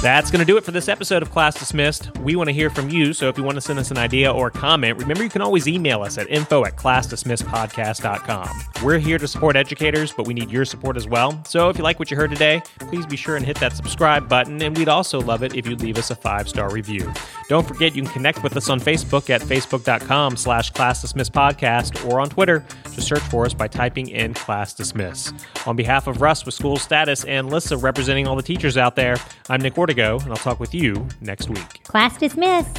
That's 0.09 0.31
going 0.31 0.39
to 0.39 0.45
do 0.45 0.57
it 0.57 0.63
for 0.63 0.71
this 0.71 0.89
episode 0.89 1.21
of 1.21 1.29
Class 1.29 1.59
Dismissed. 1.59 2.17
We 2.17 2.35
want 2.35 2.47
to 2.47 2.51
hear 2.51 2.71
from 2.71 2.89
you, 2.89 3.13
so 3.13 3.29
if 3.29 3.37
you 3.37 3.43
want 3.43 3.57
to 3.57 3.61
send 3.61 3.77
us 3.77 3.91
an 3.91 3.99
idea 3.99 4.33
or 4.33 4.49
comment, 4.49 4.97
remember 4.97 5.23
you 5.23 5.29
can 5.29 5.43
always 5.43 5.67
email 5.67 6.01
us 6.01 6.17
at 6.17 6.27
info 6.31 6.65
at 6.65 6.75
classdismissedpodcast.com. 6.77 8.49
We're 8.83 8.97
here 8.97 9.19
to 9.19 9.27
support 9.27 9.55
educators, 9.55 10.11
but 10.11 10.25
we 10.25 10.33
need 10.33 10.49
your 10.49 10.65
support 10.65 10.97
as 10.97 11.07
well. 11.07 11.39
So 11.45 11.69
if 11.69 11.77
you 11.77 11.83
like 11.83 11.99
what 11.99 12.09
you 12.09 12.17
heard 12.17 12.31
today, 12.31 12.63
please 12.79 13.05
be 13.05 13.17
sure 13.17 13.35
and 13.35 13.45
hit 13.45 13.59
that 13.59 13.73
subscribe 13.73 14.27
button, 14.27 14.59
and 14.63 14.75
we'd 14.75 14.89
also 14.89 15.21
love 15.21 15.43
it 15.43 15.53
if 15.53 15.67
you'd 15.67 15.81
leave 15.81 15.99
us 15.99 16.09
a 16.09 16.15
five-star 16.15 16.71
review. 16.71 17.13
Don't 17.47 17.67
forget 17.67 17.95
you 17.95 18.01
can 18.01 18.11
connect 18.11 18.41
with 18.41 18.57
us 18.57 18.67
on 18.67 18.79
Facebook 18.79 19.29
at 19.29 19.41
facebook.com 19.41 20.37
slash 20.37 20.71
classdismissedpodcast 20.73 22.09
or 22.09 22.19
on 22.19 22.29
Twitter. 22.29 22.65
Just 22.93 23.07
search 23.07 23.21
for 23.21 23.45
us 23.45 23.53
by 23.53 23.67
typing 23.67 24.09
in 24.09 24.33
Class 24.33 24.73
Dismiss. 24.73 25.33
On 25.67 25.75
behalf 25.75 26.07
of 26.07 26.19
Russ 26.19 26.47
with 26.47 26.57
SchoolStatus 26.57 27.27
and 27.27 27.51
Lissa 27.51 27.77
representing 27.77 28.25
all 28.27 28.35
the 28.35 28.41
teachers 28.41 28.75
out 28.75 28.95
there, 28.95 29.15
I'm 29.49 29.61
Nick 29.61 29.77
Ortega 29.77 29.98
and 29.99 30.29
I'll 30.29 30.35
talk 30.37 30.59
with 30.59 30.73
you 30.73 31.07
next 31.21 31.49
week. 31.49 31.83
Class 31.83 32.17
dismissed. 32.17 32.77